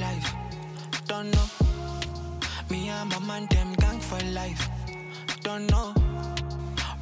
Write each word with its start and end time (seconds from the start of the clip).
life. 0.00 0.32
Don't 1.06 1.30
know. 1.30 1.46
Me 2.70 2.88
and 2.88 3.10
my 3.10 3.18
man, 3.20 3.46
them 3.46 3.72
gang 3.74 4.00
for 4.00 4.18
life. 4.26 4.68
Don't 5.42 5.70
know. 5.70 5.94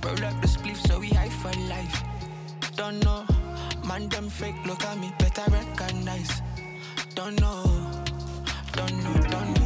Roll 0.03 0.25
up 0.25 0.41
the 0.41 0.49
spliff 0.49 0.77
so 0.87 0.99
we 0.99 1.09
high 1.09 1.29
for 1.29 1.53
life. 1.69 2.03
Don't 2.77 3.03
know. 3.05 3.25
Man, 3.87 4.09
them 4.09 4.29
fake, 4.29 4.57
look 4.67 4.83
at 4.85 4.99
me, 4.99 5.12
better 5.19 5.51
recognize. 5.51 6.43
Don't 7.15 7.41
know. 7.41 7.62
Don't 8.73 9.05
know, 9.05 9.14
don't 9.29 9.55
know. 9.55 9.64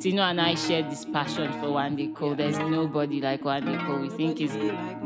Tinu 0.00 0.20
and 0.20 0.40
I 0.40 0.54
share 0.54 0.82
this 0.82 1.04
passion 1.04 1.52
for 1.60 1.68
Wande 1.68 2.14
Coal. 2.14 2.34
There's 2.34 2.58
nobody 2.58 3.20
like 3.20 3.42
Wande 3.42 3.78
Coal. 3.86 4.00
We 4.00 4.08
think 4.08 4.40
it's 4.40 4.54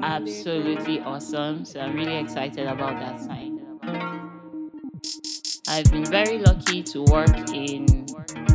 absolutely 0.03 1.01
awesome. 1.01 1.65
So 1.65 1.81
I'm 1.81 1.95
really 1.97 2.17
excited 2.17 2.67
about 2.67 3.01
that 3.01 3.21
sign. 3.21 3.54
I've 5.75 5.91
been 5.91 6.05
very 6.05 6.39
lucky 6.39 6.85
to 6.85 7.03
work 7.03 7.51
in 7.53 8.07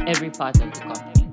every 0.07 0.29
part 0.29 0.61
of 0.61 0.73
the 0.73 0.79
company. 0.79 1.29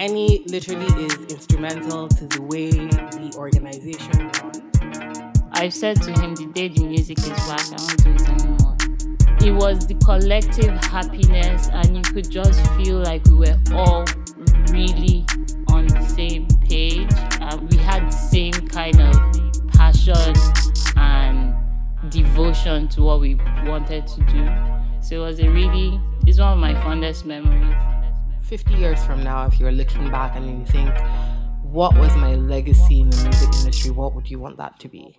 Annie 0.00 0.42
literally 0.48 1.04
is 1.04 1.14
instrumental 1.32 2.08
to 2.08 2.26
the 2.26 2.42
way 2.42 2.72
the 2.72 3.32
organization 3.36 4.32
runs. 4.42 5.42
I've 5.52 5.72
said 5.72 6.02
to 6.02 6.10
him 6.10 6.34
the 6.34 6.46
day 6.46 6.66
the 6.66 6.82
music 6.82 7.18
is 7.18 7.28
back, 7.28 7.64
I 7.70 7.76
won't 7.78 8.02
do 8.02 8.10
it 8.10 8.28
anymore. 8.30 8.76
It 9.40 9.52
was 9.52 9.86
the 9.86 9.94
collective 10.04 10.76
happiness, 10.86 11.68
and 11.72 11.96
you 11.96 12.02
could 12.02 12.28
just 12.28 12.60
feel 12.72 12.98
like 12.98 13.24
we 13.26 13.34
were 13.34 13.58
all 13.72 14.04
really 14.72 15.24
on 15.68 15.86
the 15.86 16.04
same 16.08 16.48
page. 16.68 17.12
Uh, 17.40 17.58
we 17.70 17.76
had 17.76 18.10
the 18.10 18.16
same 18.16 18.54
kind 18.54 19.00
of 19.00 19.70
passion 19.70 20.34
and 20.96 21.54
devotion 22.10 22.88
to 22.88 23.02
what 23.02 23.20
we 23.20 23.36
wanted 23.64 24.04
to 24.08 24.20
do. 24.22 24.79
So 25.02 25.16
it 25.16 25.26
was 25.26 25.40
a 25.40 25.48
really, 25.48 25.98
it's 26.26 26.38
one 26.38 26.52
of 26.52 26.58
my 26.58 26.74
fondest 26.82 27.24
memories. 27.24 27.74
50 28.42 28.74
years 28.74 29.02
from 29.02 29.24
now, 29.24 29.46
if 29.46 29.58
you're 29.58 29.72
looking 29.72 30.10
back 30.10 30.36
and 30.36 30.60
you 30.60 30.66
think, 30.66 30.94
what 31.62 31.96
was 31.96 32.14
my 32.16 32.34
legacy 32.34 33.00
in 33.00 33.08
the 33.08 33.16
music 33.24 33.48
industry? 33.60 33.90
What 33.92 34.14
would 34.14 34.30
you 34.30 34.38
want 34.38 34.58
that 34.58 34.78
to 34.80 34.88
be? 34.88 35.16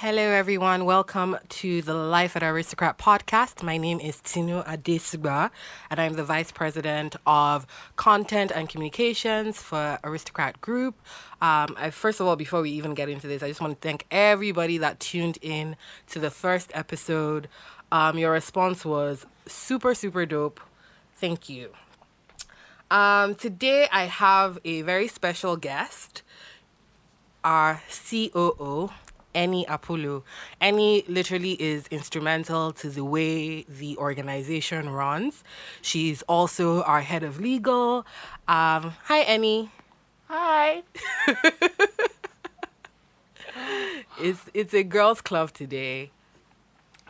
Hello, 0.00 0.22
everyone. 0.22 0.84
Welcome 0.84 1.38
to 1.48 1.82
the 1.82 1.92
Life 1.92 2.36
at 2.36 2.44
Aristocrat 2.44 2.98
podcast. 2.98 3.64
My 3.64 3.76
name 3.76 3.98
is 3.98 4.18
Tinu 4.18 4.64
Adesugba, 4.64 5.50
and 5.90 6.00
I'm 6.00 6.12
the 6.12 6.22
Vice 6.22 6.52
President 6.52 7.16
of 7.26 7.66
Content 7.96 8.52
and 8.54 8.68
Communications 8.68 9.60
for 9.60 9.98
Aristocrat 10.04 10.60
Group. 10.60 10.94
Um, 11.40 11.76
I, 11.78 11.90
first 11.90 12.20
of 12.20 12.26
all, 12.26 12.36
before 12.36 12.62
we 12.62 12.70
even 12.70 12.94
get 12.94 13.08
into 13.08 13.28
this, 13.28 13.42
I 13.42 13.48
just 13.48 13.60
want 13.60 13.80
to 13.80 13.86
thank 13.86 14.06
everybody 14.10 14.78
that 14.78 14.98
tuned 14.98 15.38
in 15.40 15.76
to 16.08 16.18
the 16.18 16.30
first 16.30 16.70
episode. 16.74 17.48
Um, 17.92 18.18
your 18.18 18.32
response 18.32 18.84
was 18.84 19.24
super, 19.46 19.94
super 19.94 20.26
dope. 20.26 20.60
Thank 21.16 21.48
you. 21.48 21.70
Um, 22.90 23.34
today, 23.34 23.86
I 23.92 24.04
have 24.04 24.58
a 24.64 24.82
very 24.82 25.08
special 25.08 25.56
guest, 25.56 26.22
our 27.44 27.82
COO, 28.10 28.90
Annie 29.34 29.66
Apollo. 29.68 30.24
Annie 30.60 31.04
literally 31.06 31.52
is 31.62 31.86
instrumental 31.88 32.72
to 32.72 32.88
the 32.88 33.04
way 33.04 33.62
the 33.62 33.96
organization 33.98 34.88
runs. 34.88 35.44
She's 35.82 36.22
also 36.22 36.82
our 36.82 37.02
head 37.02 37.22
of 37.22 37.38
legal. 37.40 38.06
Um, 38.48 38.94
hi, 39.04 39.18
Annie. 39.18 39.70
Hi. 40.28 40.82
It's 44.20 44.40
it's 44.52 44.74
a 44.74 44.82
girls' 44.82 45.20
club 45.20 45.52
today. 45.52 46.10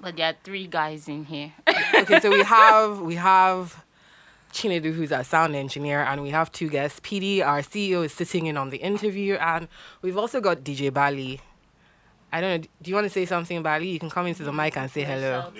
But 0.00 0.16
there 0.16 0.28
are 0.30 0.36
three 0.44 0.66
guys 0.66 1.08
in 1.08 1.24
here. 1.24 1.52
Okay, 1.94 2.20
so 2.20 2.30
we 2.30 2.42
have 2.58 3.00
we 3.00 3.14
have 3.16 3.82
Chinedu, 4.52 4.92
who's 4.92 5.10
our 5.12 5.24
sound 5.24 5.56
engineer, 5.56 6.02
and 6.02 6.22
we 6.22 6.30
have 6.30 6.52
two 6.52 6.68
guests. 6.68 7.00
PD, 7.00 7.42
our 7.44 7.60
CEO, 7.62 8.04
is 8.04 8.12
sitting 8.12 8.46
in 8.46 8.56
on 8.56 8.70
the 8.70 8.76
interview, 8.78 9.34
and 9.34 9.68
we've 10.02 10.18
also 10.18 10.40
got 10.40 10.58
DJ 10.58 10.92
Bali. 10.92 11.40
I 12.30 12.40
don't 12.42 12.60
know. 12.60 12.68
Do 12.82 12.90
you 12.90 12.94
want 12.94 13.06
to 13.06 13.10
say 13.10 13.24
something, 13.24 13.62
Bali? 13.62 13.88
You 13.88 13.98
can 13.98 14.10
come 14.10 14.26
into 14.26 14.44
the 14.44 14.52
mic 14.52 14.76
and 14.76 14.90
say 14.90 15.02
hello. 15.02 15.50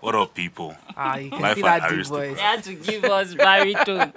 What 0.00 0.14
up, 0.14 0.34
people? 0.34 0.76
Ah, 0.96 1.16
you 1.16 1.30
can 1.30 1.40
Life 1.40 1.56
see 1.56 1.64
at 1.64 1.80
that 1.80 1.90
deep 1.90 2.06
voice. 2.06 2.36
They 2.36 2.42
had 2.42 2.62
to 2.64 2.74
give 2.74 3.04
us 3.04 3.34
baritone. 3.34 4.12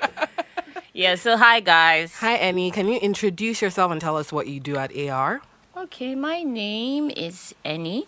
Yeah, 0.99 1.15
so 1.15 1.37
hi 1.37 1.61
guys. 1.61 2.13
Hi, 2.15 2.33
Annie. 2.33 2.71
Can 2.71 2.89
you 2.89 2.99
introduce 2.99 3.61
yourself 3.61 3.89
and 3.89 4.01
tell 4.01 4.17
us 4.17 4.33
what 4.33 4.47
you 4.47 4.59
do 4.59 4.75
at 4.75 4.91
AR? 4.93 5.39
Okay, 5.77 6.13
my 6.13 6.43
name 6.43 7.09
is 7.09 7.55
Annie 7.63 8.05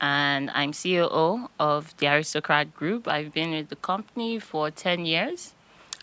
and 0.00 0.48
I'm 0.50 0.72
COO 0.72 1.50
of 1.58 1.96
the 1.96 2.06
Aristocrat 2.06 2.72
Group. 2.72 3.08
I've 3.08 3.32
been 3.32 3.50
with 3.50 3.68
the 3.68 3.74
company 3.74 4.38
for 4.38 4.70
10 4.70 5.06
years. 5.06 5.54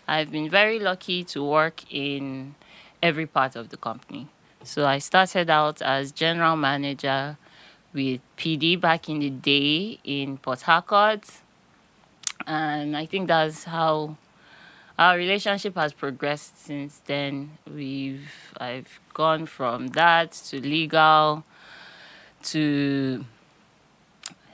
I've 0.06 0.30
been 0.30 0.50
very 0.50 0.78
lucky 0.78 1.24
to 1.32 1.42
work 1.42 1.90
in 1.90 2.56
every 3.02 3.26
part 3.26 3.56
of 3.56 3.70
the 3.70 3.78
company. 3.78 4.28
So 4.62 4.84
I 4.86 4.98
started 4.98 5.48
out 5.48 5.80
as 5.80 6.12
general 6.12 6.56
manager 6.56 7.38
with 7.94 8.20
PD 8.36 8.78
back 8.78 9.08
in 9.08 9.20
the 9.20 9.30
day 9.30 9.98
in 10.04 10.36
Port 10.36 10.60
Harcourt. 10.60 11.24
And 12.46 12.94
I 12.98 13.06
think 13.06 13.28
that's 13.28 13.64
how 13.64 14.18
our 14.98 15.16
relationship 15.16 15.76
has 15.76 15.92
progressed 15.92 16.64
since 16.64 17.00
then. 17.06 17.58
We've 17.72 18.28
I've 18.60 19.00
gone 19.14 19.46
from 19.46 19.88
that 19.88 20.32
to 20.50 20.60
legal 20.60 21.44
to 22.44 23.24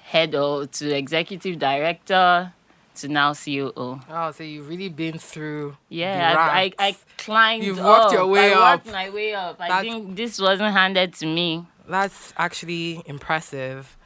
head 0.03 0.35
of 0.35 0.71
to 0.73 0.95
executive 0.95 1.59
director 1.59 2.53
to 2.97 3.09
now 3.09 3.35
COO. 3.35 4.01
Oh, 4.09 4.31
so 4.31 4.45
you've 4.45 4.69
really 4.69 4.89
been 4.89 5.19
through. 5.19 5.77
Yeah, 5.89 6.35
I, 6.39 6.73
I. 6.79 6.89
I 6.91 6.97
climbed 7.19 7.65
You've 7.65 7.79
worked 7.83 8.13
your 8.13 8.23
up. 8.23 8.29
way 8.31 8.53
I 8.53 8.75
worked 8.75 8.87
my 8.87 9.11
way 9.11 9.35
up. 9.35 9.57
I 9.61 9.81
think 9.83 10.15
this 10.17 10.41
wasn't 10.41 10.73
handed 10.75 11.15
to 11.15 11.27
me. 11.27 11.67
That's 11.89 12.33
actually 12.37 13.03
impressive. 13.07 13.97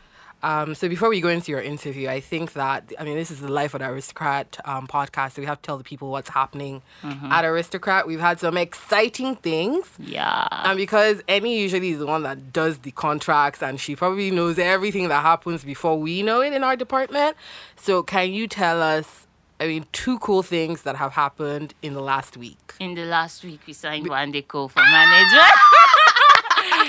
Um, 0.43 0.75
so 0.77 0.89
before 0.89 1.09
we 1.09 1.21
go 1.21 1.29
into 1.29 1.51
your 1.51 1.61
interview, 1.61 2.09
I 2.09 2.21
think 2.21 2.53
that 2.53 2.93
I 2.99 3.05
mean 3.05 3.17
this 3.17 3.31
is 3.31 3.41
the 3.41 3.49
Life 3.51 3.75
of 3.75 3.81
the 3.81 3.89
Aristocrat 3.89 4.57
um, 4.65 4.87
podcast, 4.87 5.33
so 5.35 5.43
we 5.43 5.47
have 5.47 5.61
to 5.61 5.67
tell 5.67 5.79
the 5.79 5.85
people 5.85 6.11
what's 6.11 6.29
happening 6.31 6.81
Mm-hmm. 7.03 7.33
at 7.33 7.45
Aristocrat. 7.45 8.07
We've 8.07 8.21
had 8.21 8.39
some 8.39 8.57
exciting 8.57 9.37
things, 9.37 9.89
Yeah. 9.99 10.47
and 10.51 10.77
because 10.77 11.23
Annie 11.29 11.59
usually 11.61 11.91
is 11.91 11.99
the 11.99 12.07
one 12.07 12.23
that 12.23 12.53
does 12.53 12.79
the 12.79 12.91
contracts, 12.93 13.63
and 13.63 13.81
she 13.81 13.97
probably 13.97 14.31
knows 14.31 14.59
everything 14.59 15.09
that 15.09 15.23
happens 15.23 15.65
before 15.65 15.99
we 15.99 16.23
know 16.23 16.41
it 16.41 16.53
in 16.53 16.63
our 16.63 16.77
department. 16.77 17.37
So 17.77 18.03
can 18.03 18.33
you 18.33 18.47
tell 18.47 18.81
us? 18.83 19.27
I 19.61 19.67
mean, 19.67 19.87
two 19.93 20.21
cool 20.21 20.45
things 20.45 20.83
that 20.83 20.95
have 20.95 21.15
happened 21.15 21.75
in 21.83 21.95
the 21.95 22.01
last 22.01 22.37
week. 22.37 22.75
in 22.79 22.95
the 22.95 23.05
last 23.07 23.43
week 23.43 23.61
we 23.67 23.73
signed 23.73 24.07
Wande 24.09 24.47
Coal 24.47 24.69
for 24.69 24.79
management. 24.83 25.53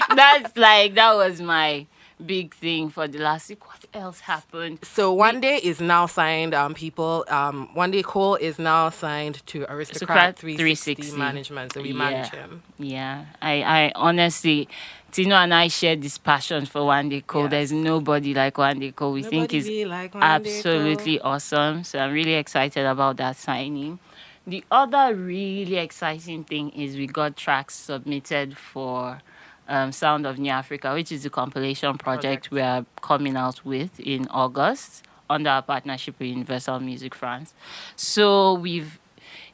That's 0.16 0.56
like 0.56 0.94
that 0.96 1.16
was 1.16 1.42
my 1.42 1.88
big 2.25 2.53
thing 2.53 2.90
for 2.90 3.07
the 3.07 3.19
last 3.19 3.50
week. 3.50 3.66
What 3.68 3.85
else 3.94 4.19
happened? 4.22 4.80
So 4.84 5.13
one 5.13 5.40
day 5.40 5.57
is 5.63 5.80
now 5.80 6.06
signed. 6.06 6.53
Um, 6.53 6.74
people. 6.74 7.25
Um, 7.30 7.69
Wande 7.75 8.03
Coal 8.03 8.35
is 8.35 8.59
now 8.59 8.90
signed 8.90 9.46
to 9.47 9.59
Aristocrat 9.72 10.35
Aristocrat 10.35 10.40
360, 10.40 10.96
360. 10.96 11.18
management. 11.18 11.74
So 11.74 11.81
we 11.81 11.90
Yeah. 11.90 11.94
manage 11.97 12.31
him. 12.31 12.63
Yeah, 12.78 13.25
I, 13.41 13.63
I 13.63 13.91
honestly, 13.96 14.68
Tinu 15.12 15.31
and 15.34 15.53
I 15.53 15.68
share 15.69 15.96
this 15.96 16.18
passion 16.18 16.66
for 16.66 16.81
Wande 16.81 17.25
Coal. 17.25 17.44
Yes. 17.44 17.52
There's 17.52 17.72
nobody 17.72 18.34
like 18.34 18.56
Wande 18.56 18.96
Coal. 18.96 19.13
We 19.13 19.24
think 19.24 19.34
Nobody 19.51 19.57
is 19.57 19.68
be 19.68 19.86
like 19.86 20.12
absolutely 20.16 21.19
awesome. 21.22 21.84
So 21.84 22.00
I'm 22.00 22.13
really 22.13 22.36
excited 22.36 22.86
about 22.86 23.18
that 23.18 23.38
signing. 23.38 24.00
The 24.46 24.63
other 24.72 25.13
really 25.16 25.75
exciting 25.78 26.44
thing 26.44 26.69
is 26.72 26.96
we 26.96 27.06
got 27.07 27.36
tracks 27.38 27.75
submitted 27.75 28.57
for 28.57 29.22
um, 29.69 29.91
Sound 29.91 30.25
of 30.25 30.38
New 30.38 30.52
Africa, 30.52 30.94
which 30.94 31.12
is 31.12 31.24
the 31.24 31.30
compilation 31.30 31.97
project 31.97 32.50
Project. 32.50 32.52
we 32.52 32.62
are 32.62 32.85
coming 33.02 33.38
out 33.38 33.63
with 33.63 34.00
in 34.00 34.27
August 34.27 35.06
under 35.30 35.50
our 35.50 35.62
partnership 35.62 36.16
with 36.19 36.27
Universal 36.27 36.80
Music 36.81 37.16
France. 37.16 37.54
So 37.95 38.56
we've 38.56 39.00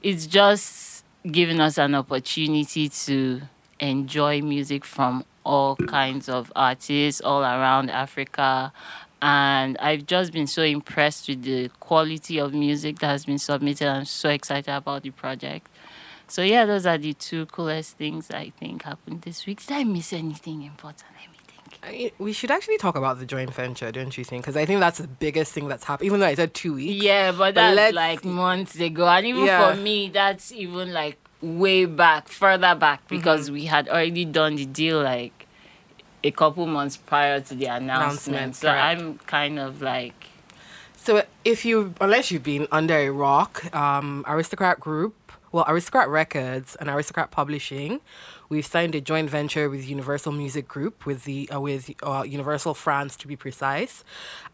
it's 0.01 0.25
just 0.25 1.03
given 1.29 1.59
us 1.59 1.77
an 1.77 1.95
opportunity 1.95 2.89
to 2.89 3.41
enjoy 3.79 4.41
music 4.41 4.85
from 4.85 5.25
all 5.43 5.75
kinds 5.75 6.29
of 6.29 6.51
artists 6.55 7.21
all 7.21 7.41
around 7.41 7.89
Africa. 7.89 8.71
And 9.21 9.77
I've 9.79 10.05
just 10.05 10.31
been 10.33 10.47
so 10.47 10.61
impressed 10.61 11.27
with 11.27 11.43
the 11.43 11.69
quality 11.79 12.39
of 12.39 12.53
music 12.53 12.99
that 12.99 13.07
has 13.07 13.25
been 13.25 13.39
submitted. 13.39 13.87
I'm 13.87 14.05
so 14.05 14.29
excited 14.29 14.73
about 14.73 15.03
the 15.03 15.09
project. 15.09 15.67
So 16.27 16.41
yeah, 16.41 16.65
those 16.65 16.85
are 16.85 16.97
the 16.97 17.13
two 17.13 17.45
coolest 17.47 17.97
things 17.97 18.31
I 18.31 18.51
think 18.59 18.83
happened 18.83 19.21
this 19.21 19.45
week. 19.45 19.65
Did 19.65 19.71
I 19.77 19.83
miss 19.83 20.11
anything 20.13 20.63
important? 20.63 21.03
Let 21.19 21.31
me 21.31 21.37
think. 21.47 21.79
I 21.83 21.91
mean, 21.91 22.11
we 22.17 22.33
should 22.33 22.49
actually 22.51 22.77
talk 22.77 22.95
about 22.95 23.19
the 23.19 23.25
joint 23.25 23.53
venture, 23.53 23.91
don't 23.91 24.17
you 24.17 24.23
think? 24.23 24.43
Because 24.43 24.57
I 24.57 24.65
think 24.65 24.79
that's 24.79 24.97
the 24.97 25.07
biggest 25.07 25.53
thing 25.53 25.67
that's 25.67 25.83
happened. 25.83 26.07
Even 26.07 26.19
though 26.19 26.25
I 26.25 26.35
said 26.35 26.53
two 26.53 26.73
weeks. 26.73 27.03
Yeah, 27.03 27.31
but 27.31 27.53
But 27.55 27.75
that's 27.75 27.93
like 27.93 28.25
months 28.25 28.79
ago. 28.79 29.07
And 29.07 29.27
even 29.27 29.45
Yeah. 29.45 29.73
for 29.75 29.79
me, 29.79 30.09
that's 30.09 30.51
even 30.51 30.93
like 30.93 31.17
way 31.41 31.85
back, 31.85 32.27
further 32.27 32.73
back, 32.75 33.01
Mm-hmm. 33.05 33.15
because 33.17 33.51
we 33.51 33.65
had 33.65 33.87
already 33.87 34.25
done 34.25 34.55
the 34.55 34.65
deal 34.65 35.01
like 35.03 35.47
a 36.23 36.31
couple 36.31 36.65
months 36.65 36.97
prior 36.97 37.39
to 37.39 37.53
the 37.53 37.65
announcement. 37.67 38.35
Announcement, 38.37 38.55
so 38.55 38.67
correct. 38.69 39.01
I'm 39.01 39.17
kind 39.19 39.59
of 39.59 39.79
like, 39.83 40.15
So 40.97 41.21
if 41.43 41.65
you, 41.65 41.93
unless 42.01 42.31
you've 42.31 42.41
been 42.41 42.67
under 42.71 42.95
a 42.97 43.11
rock, 43.11 43.63
um, 43.75 44.25
Aristocrat 44.27 44.79
Group, 44.79 45.24
well, 45.55 45.63
Aristocrat 45.69 46.09
Records 46.09 46.75
and 46.81 46.89
Aristocrat 46.89 47.31
Publishing, 47.31 48.01
we've 48.49 48.65
signed 48.65 48.93
a 48.93 48.99
joint 48.99 49.29
venture 49.29 49.69
with 49.69 49.87
Universal 49.87 50.33
Music 50.33 50.67
Group, 50.67 51.05
with 51.05 51.23
the 51.23 51.49
uh, 51.49 51.61
with 51.61 51.89
uh, 52.03 52.25
Universal 52.27 52.73
France 52.73 53.15
to 53.15 53.25
be 53.25 53.37
precise. 53.37 54.03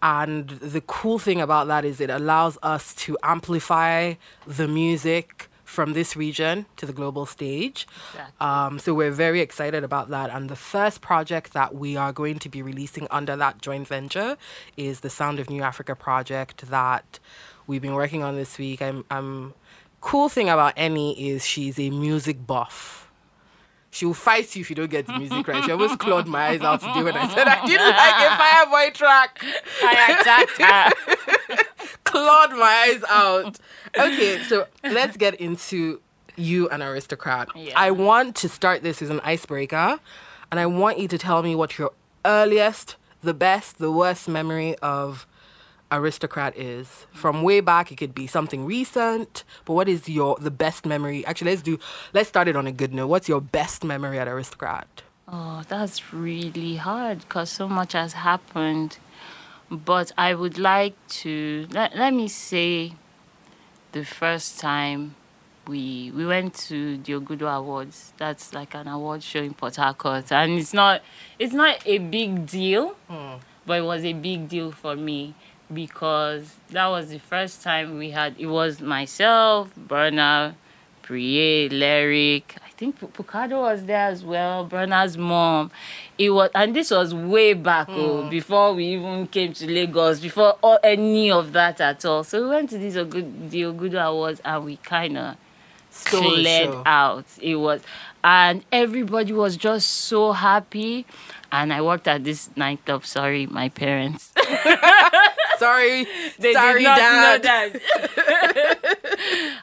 And 0.04 0.48
the 0.50 0.82
cool 0.82 1.18
thing 1.18 1.42
about 1.42 1.66
that 1.70 1.86
is 1.86 2.00
it 2.02 2.12
allows 2.12 2.60
us 2.62 2.94
to 3.06 3.18
amplify 3.24 4.14
the 4.46 4.68
music 4.68 5.50
from 5.64 5.94
this 5.94 6.16
region 6.16 6.68
to 6.76 6.86
the 6.86 6.94
global 6.94 7.26
stage. 7.26 7.88
Exactly. 8.12 8.48
Um, 8.48 8.78
so 8.78 8.94
we're 8.94 9.10
very 9.10 9.42
excited 9.42 9.84
about 9.84 10.10
that. 10.10 10.30
And 10.30 10.52
the 10.52 10.56
first 10.56 11.02
project 11.02 11.54
that 11.54 11.74
we 11.74 11.98
are 11.98 12.14
going 12.14 12.38
to 12.38 12.50
be 12.50 12.62
releasing 12.62 13.08
under 13.10 13.36
that 13.38 13.60
joint 13.60 13.88
venture 13.88 14.38
is 14.78 15.00
the 15.00 15.10
Sound 15.10 15.40
of 15.40 15.50
New 15.50 15.64
Africa 15.64 15.96
project 15.96 16.70
that 16.70 17.18
we've 17.66 17.82
been 17.82 17.96
working 17.96 18.22
on 18.22 18.36
this 18.36 18.60
week. 18.60 18.84
I'm, 18.84 19.04
I'm 19.10 19.56
cool 20.02 20.28
thing 20.30 20.50
about 20.50 20.74
Annie 20.78 21.30
is 21.30 21.46
she's 21.46 21.80
a 21.80 21.90
music 21.90 22.46
buff. 22.46 23.10
She 23.92 24.06
will 24.06 24.14
fight 24.14 24.56
you 24.56 24.62
if 24.62 24.70
you 24.70 24.76
don't 24.76 24.90
get 24.90 25.06
the 25.06 25.18
music 25.18 25.48
right. 25.48 25.64
She 25.64 25.72
almost 25.72 26.00
clawed 26.00 26.26
my 26.28 26.48
eyes 26.48 26.62
out 26.62 26.80
today 26.80 27.04
when 27.04 27.16
I 27.16 27.28
said 27.34 27.48
I 27.48 27.66
didn't 27.66 27.88
like 27.98 28.90
a 28.90 28.90
Fireboy 28.90 28.94
track. 28.94 29.44
I 29.84 30.18
attacked 30.20 30.62
her. 30.62 31.66
clawed 32.06 32.52
my 32.52 32.94
eyes 32.94 33.04
out. 33.10 33.60
Okay, 33.98 34.42
so 34.44 34.68
let's 34.84 35.18
get 35.18 35.36
into 35.36 36.02
you 36.38 36.70
and 36.70 36.82
Aristocrat. 36.82 37.50
Yeah. 37.54 37.74
I 37.76 37.92
want 37.92 38.38
to 38.38 38.50
start 38.50 38.82
this 38.82 39.02
as 39.02 39.10
an 39.10 39.20
icebreaker, 39.22 40.00
and 40.52 40.60
I 40.60 40.66
want 40.68 40.98
you 41.00 41.10
to 41.10 41.18
tell 41.18 41.44
me 41.44 41.54
what 41.56 41.78
your 41.78 41.92
earliest, 42.24 42.96
the 43.22 43.34
best, 43.34 43.78
the 43.78 43.92
worst 43.92 44.30
memory 44.30 44.78
of 44.78 45.28
Aristocrat 45.92 46.58
is. 46.58 47.06
From 47.12 47.44
way 47.44 47.60
back, 47.60 47.92
it 47.92 47.98
could 47.98 48.16
be 48.16 48.28
something 48.28 48.66
recent, 48.66 49.44
but 49.66 49.74
what 49.74 49.90
is 49.90 50.08
your 50.08 50.38
the 50.40 50.52
best 50.52 50.86
memory? 50.86 51.26
Actually, 51.26 51.52
let's 51.52 51.62
do 51.62 51.80
let's 52.14 52.30
start 52.30 52.48
it 52.48 52.56
on 52.56 52.66
a 52.66 52.72
good 52.72 52.94
note. 52.94 53.08
What's 53.08 53.28
your 53.28 53.42
best 53.42 53.84
memory 53.84 54.18
at 54.18 54.28
Aristocrat? 54.28 55.04
Oh, 55.28 55.64
that's 55.68 56.14
really 56.14 56.76
hard 56.76 57.20
because 57.20 57.50
so 57.50 57.68
much 57.68 57.94
has 57.94 58.14
happened. 58.14 58.98
But 59.70 60.12
I 60.18 60.34
would 60.34 60.58
like 60.58 60.96
to 61.22 61.68
let, 61.72 61.96
let 61.96 62.14
me 62.14 62.28
say 62.28 62.94
the 63.94 64.04
first 64.04 64.60
time 64.60 65.16
we 65.68 66.12
we 66.16 66.26
went 66.26 66.56
to 66.68 66.98
the 66.98 67.14
Ogudo 67.14 67.48
Awards. 67.58 68.14
That's 68.18 68.54
like 68.54 68.74
an 68.76 68.88
award 68.88 69.24
show 69.24 69.42
in 69.42 69.54
Port 69.54 69.76
Harcourt, 69.76 70.32
and 70.32 70.60
it's 70.60 70.74
not 70.74 71.02
it's 71.40 71.54
not 71.54 71.86
a 71.86 71.98
big 72.00 72.46
deal, 72.48 72.90
hmm. 73.08 73.36
but 73.66 73.80
it 73.80 73.84
was 73.84 74.04
a 74.04 74.14
big 74.14 74.50
deal 74.50 74.72
for 74.72 74.96
me 74.96 75.36
because 75.74 76.56
that 76.70 76.88
was 76.88 77.10
the 77.10 77.20
first 77.20 77.64
time 77.64 77.98
we 77.98 78.12
had. 78.12 78.36
It 78.38 78.48
was 78.48 78.82
myself, 78.82 79.72
Burna, 79.76 80.56
Brie, 81.02 81.70
Lyric. 81.70 82.56
I 82.66 82.70
think 82.72 83.00
Picado 83.00 83.62
was 83.62 83.86
there 83.86 84.08
as 84.08 84.24
well. 84.24 84.68
Burna's 84.68 85.18
mom. 85.18 85.72
It 86.18 86.30
was, 86.32 86.50
and 86.56 86.76
this 86.76 86.92
was 86.92 87.14
way 87.14 87.54
back 87.54 87.88
oh, 87.90 88.30
before 88.30 88.74
we 88.74 88.86
even 88.94 89.28
came 89.28 89.54
to 89.54 89.68
Lagos, 89.68 90.20
before 90.20 90.58
all, 90.62 90.80
any 90.84 91.32
of 91.32 91.54
that 91.54 91.82
at 91.82 92.06
all. 92.06 92.24
So 92.24 92.44
we 92.44 92.50
went 92.50 92.70
to 92.72 92.78
these 92.78 92.96
Ogudo, 92.96 93.50
the 93.50 93.62
Ogudo 93.64 94.04
Awards, 94.06 94.42
and 94.46 94.66
we 94.66 94.78
kind 94.78 95.18
of 95.18 95.38
Stole 95.92 96.22
the 96.22 96.42
cleared 96.42 96.76
out. 96.86 97.26
It 97.42 97.58
was, 97.58 97.82
and 98.24 98.64
everybody 98.72 99.34
was 99.34 99.58
just 99.58 99.88
so 99.88 100.32
happy. 100.32 101.06
And 101.52 101.74
I 101.74 101.82
worked 101.82 102.08
at 102.08 102.24
this 102.24 102.50
nightclub. 102.56 103.06
Sorry, 103.06 103.46
my 103.46 103.68
parents. 103.68 104.34
Sorry, 105.66 106.08
They 106.40 106.54
sorry, 106.54 106.80
did 106.82 106.90
not 106.90 106.98
Dad. 106.98 107.74
know 107.74 107.80
that. 107.80 108.92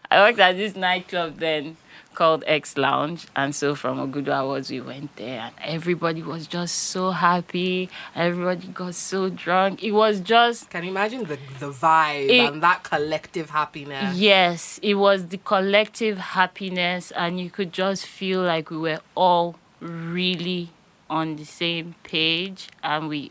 I 0.11 0.21
worked 0.25 0.39
at 0.39 0.57
this 0.57 0.77
nightclub 0.77 1.39
then 1.39 1.77
called 2.15 2.43
X 2.47 2.77
Lounge, 2.77 3.27
and 3.37 3.55
so 3.55 3.75
from 3.75 3.99
Ogudo 3.99 4.33
Awards 4.43 4.71
we 4.71 4.81
went 4.81 5.15
there, 5.17 5.41
and 5.41 5.55
everybody 5.63 6.23
was 6.23 6.47
just 6.49 6.75
so 6.95 7.11
happy. 7.13 7.89
Everybody 8.15 8.69
got 8.69 8.95
so 8.97 9.29
drunk. 9.29 9.83
It 9.83 9.93
was 9.93 10.21
just 10.21 10.71
Can 10.71 10.85
you 10.85 10.91
imagine 10.91 11.25
the 11.25 11.39
the 11.61 11.71
vibe 11.71 12.29
It- 12.29 12.49
and 12.53 12.63
that 12.63 12.83
collective 12.83 13.51
happiness? 13.51 14.17
yes, 14.17 14.79
it 14.83 14.95
was 14.95 15.27
the 15.29 15.39
collective 15.39 16.19
happiness, 16.19 17.11
and 17.13 17.39
you 17.41 17.51
could 17.51 17.73
just 17.73 18.07
feel 18.07 18.41
like 18.43 18.71
we 18.71 18.79
were 18.79 19.01
all 19.17 19.57
really 19.81 20.71
on 21.11 21.37
the 21.37 21.45
same 21.45 21.95
page, 22.03 22.69
and 22.83 23.09
we 23.09 23.31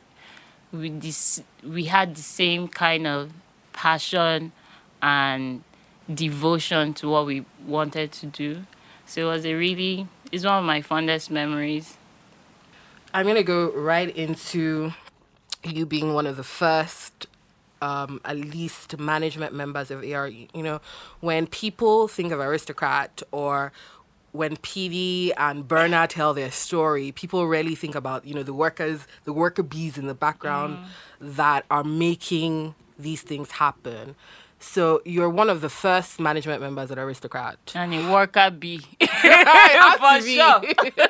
we 0.72 0.90
this 0.90 1.42
we 1.64 1.86
had 1.86 2.16
the 2.16 2.22
same 2.22 2.68
kind 2.68 3.08
of 3.08 3.32
passion 3.74 4.52
and 5.02 5.64
devotion 6.14 6.94
to 6.96 7.10
what 7.10 7.26
we 7.26 7.46
wanted 7.66 8.12
to 8.12 8.26
do. 8.26 8.66
So 9.06 9.22
it 9.22 9.34
was 9.34 9.46
a 9.46 9.54
really 9.54 10.08
it's 10.32 10.46
one 10.46 10.60
of 10.60 10.66
my 10.66 10.82
fondest 10.82 11.32
memories. 11.32 11.98
I'm 13.14 13.26
gonna 13.26 13.44
go 13.44 13.72
right 13.72 14.16
into 14.16 14.94
you 15.64 15.86
being 15.86 16.14
one 16.14 16.28
of 16.28 16.38
the 16.38 16.44
first, 16.44 17.28
um, 17.82 18.22
at 18.26 18.38
least 18.38 18.98
management 19.00 19.54
members 19.54 19.92
of 19.92 20.04
ARE. 20.04 20.28
You 20.28 20.48
know, 20.54 20.82
when 21.20 21.48
people 21.48 22.08
think 22.08 22.32
of 22.32 22.40
aristocrat 22.40 23.22
or 23.32 23.72
when 24.38 24.56
PD 24.58 25.32
and 25.38 25.68
Burna 25.68 26.08
tell 26.08 26.34
their 26.34 26.52
story, 26.52 27.12
people 27.12 27.48
really 27.48 27.76
think 27.76 27.96
about 27.96 28.26
you 28.26 28.34
know 28.34 28.44
the 28.44 28.54
workers, 28.54 29.08
the 29.26 29.34
worker 29.34 29.64
bees 29.64 29.98
in 29.98 30.08
the 30.08 30.14
background 30.14 30.78
mm. 30.78 31.36
that 31.36 31.66
are 31.70 31.84
making 31.84 32.76
these 32.98 33.22
things 33.22 33.52
happen. 33.52 34.16
So 34.60 35.02
you're 35.06 35.30
one 35.30 35.50
of 35.50 35.62
the 35.62 35.70
first 35.70 36.20
management 36.20 36.62
members 36.62 36.90
at 36.90 36.98
Aristocrat. 36.98 37.58
And 37.76 37.94
a 37.94 38.12
worker 38.12 38.50
bee. 38.50 38.80
For 39.00 39.08
has 39.08 40.24
to 40.24 40.26
be. 40.26 40.36
sure. 40.36 41.08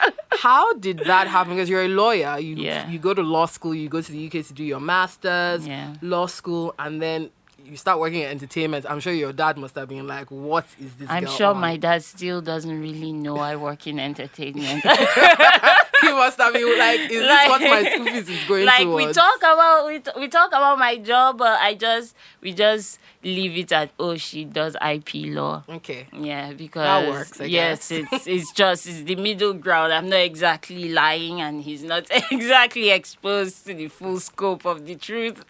How 0.32 0.72
did 0.74 1.00
that 1.00 1.26
happen? 1.28 1.54
Because 1.54 1.68
you're 1.68 1.84
a 1.84 1.88
lawyer. 1.88 2.38
You 2.38 2.56
Yeah. 2.56 2.88
you 2.88 2.98
go 2.98 3.12
to 3.12 3.22
law 3.22 3.46
school. 3.46 3.74
You 3.74 3.88
go 3.88 4.00
to 4.00 4.12
the 4.12 4.26
UK 4.26 4.46
to 4.46 4.54
do 4.54 4.64
your 4.64 4.80
masters, 4.80 5.66
Yeah. 5.66 5.94
law 6.00 6.26
school, 6.26 6.74
and 6.78 7.02
then 7.02 7.30
you 7.64 7.76
start 7.76 7.98
working 7.98 8.22
at 8.22 8.30
entertainment. 8.30 8.86
I'm 8.88 9.00
sure 9.00 9.12
your 9.12 9.32
dad 9.32 9.56
must 9.58 9.74
have 9.76 9.88
been 9.88 10.06
like, 10.06 10.30
"What 10.30 10.66
is 10.80 10.94
this?" 10.94 11.08
I'm 11.10 11.26
sure 11.26 11.48
on?" 11.54 11.60
my 11.60 11.76
dad 11.76 12.02
still 12.04 12.40
doesn't 12.40 12.80
really 12.80 13.12
know 13.12 13.36
I 13.38 13.56
work 13.56 13.86
in 13.86 13.98
entertainment. 14.00 14.82
he 16.02 16.12
must 16.12 16.38
have 16.38 16.52
been 16.52 16.78
like, 16.78 17.00
"Is 17.00 17.20
this 17.22 17.48
what 17.48 17.60
my 17.60 17.82
school 17.90 18.04
fees 18.06 18.28
is 18.28 18.44
going 18.48 18.64
like 18.66 18.82
towards?" 18.82 19.06
we 19.06 19.12
talk 19.12 19.38
about 19.38 19.86
we, 19.86 19.98
t- 20.00 20.10
we 20.18 20.28
talk 20.28 20.48
about 20.48 20.78
my 20.78 20.96
job 20.96 21.38
but 21.38 21.60
i 21.60 21.74
just 21.74 22.14
we 22.40 22.52
just 22.52 22.98
leave 23.22 23.56
it 23.56 23.70
at 23.72 23.90
oh 23.98 24.16
she 24.16 24.44
does 24.44 24.76
ip 24.82 25.10
law 25.14 25.62
Okay. 25.68 26.06
yeah 26.12 26.52
because 26.52 26.82
that 26.84 27.08
works, 27.08 27.40
I 27.40 27.44
yes 27.44 27.88
guess. 27.90 28.08
it's 28.12 28.26
it's 28.26 28.52
just 28.52 28.86
it's 28.86 29.02
the 29.02 29.16
middle 29.16 29.52
ground 29.54 29.92
i'm 29.92 30.08
not 30.08 30.20
exactly 30.20 30.88
lying 30.90 31.40
and 31.40 31.62
he's 31.62 31.82
not 31.82 32.06
exactly 32.30 32.90
exposed 32.90 33.66
to 33.66 33.74
the 33.74 33.88
full 33.88 34.20
scope 34.20 34.64
of 34.64 34.86
the 34.86 34.94
truth 34.96 35.44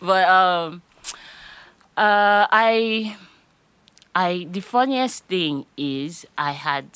but 0.00 0.28
um 0.28 0.82
uh 1.96 2.46
i 2.50 3.16
i 4.14 4.46
the 4.50 4.60
funniest 4.60 5.24
thing 5.24 5.64
is 5.76 6.26
i 6.36 6.52
had 6.52 6.86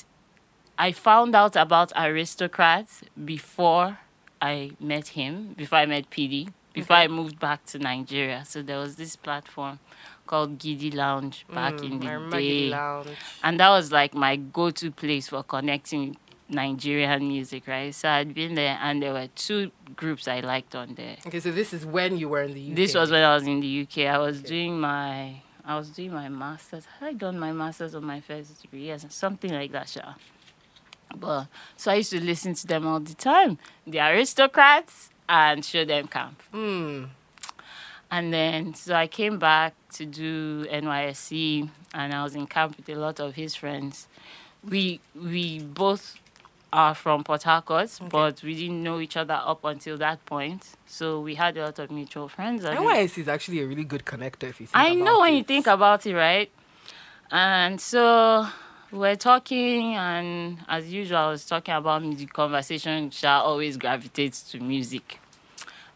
I 0.78 0.92
found 0.92 1.34
out 1.34 1.56
about 1.56 1.92
aristocrats 1.94 3.02
before 3.22 3.98
I 4.40 4.70
met 4.80 5.08
him, 5.08 5.52
before 5.54 5.78
I 5.78 5.84
met 5.84 6.08
PD, 6.08 6.48
before 6.72 6.96
I 6.96 7.06
moved 7.06 7.38
back 7.38 7.66
to 7.66 7.78
Nigeria. 7.78 8.44
So 8.46 8.62
there 8.62 8.78
was 8.78 8.96
this 8.96 9.14
platform 9.14 9.78
called 10.26 10.58
Giddy 10.58 10.90
Lounge 10.90 11.44
back 11.52 11.82
in 11.84 12.00
Mm, 12.00 12.30
I 12.32 12.38
the 12.40 12.48
day. 12.48 12.70
Lounge. 12.70 13.08
And 13.42 13.60
that 13.60 13.68
was 13.68 13.92
like 13.92 14.14
my 14.14 14.36
go 14.36 14.70
to 14.70 14.90
place 14.90 15.28
for 15.28 15.42
connecting 15.42 16.16
Nigerian 16.50 17.28
music, 17.28 17.66
right? 17.66 17.94
So 17.94 18.08
I'd 18.08 18.34
been 18.34 18.54
there 18.54 18.78
and 18.80 19.02
there 19.02 19.12
were 19.12 19.28
two 19.34 19.70
groups 19.96 20.28
I 20.28 20.40
liked 20.40 20.74
on 20.74 20.94
there. 20.94 21.16
Okay, 21.26 21.40
so 21.40 21.50
this 21.50 21.72
is 21.72 21.86
when 21.86 22.18
you 22.18 22.28
were 22.28 22.42
in 22.42 22.54
the 22.54 22.70
UK. 22.70 22.76
This 22.76 22.94
was 22.94 23.10
when 23.10 23.22
I 23.22 23.34
was 23.34 23.46
in 23.46 23.60
the 23.60 23.82
UK. 23.82 24.06
I 24.06 24.18
was 24.18 24.42
doing 24.42 24.80
my 24.80 25.42
I 25.64 25.76
was 25.76 25.90
doing 25.90 26.12
my 26.12 26.28
masters. 26.28 26.86
Had 26.98 27.08
I 27.08 27.12
done 27.12 27.38
my 27.38 27.52
masters 27.52 27.94
on 27.94 28.04
my 28.04 28.20
first 28.20 28.60
degree? 28.62 28.86
Yes, 28.86 29.06
something 29.10 29.52
like 29.52 29.72
that, 29.72 29.88
sure. 29.88 30.16
But 31.16 31.46
so 31.76 31.90
I 31.90 31.96
used 31.96 32.10
to 32.10 32.20
listen 32.20 32.54
to 32.54 32.66
them 32.66 32.86
all 32.86 33.00
the 33.00 33.14
time. 33.14 33.58
The 33.86 34.00
aristocrats 34.00 35.10
and 35.28 35.64
Show 35.64 35.84
Dem 35.84 36.08
Camp. 36.08 36.42
Hmm. 36.52 37.04
And 38.10 38.32
then 38.32 38.74
so 38.74 38.94
I 38.94 39.06
came 39.06 39.38
back 39.38 39.74
to 39.94 40.06
do 40.06 40.64
NYSC 40.66 41.68
and 41.94 42.12
I 42.12 42.24
was 42.24 42.34
in 42.34 42.46
camp 42.46 42.76
with 42.76 42.88
a 42.88 42.96
lot 42.96 43.20
of 43.20 43.36
his 43.36 43.54
friends. 43.54 44.08
We 44.68 45.00
we 45.14 45.60
both 45.60 46.16
are 46.72 46.94
from 46.94 47.24
Port 47.24 47.42
Harcourt, 47.42 47.90
but 48.10 48.42
we 48.42 48.54
didn't 48.54 48.82
know 48.82 49.00
each 49.00 49.16
other 49.16 49.40
up 49.44 49.64
until 49.64 49.96
that 49.98 50.24
point. 50.24 50.66
So 50.86 51.20
we 51.20 51.34
had 51.34 51.56
a 51.56 51.64
lot 51.66 51.78
of 51.78 51.90
mutual 51.90 52.28
friends. 52.28 52.64
And 52.64 52.78
NYS 52.78 53.18
is 53.18 53.28
actually 53.28 53.60
a 53.60 53.66
really 53.66 53.84
good 53.84 54.04
connector 54.04 54.44
if 54.44 54.60
you 54.60 54.66
think 54.66 54.70
I 54.74 54.94
know 54.94 55.20
when 55.20 55.34
it. 55.34 55.38
you 55.38 55.44
think 55.44 55.66
about 55.66 56.06
it, 56.06 56.14
right? 56.14 56.50
And 57.30 57.80
so 57.80 58.46
we're 58.92 59.16
talking, 59.16 59.94
and 59.94 60.58
as 60.68 60.92
usual, 60.92 61.18
I 61.18 61.30
was 61.30 61.44
talking 61.44 61.74
about 61.74 62.02
music. 62.02 62.32
Conversation 62.32 63.10
shall 63.10 63.42
always 63.42 63.76
gravitates 63.76 64.42
to 64.50 64.60
music. 64.60 65.20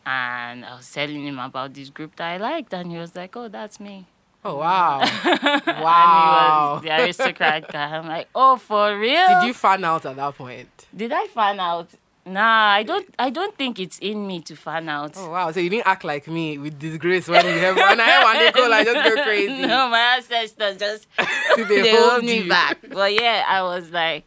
And 0.06 0.64
I 0.64 0.76
was 0.76 0.92
telling 0.92 1.26
him 1.26 1.38
about 1.38 1.72
this 1.74 1.88
group 1.90 2.16
that 2.16 2.32
I 2.32 2.36
liked, 2.36 2.74
and 2.74 2.90
he 2.92 2.98
was 2.98 3.16
like, 3.16 3.34
"Oh, 3.36 3.48
that's 3.48 3.80
me." 3.80 4.06
Oh 4.44 4.56
wow. 4.58 5.00
And 5.02 5.62
he 5.64 5.82
wow. 5.82 6.74
was 6.74 6.82
the 6.82 7.02
aristocrat 7.02 7.72
guy. 7.72 7.96
I'm 7.96 8.06
like, 8.06 8.28
"Oh, 8.34 8.56
for 8.56 8.98
real?" 8.98 9.26
Did 9.40 9.46
you 9.46 9.54
find 9.54 9.84
out 9.84 10.04
at 10.04 10.16
that 10.16 10.34
point? 10.36 10.68
Did 10.94 11.12
I 11.12 11.26
find 11.28 11.60
out? 11.60 11.88
Nah, 12.26 12.68
I 12.72 12.82
don't. 12.82 13.06
I 13.18 13.30
don't 13.30 13.56
think 13.56 13.78
it's 13.78 13.98
in 13.98 14.26
me 14.26 14.40
to 14.42 14.56
find 14.56 14.88
out. 14.88 15.12
Oh 15.16 15.30
wow. 15.30 15.50
So 15.50 15.60
you 15.60 15.68
didn't 15.70 15.86
act 15.86 16.04
like 16.04 16.26
me 16.28 16.58
with 16.58 16.78
disgrace 16.78 17.28
when 17.28 17.44
you 17.46 17.58
have 17.58 17.76
when 17.76 18.00
I 18.00 18.04
have 18.04 18.24
one 18.24 18.38
they 18.38 18.50
go 18.52 18.68
like 18.68 18.86
just 18.86 19.14
go 19.16 19.22
crazy. 19.28 19.66
no, 19.66 19.88
my 19.88 19.98
ancestors 20.16 20.76
just 20.78 21.06
They 21.56 21.64
they 21.64 21.90
hold 21.96 22.10
hold 22.10 22.24
me 22.24 22.38
you. 22.40 22.48
back. 22.48 22.78
But 22.88 23.12
yeah, 23.14 23.44
I 23.46 23.62
was 23.62 23.90
like, 23.90 24.26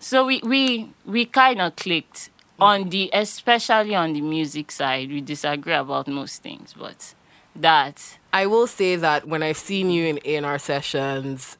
so 0.00 0.26
we 0.26 0.40
we 0.44 0.90
we 1.04 1.24
kind 1.26 1.60
of 1.60 1.76
clicked 1.76 2.30
on 2.58 2.88
the 2.88 3.10
especially 3.12 3.94
on 3.94 4.12
the 4.14 4.20
music 4.22 4.70
side. 4.70 5.10
We 5.10 5.20
disagree 5.20 5.74
about 5.74 6.08
most 6.08 6.42
things, 6.42 6.74
but 6.78 7.14
that 7.54 8.18
I 8.40 8.42
will 8.52 8.66
say 8.80 8.92
that 9.06 9.20
when 9.32 9.42
I've 9.48 9.56
seen 9.70 9.86
you 9.96 10.02
in 10.12 10.16
A&R 10.32 10.58
sessions, 10.72 11.56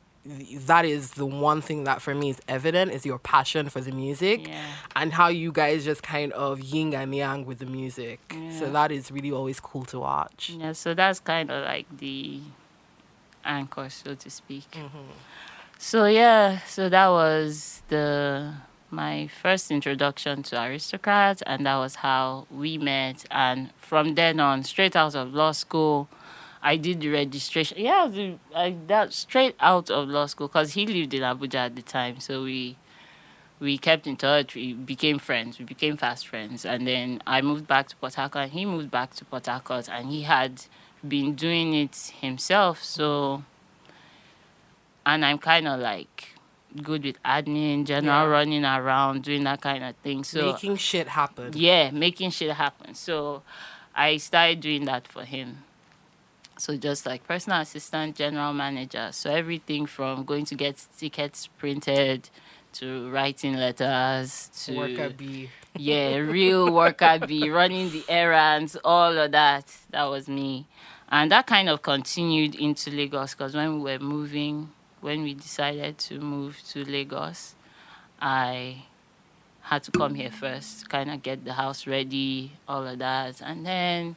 that 0.70 0.84
is 0.84 1.02
the 1.22 1.24
one 1.48 1.60
thing 1.68 1.80
that 1.84 1.98
for 2.02 2.14
me 2.20 2.26
is 2.34 2.40
evident 2.56 2.90
is 2.96 3.06
your 3.10 3.20
passion 3.34 3.64
for 3.74 3.80
the 3.88 3.92
music 4.04 4.38
Yeah. 4.48 4.60
and 4.98 5.08
how 5.20 5.28
you 5.42 5.50
guys 5.60 5.78
just 5.90 6.02
kind 6.02 6.30
of 6.44 6.52
yin 6.60 6.88
and 6.94 7.14
yang 7.14 7.40
with 7.48 7.58
the 7.64 7.70
music. 7.80 8.18
So 8.58 8.64
that 8.76 8.90
is 8.98 9.04
really 9.16 9.32
always 9.38 9.58
cool 9.68 9.84
to 9.92 9.98
watch. 10.00 10.42
yeah. 10.62 10.72
So 10.82 10.88
that's 11.00 11.20
kind 11.32 11.48
of 11.54 11.58
like 11.72 11.86
the 12.04 12.40
anchor, 13.44 13.88
so 13.88 14.14
to 14.24 14.28
speak. 14.40 14.68
Mm-hmm. 14.72 15.12
So 15.78 16.06
yeah, 16.06 16.60
so 16.74 16.88
that 16.96 17.08
was 17.08 17.82
the 17.88 18.54
my 18.90 19.28
first 19.42 19.70
introduction 19.70 20.42
to 20.48 20.54
aristocrats, 20.66 21.42
and 21.50 21.58
that 21.66 21.76
was 21.84 21.96
how 22.06 22.46
we 22.50 22.78
met. 22.78 23.18
And 23.30 23.58
from 23.76 24.14
then 24.14 24.40
on, 24.40 24.64
straight 24.64 24.96
out 24.96 25.14
of 25.14 25.34
law 25.34 25.52
school, 25.52 26.08
I 26.72 26.76
did 26.76 27.00
the 27.00 27.08
registration. 27.10 27.78
Yeah, 27.78 28.02
I 28.02 28.06
was- 28.06 28.38
I, 28.54 28.66
that 28.88 29.12
straight 29.12 29.54
out 29.60 29.88
of 29.90 30.08
law 30.08 30.26
school 30.26 30.48
because 30.48 30.72
he 30.74 30.84
lived 30.86 31.12
in 31.14 31.22
Abuja 31.22 31.60
at 31.68 31.76
the 31.76 31.82
time, 31.82 32.18
so 32.20 32.42
we 32.42 32.76
we 33.58 33.78
kept 33.78 34.06
in 34.06 34.16
touch. 34.16 34.54
We 34.54 34.66
became 34.74 35.18
friends. 35.28 35.58
We 35.60 35.64
became 35.64 35.96
fast 35.96 36.26
friends, 36.28 36.64
and 36.72 36.86
then 36.90 37.22
I 37.26 37.40
moved 37.50 37.66
back 37.74 37.84
to 37.90 37.96
Port 37.96 38.14
Harcourt, 38.20 38.44
and 38.46 38.52
he 38.52 38.66
moved 38.66 38.90
back 38.90 39.14
to 39.18 39.24
Port 39.24 39.46
Harcourt, 39.46 39.88
and 39.88 40.10
he 40.10 40.22
had 40.34 40.52
been 41.06 41.34
doing 41.36 41.72
it 41.72 41.96
himself. 42.20 42.76
So 42.82 43.42
and 45.04 45.24
I'm 45.24 45.38
kind 45.38 45.68
of 45.68 45.80
like 45.80 46.34
good 46.82 47.04
with 47.04 47.22
admin, 47.22 47.84
general 47.86 48.24
Yeah. 48.26 48.36
running 48.38 48.64
around, 48.64 49.22
doing 49.22 49.44
that 49.44 49.60
kind 49.60 49.82
of 49.84 49.94
thing. 49.96 50.24
So 50.24 50.52
Making 50.52 50.76
shit 50.76 51.08
happen. 51.08 51.52
yeah, 51.54 51.90
making 51.90 52.30
shit 52.30 52.50
happen. 52.52 52.94
So 52.94 53.42
I 53.94 54.18
started 54.18 54.60
doing 54.60 54.84
that 54.86 55.06
for 55.08 55.24
him. 55.24 55.62
So 56.58 56.76
just 56.76 57.04
like 57.04 57.26
personal 57.26 57.60
assistant, 57.60 58.16
general 58.16 58.52
manager. 58.52 59.10
So 59.12 59.30
everything 59.30 59.86
from 59.86 60.24
going 60.24 60.46
to 60.46 60.54
get 60.54 60.84
tickets 60.96 61.48
printed 61.58 62.30
to 62.74 63.10
writing 63.10 63.56
letters 63.56 64.50
to 64.64 64.76
Worker 64.76 65.10
B. 65.10 65.50
yeah, 65.76 66.16
real 66.16 66.70
worker 66.72 67.18
bee, 67.26 67.48
running 67.60 67.90
the 67.90 68.04
errands, 68.08 68.76
all 68.84 69.16
of 69.16 69.32
that. 69.32 69.74
That 69.90 70.04
was 70.04 70.28
me. 70.28 70.66
And 71.08 71.30
that 71.30 71.46
kind 71.46 71.68
of 71.68 71.82
continued 71.82 72.54
into 72.54 72.90
Lagos 72.90 73.34
because 73.34 73.54
when 73.54 73.76
we 73.82 73.92
were 73.92 73.98
moving, 73.98 74.70
when 75.00 75.22
we 75.22 75.34
decided 75.34 75.98
to 75.98 76.20
move 76.20 76.60
to 76.70 76.84
Lagos, 76.84 77.54
I 78.20 78.84
had 79.62 79.82
to 79.84 79.90
come 79.90 80.14
here 80.14 80.30
first, 80.30 80.88
kind 80.88 81.10
of 81.10 81.22
get 81.22 81.44
the 81.44 81.54
house 81.54 81.86
ready, 81.86 82.52
all 82.68 82.86
of 82.86 82.98
that. 82.98 83.40
And 83.40 83.64
then 83.64 84.16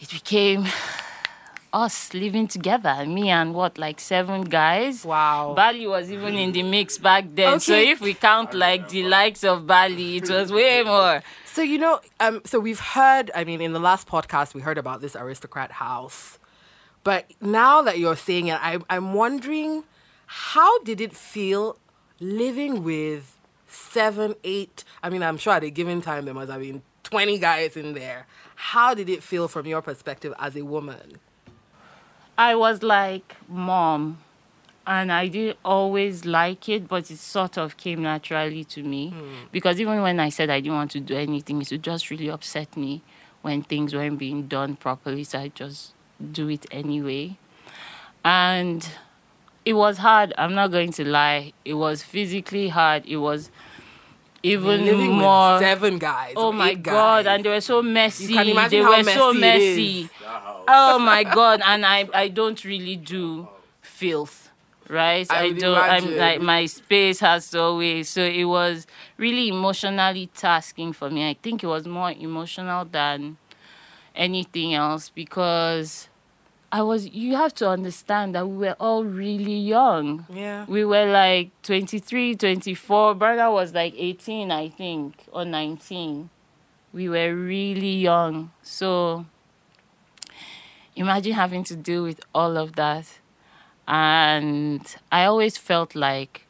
it 0.00 0.10
became 0.10 0.66
us 1.72 2.14
living 2.14 2.48
together, 2.48 3.04
me 3.06 3.28
and 3.28 3.54
what, 3.54 3.78
like 3.78 4.00
seven 4.00 4.42
guys? 4.42 5.04
Wow. 5.04 5.54
Bali 5.54 5.86
was 5.86 6.10
even 6.10 6.34
in 6.36 6.52
the 6.52 6.62
mix 6.62 6.98
back 6.98 7.24
then. 7.34 7.60
So 7.60 7.74
if 7.74 8.00
we 8.00 8.14
count 8.14 8.54
like 8.54 8.88
the 8.88 9.04
likes 9.04 9.44
of 9.44 9.66
Bali, 9.66 10.16
it 10.16 10.30
was 10.30 10.52
way 10.52 10.82
more. 10.82 11.22
So 11.44 11.62
you 11.62 11.78
know, 11.78 12.00
um, 12.20 12.42
so 12.44 12.60
we've 12.60 12.80
heard. 12.80 13.30
I 13.34 13.44
mean, 13.44 13.60
in 13.60 13.72
the 13.72 13.80
last 13.80 14.08
podcast, 14.08 14.54
we 14.54 14.60
heard 14.60 14.78
about 14.78 15.00
this 15.00 15.16
aristocrat 15.16 15.72
house, 15.72 16.38
but 17.04 17.26
now 17.40 17.82
that 17.82 17.98
you're 17.98 18.16
saying 18.16 18.48
it, 18.48 18.58
I, 18.62 18.78
I'm 18.88 19.12
wondering, 19.12 19.84
how 20.26 20.78
did 20.84 21.00
it 21.00 21.14
feel 21.16 21.78
living 22.20 22.84
with 22.84 23.36
seven, 23.66 24.34
eight? 24.44 24.84
I 25.02 25.10
mean, 25.10 25.22
I'm 25.22 25.36
sure 25.36 25.54
at 25.54 25.64
a 25.64 25.70
given 25.70 26.00
time 26.00 26.24
there 26.24 26.34
must 26.34 26.50
have 26.50 26.60
been 26.60 26.82
twenty 27.02 27.38
guys 27.38 27.76
in 27.76 27.94
there. 27.94 28.26
How 28.54 28.94
did 28.94 29.08
it 29.08 29.22
feel 29.22 29.48
from 29.48 29.66
your 29.66 29.82
perspective 29.82 30.34
as 30.38 30.56
a 30.56 30.62
woman? 30.62 31.18
I 32.38 32.54
was 32.54 32.84
like, 32.84 33.36
mom. 33.48 34.18
And 34.86 35.12
I 35.12 35.26
didn't 35.26 35.58
always 35.64 36.24
like 36.24 36.66
it, 36.70 36.88
but 36.88 37.10
it 37.10 37.18
sort 37.18 37.58
of 37.58 37.76
came 37.76 38.00
naturally 38.02 38.64
to 38.64 38.82
me. 38.82 39.10
Hmm. 39.10 39.46
Because 39.52 39.78
even 39.80 40.00
when 40.00 40.18
I 40.18 40.30
said 40.30 40.48
I 40.48 40.60
didn't 40.60 40.76
want 40.76 40.92
to 40.92 41.00
do 41.00 41.14
anything, 41.14 41.60
it 41.60 41.70
would 41.70 41.82
just 41.82 42.08
really 42.08 42.28
upset 42.30 42.74
me 42.74 43.02
when 43.42 43.62
things 43.62 43.92
weren't 43.94 44.18
being 44.18 44.46
done 44.46 44.76
properly. 44.76 45.24
So 45.24 45.40
I 45.40 45.48
just 45.48 45.92
do 46.32 46.48
it 46.48 46.64
anyway. 46.70 47.36
And 48.24 48.88
it 49.66 49.74
was 49.74 49.98
hard. 49.98 50.32
I'm 50.38 50.54
not 50.54 50.70
going 50.70 50.92
to 50.92 51.04
lie. 51.04 51.52
It 51.66 51.74
was 51.74 52.02
physically 52.02 52.68
hard. 52.68 53.04
It 53.04 53.18
was 53.18 53.50
even 54.42 54.84
living 54.84 55.12
more. 55.12 55.58
seven 55.58 55.98
guys. 55.98 56.34
Oh 56.36 56.52
my 56.52 56.74
god! 56.74 57.24
guys. 57.24 57.34
And 57.34 57.44
they 57.44 57.50
were 57.50 57.60
so 57.60 57.82
messy. 57.82 58.32
can 58.34 58.48
imagine 58.48 58.78
they 58.78 58.84
how 58.84 58.96
were 58.96 59.04
messy 59.04 59.20
it 59.20 59.40
messy. 59.40 60.10
Oh 60.68 60.98
my 60.98 61.24
god! 61.24 61.62
And 61.64 61.84
I 61.84 62.08
I 62.12 62.28
don't 62.28 62.62
really 62.64 62.96
do 62.96 63.48
filth, 63.80 64.50
right? 64.88 65.26
I 65.30 65.44
I, 65.44 65.52
don't. 65.52 65.76
I'm 65.76 66.16
like 66.16 66.40
my 66.40 66.66
space 66.66 67.20
has 67.20 67.54
always. 67.54 68.08
So 68.08 68.22
it 68.22 68.44
was 68.44 68.86
really 69.16 69.48
emotionally 69.48 70.28
tasking 70.34 70.92
for 70.92 71.10
me. 71.10 71.28
I 71.28 71.36
think 71.42 71.64
it 71.64 71.66
was 71.66 71.86
more 71.86 72.12
emotional 72.12 72.84
than 72.84 73.36
anything 74.14 74.74
else 74.74 75.10
because 75.10 76.08
I 76.70 76.82
was. 76.82 77.08
You 77.08 77.36
have 77.36 77.54
to 77.54 77.68
understand 77.68 78.34
that 78.34 78.46
we 78.46 78.56
were 78.66 78.76
all 78.78 79.04
really 79.04 79.56
young 79.56 80.26
yeah. 80.32 80.64
we 80.68 80.84
were 80.84 81.06
like 81.10 81.50
23 81.62 82.34
24 82.36 83.14
brother 83.14 83.50
was 83.50 83.72
like 83.74 83.94
18 83.96 84.50
i 84.50 84.68
think 84.68 85.24
or 85.32 85.44
19 85.44 86.28
we 86.92 87.08
were 87.08 87.34
really 87.34 87.96
young 87.96 88.50
so 88.62 89.24
imagine 90.94 91.32
having 91.32 91.64
to 91.64 91.76
deal 91.76 92.02
with 92.02 92.20
all 92.34 92.56
of 92.56 92.76
that 92.76 93.18
and 93.86 94.96
i 95.10 95.24
always 95.24 95.56
felt 95.56 95.94
like 95.94 96.46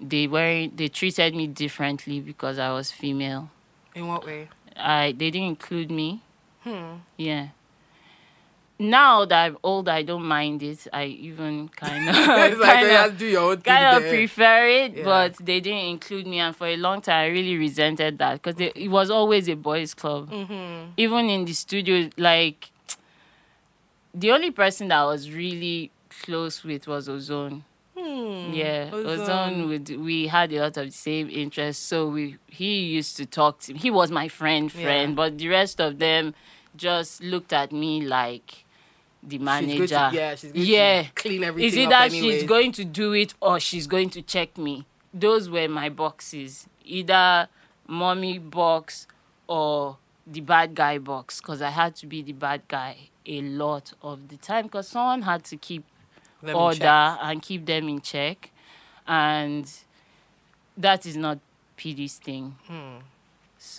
they 0.00 0.26
weren't 0.26 0.76
they 0.76 0.88
treated 0.88 1.34
me 1.34 1.46
differently 1.46 2.20
because 2.20 2.58
i 2.58 2.70
was 2.72 2.90
female 2.90 3.50
In 3.94 4.06
what 4.08 4.24
way? 4.24 4.48
I 4.76 5.12
they 5.12 5.30
didn't 5.30 5.48
include 5.48 5.90
me. 5.90 6.22
Hmm. 6.64 7.02
Yeah. 7.16 7.48
Now 8.80 9.26
that 9.26 9.44
I'm 9.46 9.58
older, 9.62 9.90
I 9.90 10.02
don't 10.02 10.24
mind 10.24 10.62
it. 10.62 10.86
I 10.92 11.04
even 11.04 11.68
kind 11.76 12.08
of 12.08 12.16
like 12.16 12.58
kind 12.58 12.90
of, 12.90 13.18
do 13.18 13.26
your 13.26 13.50
own 13.52 13.60
kind 13.60 13.96
of 14.02 14.08
prefer 14.10 14.66
it, 14.66 14.96
Yeah. 14.96 15.04
but 15.04 15.36
they 15.36 15.60
didn't 15.60 15.84
include 15.96 16.26
me. 16.26 16.38
And 16.38 16.56
for 16.56 16.66
a 16.66 16.76
long 16.76 17.02
time, 17.02 17.24
I 17.24 17.26
really 17.26 17.56
resented 17.58 18.18
that 18.18 18.42
because 18.42 18.58
it 18.58 18.90
was 18.90 19.10
always 19.10 19.48
a 19.48 19.54
boys' 19.54 19.92
club. 19.94 20.30
Mm-hmm. 20.30 20.92
Even 20.96 21.28
in 21.28 21.44
the 21.44 21.52
studio, 21.52 22.08
like 22.16 22.70
the 24.14 24.32
only 24.32 24.50
person 24.50 24.88
that 24.88 24.98
I 25.00 25.04
was 25.04 25.30
really 25.30 25.90
close 26.22 26.64
with 26.64 26.86
was 26.86 27.08
Ozone. 27.08 27.64
Yeah, 27.96 28.86
Hmm. 28.88 28.94
Ozone. 28.94 29.20
Ozone. 29.20 29.68
Would, 29.68 30.00
we 30.00 30.26
had 30.28 30.52
a 30.54 30.60
lot 30.60 30.76
of 30.78 30.86
the 30.86 30.90
same 30.90 31.28
interests, 31.28 31.84
so 31.84 32.08
we 32.08 32.36
he 32.48 32.80
used 32.86 33.16
to 33.18 33.26
talk 33.26 33.60
to 33.60 33.74
me. 33.74 33.78
He 33.78 33.90
was 33.90 34.10
my 34.10 34.26
friend, 34.28 34.72
friend, 34.72 35.10
Yeah. 35.10 35.14
but 35.16 35.36
the 35.38 35.48
rest 35.48 35.80
of 35.80 35.98
them 35.98 36.34
just 36.74 37.22
looked 37.22 37.52
at 37.52 37.72
me 37.72 38.00
like 38.00 38.64
the 39.22 39.36
She's 39.36 39.40
manager. 39.44 39.86
going 39.86 40.10
to, 40.12 40.16
yeah, 40.16 40.34
she's 40.34 40.52
going 40.52 40.66
yeah. 40.66 41.02
to 41.02 41.10
clean 41.12 41.44
everything 41.44 41.68
Is 41.68 41.76
it 41.76 41.90
that 41.90 42.12
she's 42.12 42.42
going 42.44 42.72
to 42.72 42.84
do 42.84 43.12
it 43.12 43.34
or 43.40 43.60
she's 43.60 43.86
going 43.86 44.10
to 44.10 44.22
check 44.22 44.56
me? 44.56 44.86
Those 45.12 45.48
were 45.50 45.68
my 45.68 45.88
boxes. 45.88 46.66
Either 46.84 47.48
mommy 47.86 48.38
box 48.38 49.06
or 49.46 49.98
the 50.26 50.40
bad 50.40 50.74
guy 50.74 50.98
box 50.98 51.40
because 51.40 51.60
I 51.60 51.70
had 51.70 51.96
to 51.96 52.06
be 52.06 52.22
the 52.22 52.32
bad 52.32 52.62
guy 52.68 52.96
a 53.26 53.40
lot 53.42 53.92
of 54.02 54.28
the 54.28 54.36
time 54.36 54.64
because 54.66 54.88
someone 54.88 55.22
had 55.22 55.44
to 55.44 55.56
keep 55.56 55.84
Them 56.42 56.56
order 56.56 56.86
and 56.86 57.42
keep 57.42 57.66
them 57.66 57.88
in 57.88 58.00
check. 58.00 58.50
And 59.06 59.70
that 60.76 61.04
is 61.04 61.16
not 61.16 61.38
PD's 61.76 62.16
thing. 62.16 62.56
Hmm. 62.66 62.98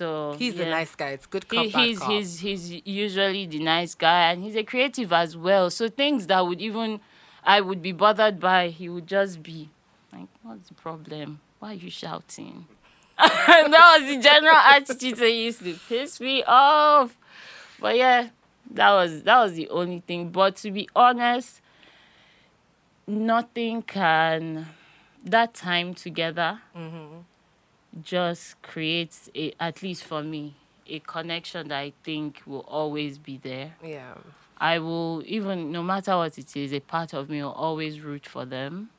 So. 0.01 0.33
He's 0.33 0.55
the 0.55 0.65
nice 0.65 0.95
guy. 0.95 1.09
It's 1.09 1.27
good 1.27 1.47
cop, 1.47 1.63
He, 1.63 1.69
he's 1.69 1.99
cop. 1.99 2.09
he's 2.09 2.39
he's 2.39 2.71
usually 2.87 3.45
the 3.45 3.59
nice 3.59 3.93
guy 3.93 4.31
and 4.31 4.43
he's 4.43 4.55
a 4.55 4.63
creative 4.63 5.13
as 5.13 5.37
well. 5.37 5.69
So 5.69 5.89
things 5.89 6.25
that 6.25 6.39
would 6.47 6.59
even 6.59 7.01
I 7.43 7.61
would 7.61 7.83
be 7.83 7.91
bothered 7.91 8.39
by, 8.39 8.69
he 8.69 8.89
would 8.89 9.05
just 9.05 9.43
be 9.43 9.69
Like, 10.11 10.29
what's 10.41 10.69
the 10.69 10.73
problem? 10.73 11.41
Why 11.59 11.73
are 11.73 11.73
you 11.75 11.91
shouting? 11.91 12.65
and 13.19 13.71
that 13.71 13.99
was 13.99 14.09
the 14.09 14.19
general 14.19 14.55
attitude 14.55 15.17
that 15.17 15.31
used 15.31 15.63
to 15.63 15.75
piss 15.87 16.19
me 16.19 16.43
off. 16.47 17.15
But 17.79 17.95
yeah, 17.95 18.29
that 18.71 18.91
was 18.93 19.21
that 19.21 19.37
was 19.37 19.53
the 19.53 19.69
only 19.69 19.99
thing. 19.99 20.29
But 20.29 20.55
to 20.63 20.71
be 20.71 20.89
honest, 20.95 21.61
nothing 23.05 23.83
can 23.83 24.65
that 25.23 25.53
time 25.53 25.93
together 25.93 26.61
mm-hmm. 26.75 27.19
Just 28.01 28.61
creates 28.61 29.29
a 29.35 29.53
at 29.59 29.81
least 29.83 30.03
for 30.03 30.23
me 30.23 30.55
a 30.87 30.99
connection 30.99 31.67
that 31.69 31.79
I 31.79 31.93
think 32.03 32.41
will 32.45 32.65
always 32.67 33.17
be 33.17 33.37
there. 33.37 33.75
Yeah. 33.83 34.13
I 34.57 34.79
will 34.79 35.23
even 35.25 35.71
no 35.71 35.83
matter 35.83 36.15
what 36.17 36.37
it 36.37 36.55
is, 36.55 36.73
a 36.73 36.79
part 36.79 37.13
of 37.13 37.29
me 37.29 37.41
will 37.43 37.51
always 37.51 37.99
root 38.01 38.25
for 38.27 38.45
them. 38.45 38.89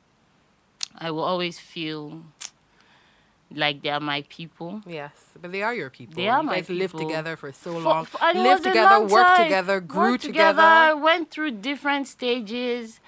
I 0.97 1.11
will 1.11 1.23
always 1.23 1.57
feel 1.57 2.21
like 3.55 3.81
they 3.81 3.89
are 3.89 3.99
my 3.99 4.23
people. 4.29 4.81
Yes, 4.85 5.11
but 5.41 5.51
they 5.51 5.63
are 5.63 5.73
your 5.73 5.89
people. 5.89 6.15
They 6.15 6.27
are 6.27 6.41
you 6.41 6.47
my 6.47 6.55
guys 6.57 6.69
lived 6.69 6.97
together 6.97 7.35
for 7.35 7.51
so 7.51 7.77
long. 7.77 8.05
for- 8.05 8.19
lived 8.33 8.63
together, 8.63 8.99
long 8.99 9.07
worked 9.09 9.37
together, 9.37 9.79
grew 9.79 10.11
Worked 10.11 10.23
together. 10.23 10.95
went 10.97 11.31
through 11.31 11.51
different 11.51 12.07
stages, 12.07 12.99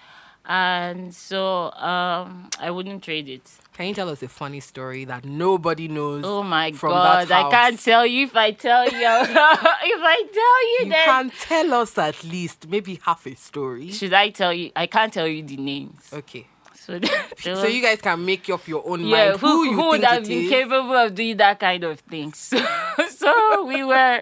and 0.46 1.14
so 1.14 1.72
um, 1.72 2.50
I 2.60 2.72
wouldn't 2.72 3.04
trade 3.04 3.28
it. 3.28 3.50
Can 3.76 3.88
you 3.90 3.94
tell 3.94 4.08
us 4.10 4.24
a 4.24 4.30
funny 4.30 4.62
story 4.62 5.04
that 5.04 5.26
nobody 5.26 5.90
knows? 5.90 6.24
Oh 6.26 6.44
my 6.44 6.72
god, 6.72 7.30
I 7.30 7.50
can't 7.52 7.78
tell 7.80 8.06
you 8.06 8.24
if 8.26 8.36
I 8.36 8.52
tell 8.52 8.86
you. 8.86 8.92
if 9.02 10.02
I 10.02 10.24
tell 10.34 10.68
you, 10.70 10.78
You 10.86 10.90
then 10.90 11.06
can 11.06 11.32
tell 11.42 11.74
us 11.82 11.98
at 11.98 12.24
least 12.24 12.70
maybe 12.70 13.02
half 13.04 13.26
a 13.28 13.36
story. 13.36 13.92
should 13.92 14.14
I 14.14 14.30
tell 14.30 14.54
you? 14.54 14.72
I 14.78 14.88
can't 14.88 15.12
tell 15.12 15.28
you 15.28 15.44
the 15.44 15.58
names. 15.58 16.10
Okay. 16.14 16.48
So, 16.74 17.00
So 17.40 17.66
you 17.68 17.82
guys 17.82 18.00
can 18.00 18.24
make 18.24 18.50
up 18.50 18.66
your 18.66 18.88
own 18.88 19.02
yeah, 19.06 19.30
mind 19.32 19.40
who, 19.42 19.48
who, 19.48 19.64
you 19.66 19.74
who 19.74 19.88
would 19.90 20.02
think 20.02 20.12
have 20.14 20.24
been 20.26 20.44
is. 20.46 20.50
capable 20.50 20.94
of 20.96 21.14
doing 21.16 21.36
that 21.38 21.60
kind 21.60 21.84
of 21.84 22.00
thing? 22.00 22.32
So, 22.34 22.58
so 23.10 23.66
we 23.66 23.84
were. 23.84 24.22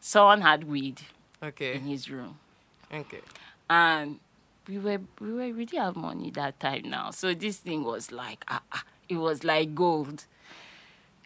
Someone 0.00 0.40
had 0.42 0.64
weed 0.64 1.00
Okay. 1.42 1.74
in 1.74 1.82
his 1.86 2.10
room, 2.10 2.38
Okay. 2.92 3.20
and 3.70 4.18
we 4.70 4.78
were 4.78 5.00
we 5.20 5.32
were 5.32 5.52
we 5.56 5.64
didn't 5.64 5.82
have 5.82 5.96
money 5.96 6.30
that 6.30 6.60
time 6.60 6.88
now. 6.88 7.10
So 7.10 7.34
this 7.34 7.58
thing 7.58 7.82
was 7.82 8.12
like 8.12 8.44
ah, 8.48 8.62
ah, 8.72 8.84
it 9.08 9.16
was 9.16 9.42
like 9.42 9.74
gold. 9.74 10.24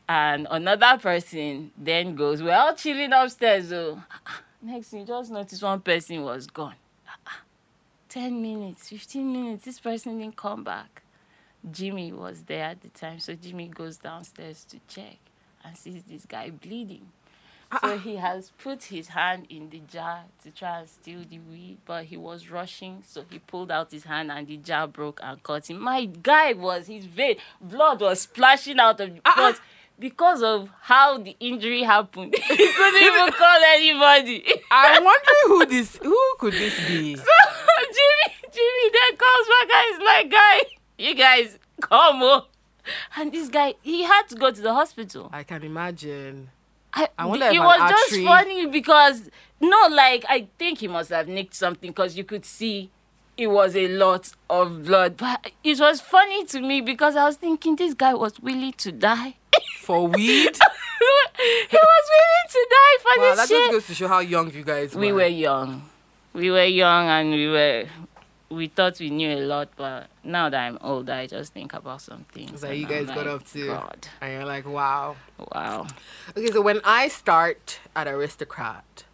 And 0.08 0.46
another 0.50 0.98
person 1.00 1.70
then 1.76 2.14
goes, 2.14 2.42
We're 2.42 2.54
all 2.54 2.74
chilling 2.74 3.12
upstairs. 3.12 3.68
So 3.68 4.02
next 4.62 4.88
thing 4.88 5.00
you 5.00 5.06
just 5.06 5.30
notice 5.30 5.62
one 5.62 5.80
person 5.80 6.22
was 6.22 6.46
gone. 6.46 6.76
Ah, 7.06 7.16
ah. 7.26 7.40
10 8.08 8.40
minutes, 8.40 8.88
15 8.88 9.32
minutes, 9.32 9.64
this 9.64 9.80
person 9.80 10.18
didn't 10.18 10.36
come 10.36 10.64
back. 10.64 11.02
Jimmy 11.70 12.12
was 12.12 12.42
there 12.42 12.64
at 12.64 12.82
the 12.82 12.90
time, 12.90 13.18
so 13.18 13.34
Jimmy 13.34 13.68
goes 13.68 13.96
downstairs 13.96 14.64
to 14.64 14.78
check 14.86 15.16
and 15.64 15.76
sees 15.76 16.02
this 16.02 16.26
guy 16.26 16.50
bleeding. 16.50 17.08
So 17.80 17.98
he 18.04 18.16
has 18.16 18.52
put 18.58 18.84
his 18.84 19.08
hand 19.08 19.46
in 19.48 19.70
the 19.70 19.80
jar 19.80 20.24
to 20.42 20.50
try 20.50 20.80
and 20.80 20.88
steal 20.88 21.20
the 21.28 21.38
weed, 21.38 21.78
but 21.84 22.04
he 22.04 22.16
was 22.16 22.50
rushing, 22.50 23.02
so 23.06 23.24
he 23.30 23.38
pulled 23.38 23.70
out 23.70 23.90
his 23.90 24.04
hand 24.04 24.30
and 24.30 24.46
the 24.46 24.56
jar 24.56 24.86
broke 24.86 25.20
and 25.22 25.42
cut 25.42 25.68
him. 25.68 25.80
My 25.80 26.04
guy 26.04 26.52
was 26.52 26.86
his 26.86 27.06
vein, 27.06 27.36
blood 27.60 28.00
was 28.00 28.22
splashing 28.22 28.78
out 28.78 29.00
of 29.00 29.14
but 29.14 29.22
ah, 29.24 29.52
ah. 29.56 29.60
because 29.98 30.42
of 30.42 30.70
how 30.82 31.18
the 31.18 31.36
injury 31.40 31.82
happened, 31.82 32.34
he 32.48 32.72
couldn't 32.72 33.02
even 33.02 33.32
call 33.38 33.60
anybody. 33.64 34.44
I'm 34.70 35.04
wondering 35.04 35.34
who 35.46 35.66
this 35.66 35.96
who 35.96 36.34
could 36.38 36.54
this 36.54 36.76
be? 36.86 37.16
So 37.16 37.24
Jimmy, 37.24 38.36
Jimmy 38.52 38.90
then 38.92 39.16
comes 39.16 39.48
back 39.48 39.70
and 39.74 39.94
is 39.94 40.04
like, 40.04 40.30
guy, 40.30 40.60
you 40.98 41.14
guys 41.14 41.58
come 41.80 42.22
on. 42.22 42.42
And 43.16 43.32
this 43.32 43.48
guy, 43.48 43.74
he 43.82 44.02
had 44.02 44.24
to 44.28 44.36
go 44.36 44.50
to 44.50 44.60
the 44.60 44.74
hospital. 44.74 45.30
I 45.32 45.42
can 45.42 45.62
imagine. 45.62 46.50
I, 46.94 47.08
I 47.18 47.26
wonder 47.26 47.46
it 47.46 47.58
was 47.58 47.90
just 47.90 48.12
artery- 48.12 48.24
funny 48.24 48.66
because 48.66 49.30
no, 49.60 49.88
like 49.90 50.24
I 50.28 50.48
think 50.58 50.78
he 50.78 50.88
must 50.88 51.10
have 51.10 51.28
nicked 51.28 51.54
something 51.54 51.90
because 51.90 52.16
you 52.16 52.24
could 52.24 52.44
see 52.44 52.90
it 53.36 53.48
was 53.48 53.74
a 53.74 53.88
lot 53.88 54.30
of 54.48 54.84
blood. 54.84 55.16
But 55.16 55.50
it 55.64 55.80
was 55.80 56.00
funny 56.00 56.44
to 56.46 56.60
me 56.60 56.80
because 56.80 57.16
I 57.16 57.24
was 57.24 57.36
thinking 57.36 57.76
this 57.76 57.94
guy 57.94 58.14
was 58.14 58.38
willing 58.40 58.72
to 58.74 58.92
die. 58.92 59.36
For 59.80 60.06
weed? 60.06 60.56
he 61.36 61.76
was 61.76 62.06
willing 62.14 62.48
to 62.50 62.66
die 62.70 63.02
for 63.02 63.20
wow, 63.20 63.28
this 63.30 63.36
that 63.36 63.48
shit. 63.48 63.58
just 63.58 63.72
goes 63.72 63.86
to 63.88 63.94
show 63.94 64.08
how 64.08 64.20
young 64.20 64.50
you 64.50 64.62
guys 64.62 64.94
were. 64.94 65.00
we 65.00 65.12
were 65.12 65.26
young. 65.26 65.82
We 66.32 66.50
were 66.50 66.64
young 66.64 67.06
and 67.08 67.30
we 67.30 67.48
were 67.48 67.84
we 68.50 68.68
thought 68.68 68.98
we 69.00 69.10
knew 69.10 69.36
a 69.36 69.40
lot, 69.40 69.70
but 69.76 70.08
now 70.22 70.48
that 70.48 70.66
I'm 70.66 70.78
older, 70.80 71.12
I 71.12 71.26
just 71.26 71.52
think 71.52 71.72
about 71.72 72.02
some 72.02 72.24
things. 72.32 72.60
So 72.60 72.70
you 72.70 72.86
I'm 72.86 72.90
guys 72.90 73.06
got 73.06 73.16
like, 73.18 73.26
up 73.26 73.46
to 73.48 73.66
God, 73.66 74.08
and 74.20 74.32
you're 74.32 74.44
like, 74.44 74.66
wow. 74.66 75.16
wow. 75.52 75.86
Okay, 76.36 76.50
so 76.50 76.60
when 76.60 76.80
I 76.84 77.08
start 77.08 77.80
at 77.96 78.06
Aristocrat, 78.06 79.04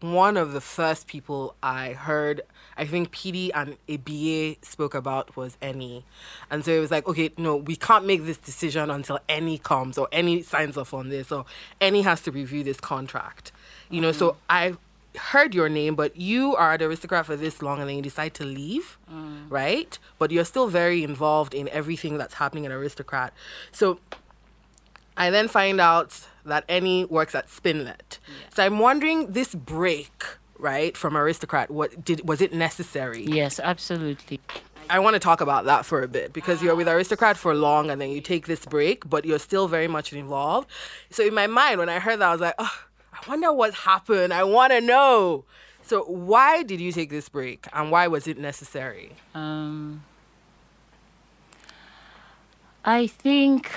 one 0.00 0.36
of 0.36 0.52
the 0.52 0.60
first 0.60 1.06
people 1.06 1.54
I 1.62 1.92
heard, 1.92 2.40
I 2.76 2.86
think 2.86 3.12
PD 3.12 3.50
and 3.54 3.76
ABA 3.88 4.64
spoke 4.64 4.94
about 4.94 5.36
was 5.36 5.58
Annie. 5.60 6.04
And 6.50 6.64
so 6.64 6.72
it 6.72 6.80
was 6.80 6.90
like, 6.90 7.06
okay, 7.06 7.30
no, 7.36 7.56
we 7.56 7.76
can't 7.76 8.06
make 8.06 8.24
this 8.24 8.38
decision 8.38 8.90
until 8.90 9.18
Annie 9.28 9.58
comes 9.58 9.98
or 9.98 10.08
Annie 10.10 10.42
signs 10.42 10.78
off 10.78 10.94
on 10.94 11.10
this. 11.10 11.30
or 11.30 11.44
Annie 11.80 12.02
has 12.02 12.22
to 12.22 12.30
review 12.30 12.64
this 12.64 12.80
contract. 12.80 13.52
You 13.90 14.00
know, 14.00 14.12
so 14.12 14.30
mm-hmm. 14.30 14.38
I 14.48 14.72
heard 15.16 15.54
your 15.54 15.68
name, 15.68 15.94
but 15.94 16.16
you 16.16 16.54
are 16.56 16.72
at 16.72 16.82
Aristocrat 16.82 17.26
for 17.26 17.36
this 17.36 17.62
long 17.62 17.80
and 17.80 17.88
then 17.88 17.96
you 17.96 18.02
decide 18.02 18.34
to 18.34 18.44
leave, 18.44 18.98
mm. 19.10 19.44
right? 19.48 19.98
But 20.18 20.30
you're 20.30 20.44
still 20.44 20.68
very 20.68 21.02
involved 21.02 21.54
in 21.54 21.68
everything 21.70 22.18
that's 22.18 22.34
happening 22.34 22.66
at 22.66 22.72
Aristocrat. 22.72 23.32
So 23.72 23.98
I 25.16 25.30
then 25.30 25.48
find 25.48 25.80
out 25.80 26.26
that 26.44 26.64
Annie 26.68 27.04
works 27.04 27.34
at 27.34 27.48
Spinlet. 27.48 28.18
So 28.54 28.64
I'm 28.64 28.78
wondering 28.78 29.32
this 29.32 29.54
break, 29.54 30.24
right, 30.58 30.96
from 30.96 31.16
Aristocrat, 31.16 31.70
what 31.70 32.04
did 32.04 32.26
was 32.28 32.40
it 32.40 32.52
necessary? 32.52 33.24
Yes, 33.24 33.60
absolutely. 33.60 34.40
I 34.88 34.98
want 34.98 35.14
to 35.14 35.20
talk 35.20 35.40
about 35.40 35.66
that 35.66 35.86
for 35.86 36.02
a 36.02 36.08
bit 36.08 36.32
because 36.32 36.62
you're 36.62 36.74
with 36.74 36.88
Aristocrat 36.88 37.36
for 37.36 37.54
long 37.54 37.90
and 37.90 38.00
then 38.00 38.10
you 38.10 38.20
take 38.20 38.46
this 38.46 38.66
break, 38.66 39.08
but 39.08 39.24
you're 39.24 39.38
still 39.38 39.68
very 39.68 39.86
much 39.86 40.12
involved. 40.12 40.68
So 41.10 41.24
in 41.24 41.32
my 41.32 41.46
mind, 41.46 41.78
when 41.78 41.88
I 41.88 42.00
heard 42.00 42.18
that, 42.20 42.28
I 42.28 42.32
was 42.32 42.40
like, 42.40 42.54
oh, 42.58 42.84
I 43.26 43.28
wonder 43.28 43.52
what 43.52 43.74
happened. 43.74 44.32
I 44.32 44.44
want 44.44 44.72
to 44.72 44.80
know. 44.80 45.44
So 45.82 46.04
why 46.04 46.62
did 46.62 46.80
you 46.80 46.92
take 46.92 47.10
this 47.10 47.28
break 47.28 47.66
and 47.72 47.90
why 47.90 48.06
was 48.06 48.26
it 48.26 48.38
necessary? 48.38 49.12
Um, 49.34 50.04
I 52.84 53.06
think 53.06 53.70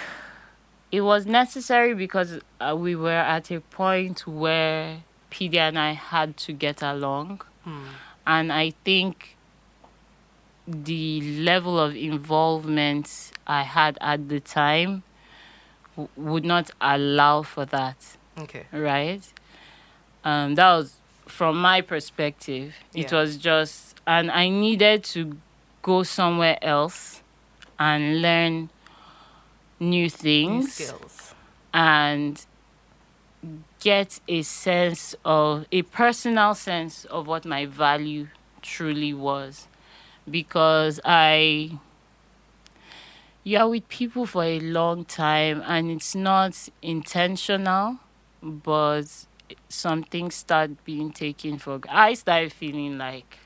it 0.92 1.02
was 1.02 1.26
necessary 1.26 1.94
because 1.94 2.40
uh, 2.62 2.76
we 2.78 2.96
were 2.96 3.12
at 3.12 3.52
a 3.52 3.60
point 3.62 4.28
where 4.28 5.04
PD 5.32 5.56
and 5.56 5.78
I 5.78 5.94
had 5.94 6.38
to 6.38 6.54
get 6.54 6.82
along. 6.82 7.42
And 8.28 8.54
I 8.54 8.74
think 8.86 9.36
the 10.68 11.22
level 11.42 11.80
of 11.80 11.96
involvement 11.96 13.32
I 13.48 13.64
had 13.64 13.98
at 14.00 14.30
the 14.30 14.40
time 14.40 15.04
w- 15.96 16.10
would 16.16 16.46
not 16.46 16.70
allow 16.80 17.42
for 17.42 17.66
that 17.66 18.18
Okay. 18.38 18.66
right? 18.72 19.22
Um, 20.24 20.56
that 20.56 20.76
was 20.76 20.96
from 21.28 21.62
my 21.62 21.82
perspective. 21.82 22.76
It 22.94 23.12
was 23.12 23.38
just, 23.38 24.00
and 24.08 24.32
I 24.32 24.50
needed 24.50 25.04
to 25.06 25.38
go 25.82 26.04
somewhere 26.04 26.58
else 26.62 27.22
and 27.80 28.22
learn 28.22 28.70
new 29.80 30.04
New 30.04 30.10
things 30.10 30.74
skills. 30.74 31.34
and 31.74 32.46
get 33.82 34.20
a 34.30 34.42
sense 34.44 35.14
of 35.26 35.66
a 35.72 35.82
personal 35.82 36.56
sense 36.56 37.04
of 37.06 37.28
what 37.28 37.44
my 37.46 37.66
value 37.66 38.28
truly 38.62 39.14
was 39.14 39.68
because 40.30 41.02
I 41.04 41.78
you 43.44 43.58
are 43.58 43.68
with 43.68 43.90
people 43.90 44.26
for 44.26 44.44
a 44.46 44.60
long 44.62 45.04
time 45.04 45.62
and 45.68 45.92
it's 45.92 46.16
not 46.16 46.70
intentional 46.82 48.00
but 48.44 49.06
some 49.70 50.04
things 50.04 50.36
start 50.36 50.84
being 50.84 51.12
taken 51.12 51.58
for 51.58 51.80
granted. 51.80 52.00
I 52.00 52.14
started 52.14 52.52
feeling 52.54 52.98
like 52.98 53.40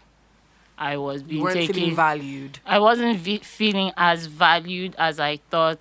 I 0.78 0.98
was 0.98 1.24
being 1.24 1.46
taken 1.48 1.96
valued. 1.96 2.60
I 2.66 2.80
wasn't 2.80 3.18
vi- 3.20 3.40
feeling 3.40 3.92
as 3.98 4.26
valued 4.26 4.96
as 4.98 5.20
I 5.20 5.38
thought 5.50 5.80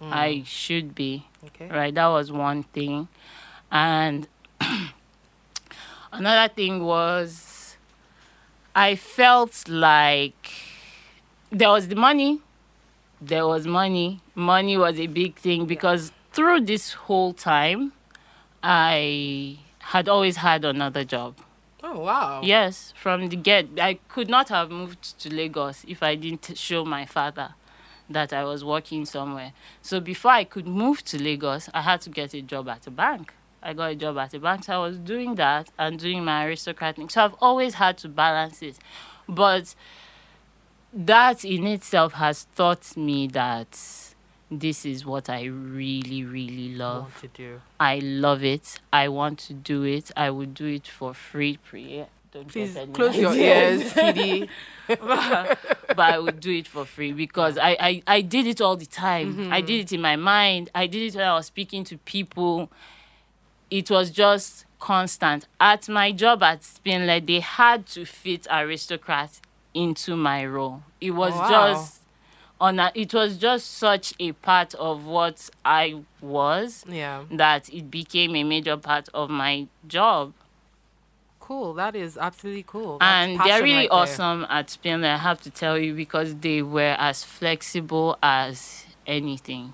I 0.00 0.42
should 0.46 0.94
be 0.94 1.26
Okay. 1.46 1.68
right 1.68 1.94
that 1.94 2.06
was 2.08 2.30
one 2.30 2.62
thing 2.62 3.08
and 3.70 4.28
another 6.12 6.52
thing 6.52 6.82
was 6.84 7.76
i 8.74 8.94
felt 8.94 9.68
like 9.68 10.50
there 11.50 11.68
was 11.68 11.88
the 11.88 11.96
money 11.96 12.40
there 13.20 13.46
was 13.46 13.66
money 13.66 14.20
money 14.34 14.76
was 14.76 14.98
a 14.98 15.06
big 15.06 15.36
thing 15.36 15.66
because 15.66 16.12
through 16.32 16.60
this 16.60 16.92
whole 16.92 17.32
time 17.32 17.92
i 18.62 19.58
had 19.78 20.08
always 20.08 20.36
had 20.36 20.64
another 20.64 21.04
job 21.04 21.36
Oh 21.82 22.00
wow. 22.00 22.40
Yes, 22.42 22.92
from 22.96 23.28
the 23.28 23.36
get, 23.36 23.68
I 23.80 23.94
could 24.08 24.28
not 24.28 24.48
have 24.48 24.70
moved 24.70 25.18
to 25.20 25.32
Lagos 25.32 25.84
if 25.86 26.02
I 26.02 26.16
didn't 26.16 26.56
show 26.58 26.84
my 26.84 27.06
father 27.06 27.54
that 28.10 28.32
I 28.32 28.44
was 28.44 28.64
working 28.64 29.04
somewhere. 29.04 29.52
So 29.80 30.00
before 30.00 30.32
I 30.32 30.44
could 30.44 30.66
move 30.66 31.04
to 31.04 31.22
Lagos, 31.22 31.68
I 31.72 31.82
had 31.82 32.00
to 32.02 32.10
get 32.10 32.34
a 32.34 32.42
job 32.42 32.68
at 32.68 32.86
a 32.86 32.90
bank. 32.90 33.32
I 33.62 33.74
got 33.74 33.92
a 33.92 33.94
job 33.94 34.18
at 34.18 34.34
a 34.34 34.40
bank, 34.40 34.64
so 34.64 34.74
I 34.74 34.86
was 34.88 34.98
doing 34.98 35.36
that 35.36 35.70
and 35.78 35.98
doing 35.98 36.24
my 36.24 36.46
aristocratic. 36.46 37.10
So 37.10 37.24
I've 37.24 37.34
always 37.40 37.74
had 37.74 37.98
to 37.98 38.08
balance 38.08 38.62
it. 38.62 38.78
But 39.28 39.74
that 40.92 41.44
in 41.44 41.66
itself 41.66 42.14
has 42.14 42.46
taught 42.56 42.96
me 42.96 43.28
that 43.28 43.78
this 44.50 44.84
is 44.86 45.04
what 45.04 45.28
I 45.28 45.44
really, 45.44 46.24
really 46.24 46.74
love. 46.74 47.02
Want 47.02 47.20
to 47.20 47.28
do. 47.28 47.60
I 47.78 47.98
love 47.98 48.42
it. 48.42 48.80
I 48.92 49.08
want 49.08 49.38
to 49.40 49.52
do 49.54 49.82
it. 49.84 50.10
I 50.16 50.30
would 50.30 50.54
do 50.54 50.66
it 50.66 50.86
for 50.86 51.12
free. 51.14 51.58
Piriye. 51.70 52.06
Don't 52.30 52.46
Please 52.48 52.76
close 52.92 53.16
your 53.16 53.30
ideas. 53.32 53.82
ears, 53.96 54.12
PD. 54.16 54.48
but 54.88 55.98
I 55.98 56.18
would 56.18 56.40
do 56.40 56.52
it 56.52 56.68
for 56.68 56.84
free 56.84 57.12
because 57.12 57.56
I, 57.56 57.76
I, 57.80 58.02
I 58.06 58.20
did 58.20 58.46
it 58.46 58.60
all 58.60 58.76
the 58.76 58.86
time. 58.86 59.34
Mm-hmm. 59.34 59.52
I 59.52 59.60
did 59.62 59.80
it 59.80 59.92
in 59.92 60.00
my 60.02 60.16
mind. 60.16 60.70
I 60.74 60.86
did 60.86 61.02
it 61.02 61.16
when 61.16 61.26
I 61.26 61.34
was 61.34 61.46
speaking 61.46 61.84
to 61.84 61.98
people. 61.98 62.70
It 63.70 63.90
was 63.90 64.10
just 64.10 64.64
constant. 64.78 65.46
At 65.60 65.88
my 65.88 66.12
job 66.12 66.42
at 66.42 66.60
Spinlet, 66.62 67.26
they 67.26 67.40
had 67.40 67.86
to 67.88 68.04
fit 68.04 68.46
aristocrats 68.50 69.40
into 69.74 70.16
my 70.16 70.44
role. 70.46 70.82
It 71.00 71.12
was 71.12 71.32
Oh, 71.34 71.38
wow. 71.38 71.72
just 71.72 71.97
on 72.60 72.78
a, 72.80 72.90
it 72.94 73.14
was 73.14 73.36
just 73.38 73.76
such 73.78 74.12
a 74.18 74.32
part 74.32 74.74
of 74.74 75.04
what 75.06 75.48
I 75.64 76.00
was 76.20 76.84
Yeah. 76.88 77.24
that 77.30 77.72
it 77.72 77.90
became 77.90 78.34
a 78.36 78.44
major 78.44 78.76
part 78.76 79.08
of 79.14 79.30
my 79.30 79.66
job 79.86 80.32
Cool. 81.40 81.72
That 81.72 81.96
is 81.96 82.18
absolutely 82.18 82.64
cool. 82.66 82.98
That's 82.98 83.26
and 83.26 83.40
they're 83.40 83.62
really 83.62 83.74
right 83.76 83.88
there. 83.90 83.98
awesome 84.00 84.46
at 84.50 84.66
Spinlet, 84.66 85.14
I 85.14 85.16
have 85.16 85.40
to 85.44 85.50
tell 85.50 85.78
you, 85.78 85.94
because 85.94 86.34
they 86.36 86.60
were 86.60 86.94
as 86.98 87.24
flexible 87.24 88.18
as 88.22 88.84
anything. 89.06 89.72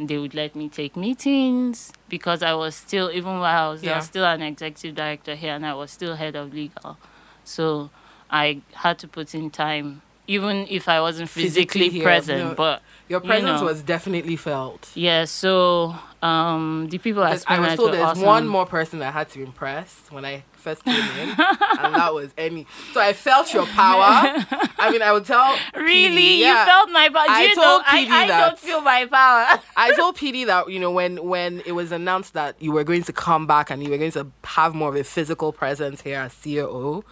They 0.00 0.18
would 0.18 0.34
let 0.34 0.56
me 0.56 0.68
take 0.68 0.96
meetings 0.96 1.92
because 2.08 2.42
I 2.42 2.54
was 2.54 2.74
still, 2.74 3.08
even 3.12 3.38
while 3.38 3.68
I 3.68 3.70
was, 3.70 3.82
there, 3.82 3.94
I 3.94 3.98
was 3.98 4.06
still 4.06 4.24
an 4.24 4.42
executive 4.42 4.96
director 4.96 5.36
here 5.36 5.54
and 5.54 5.64
I 5.64 5.74
was 5.74 5.92
still 5.92 6.16
head 6.16 6.34
of 6.34 6.52
legal. 6.52 6.98
So 7.44 7.90
I 8.28 8.62
had 8.74 8.98
to 8.98 9.06
put 9.06 9.32
in 9.32 9.50
time, 9.50 10.02
even 10.26 10.66
if 10.68 10.88
I 10.88 11.00
wasn't 11.00 11.28
Physically 11.30 11.62
physically, 11.88 11.88
here, 11.90 12.02
present. 12.04 12.44
no. 12.50 12.54
But 12.54 12.82
Your 13.08 13.20
you 13.20 13.26
presence 13.26 13.60
know. 13.60 13.66
was 13.66 13.82
definitely 13.82 14.36
felt. 14.36 14.90
yeah, 14.94 15.24
so 15.24 15.94
um, 16.22 16.88
the 16.90 16.98
people 16.98 17.22
at 17.22 17.32
'Cause 17.32 17.44
I 17.46 17.58
was 17.60 17.76
told 17.76 17.92
there's 17.92 18.02
awesome. 18.04 18.24
one 18.24 18.46
more 18.48 18.66
person 18.66 19.02
I 19.02 19.10
had 19.10 19.28
to 19.30 19.42
impress 19.42 20.02
when 20.10 20.24
I 20.24 20.42
first 20.54 20.84
came 20.84 20.94
in, 21.22 21.28
and 21.30 21.94
that 21.94 22.12
was 22.12 22.32
Annie. 22.36 22.66
So 22.92 23.00
I 23.00 23.12
felt 23.12 23.54
your 23.54 23.66
power. 23.66 24.02
I 24.78 24.90
mean, 24.90 25.00
I 25.02 25.12
would 25.12 25.24
tell. 25.24 25.56
Really? 25.76 26.16
PD, 26.16 26.38
You 26.38 26.44
yeah. 26.46 26.64
felt 26.66 26.90
my 26.90 27.08
power? 27.08 27.26
I 27.28 27.42
you 27.44 27.54
told 27.54 27.82
know, 27.82 27.88
PD 27.88 28.08
I, 28.10 28.24
I 28.24 28.26
that. 28.26 28.48
don't 28.48 28.58
feel 28.58 28.80
my 28.80 29.04
power. 29.06 29.60
I 29.76 29.92
told 29.94 30.16
PD 30.16 30.44
that 30.46 30.68
you 30.68 30.80
know 30.80 30.90
when 30.90 31.22
when 31.28 31.60
it 31.66 31.72
was 31.72 31.92
announced 31.92 32.32
that 32.34 32.56
you 32.60 32.72
were 32.72 32.82
going 32.82 33.04
to 33.04 33.12
come 33.12 33.46
back 33.46 33.70
and 33.70 33.80
you 33.84 33.90
were 33.90 33.98
going 33.98 34.10
to 34.12 34.26
have 34.44 34.74
more 34.74 34.88
of 34.88 34.96
a 34.96 35.04
physical 35.04 35.52
presence 35.52 36.00
here 36.02 36.18
as 36.18 36.34
COO, 36.42 37.04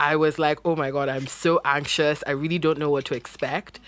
I 0.00 0.16
was 0.16 0.38
like, 0.38 0.58
oh 0.64 0.74
my 0.74 0.90
god, 0.90 1.08
I'm 1.08 1.26
so 1.28 1.60
anxious. 1.64 2.24
I 2.26 2.32
really 2.32 2.58
don't 2.58 2.78
know 2.78 2.90
what 2.90 3.04
to 3.06 3.14
expect. 3.14 3.78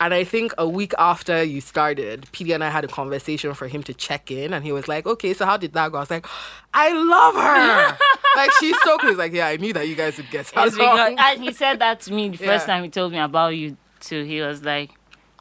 And 0.00 0.14
I 0.14 0.22
think 0.22 0.52
a 0.58 0.68
week 0.68 0.92
after 0.96 1.42
you 1.42 1.60
started, 1.60 2.26
PD 2.32 2.54
and 2.54 2.62
I 2.62 2.70
had 2.70 2.84
a 2.84 2.88
conversation 2.88 3.52
for 3.54 3.66
him 3.68 3.82
to 3.82 3.92
check 3.92 4.30
in, 4.30 4.54
and 4.54 4.64
he 4.64 4.70
was 4.72 4.86
like, 4.86 5.06
"Okay, 5.06 5.34
so 5.34 5.44
how 5.44 5.56
did 5.56 5.72
that 5.74 5.90
go?" 5.90 5.98
I 5.98 6.00
was 6.00 6.10
like, 6.10 6.26
"I 6.72 6.92
love 6.92 7.34
her. 7.34 7.98
like 8.36 8.52
she's 8.60 8.76
so 8.82 8.96
cool." 8.98 9.10
He's 9.10 9.18
like, 9.18 9.32
"Yeah, 9.32 9.48
I 9.48 9.56
knew 9.56 9.72
that 9.72 9.88
you 9.88 9.96
guys 9.96 10.16
would 10.16 10.30
get 10.30 10.46
because, 10.46 10.76
along." 10.76 11.16
and 11.18 11.42
he 11.42 11.52
said 11.52 11.80
that 11.80 12.00
to 12.02 12.12
me 12.12 12.28
the 12.28 12.38
Yeah. 12.44 12.52
first 12.52 12.66
time 12.66 12.84
he 12.84 12.90
told 12.90 13.10
me 13.12 13.18
about 13.18 13.56
you 13.56 13.76
too. 13.98 14.22
He 14.22 14.40
was 14.40 14.62
like, 14.62 14.90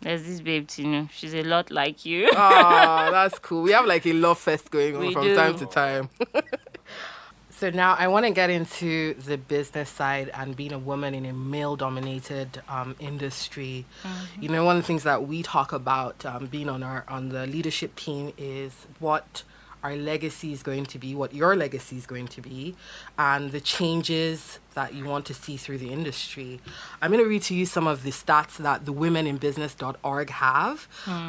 "There's 0.01 0.23
this 0.23 0.41
babe, 0.41 0.67
Tinu. 0.67 1.07
She's 1.11 1.35
a 1.35 1.43
lot 1.43 1.69
like 1.69 2.03
you." 2.03 2.27
Oh, 2.31 3.09
that's 3.11 3.37
cool. 3.37 3.61
We 3.61 3.73
have 3.73 3.85
like 3.85 4.07
a 4.07 4.13
love 4.13 4.39
fest 4.39 4.71
going 4.71 4.95
on 4.95 5.05
We 5.05 5.13
from 5.13 5.21
do. 5.23 5.35
time 5.35 5.55
to 5.59 5.65
time. 5.67 6.09
So 7.57 7.69
now 7.71 7.95
I 7.97 8.07
want 8.07 8.25
to 8.25 8.31
get 8.31 8.49
into 8.49 9.15
the 9.15 9.37
business 9.37 9.89
side 9.89 10.29
and 10.33 10.55
being 10.55 10.73
a 10.73 10.77
woman 10.79 11.15
in 11.15 11.25
a 11.25 11.33
male-dominated 11.33 12.61
um, 12.69 12.95
industry. 12.99 13.85
You 14.39 14.49
know, 14.49 14.63
one 14.63 14.77
of 14.77 14.83
the 14.83 14.87
things 14.87 15.03
that 15.03 15.27
we 15.27 15.41
talk 15.41 15.73
about 15.73 16.23
um, 16.25 16.45
being 16.45 16.69
on 16.69 16.83
our 16.83 17.03
on 17.07 17.29
the 17.29 17.47
leadership 17.47 17.95
team 17.95 18.31
is 18.37 18.85
what 18.99 19.43
our 19.87 19.95
legacy 19.95 20.51
is 20.51 20.63
going 20.63 20.85
to 20.85 20.99
be, 20.99 21.15
what 21.15 21.33
your 21.33 21.55
legacy 21.55 21.95
is 21.95 22.05
going 22.05 22.27
to 22.27 22.41
be, 22.41 22.75
and 23.17 23.53
the 23.53 23.61
changes 23.61 24.59
that 24.73 24.93
you 24.93 25.05
want 25.05 25.25
to 25.25 25.33
see 25.33 25.55
through 25.55 25.77
the 25.77 25.93
industry. 25.93 26.59
I'm 27.01 27.09
going 27.09 27.23
to 27.23 27.29
read 27.29 27.43
to 27.43 27.55
you 27.55 27.65
some 27.65 27.87
of 27.87 28.03
the 28.03 28.11
stats 28.11 28.57
that 28.57 28.85
the 28.85 28.93
womeninbusiness.org 28.93 30.29
have. 30.29 30.87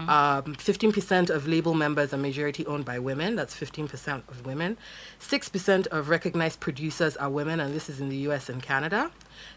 Um, 0.08 0.56
15% 0.56 1.30
of 1.30 1.46
label 1.46 1.72
members 1.72 2.12
are 2.12 2.16
majority 2.16 2.66
owned 2.66 2.84
by 2.84 2.98
women. 2.98 3.36
That's 3.36 3.54
15% 3.54 4.28
of 4.28 4.44
women. 4.44 4.76
6% 5.20 5.86
of 5.86 6.08
recognized 6.08 6.58
producers 6.58 7.16
are 7.16 7.30
women, 7.30 7.60
and 7.60 7.72
this 7.72 7.88
is 7.88 8.00
in 8.00 8.08
the 8.08 8.18
US 8.28 8.48
and 8.48 8.60
Canada. 8.60 9.12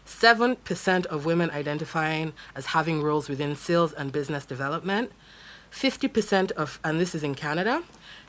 7% 0.06 1.06
of 1.06 1.26
women 1.26 1.50
identifying 1.50 2.34
as 2.54 2.66
having 2.66 3.02
roles 3.02 3.28
within 3.28 3.56
sales 3.56 3.92
and 3.92 4.12
business 4.12 4.46
development. 4.46 5.10
50% 5.72 6.52
of, 6.52 6.78
and 6.84 7.00
this 7.00 7.14
is 7.14 7.22
in 7.22 7.34
Canada, 7.34 7.82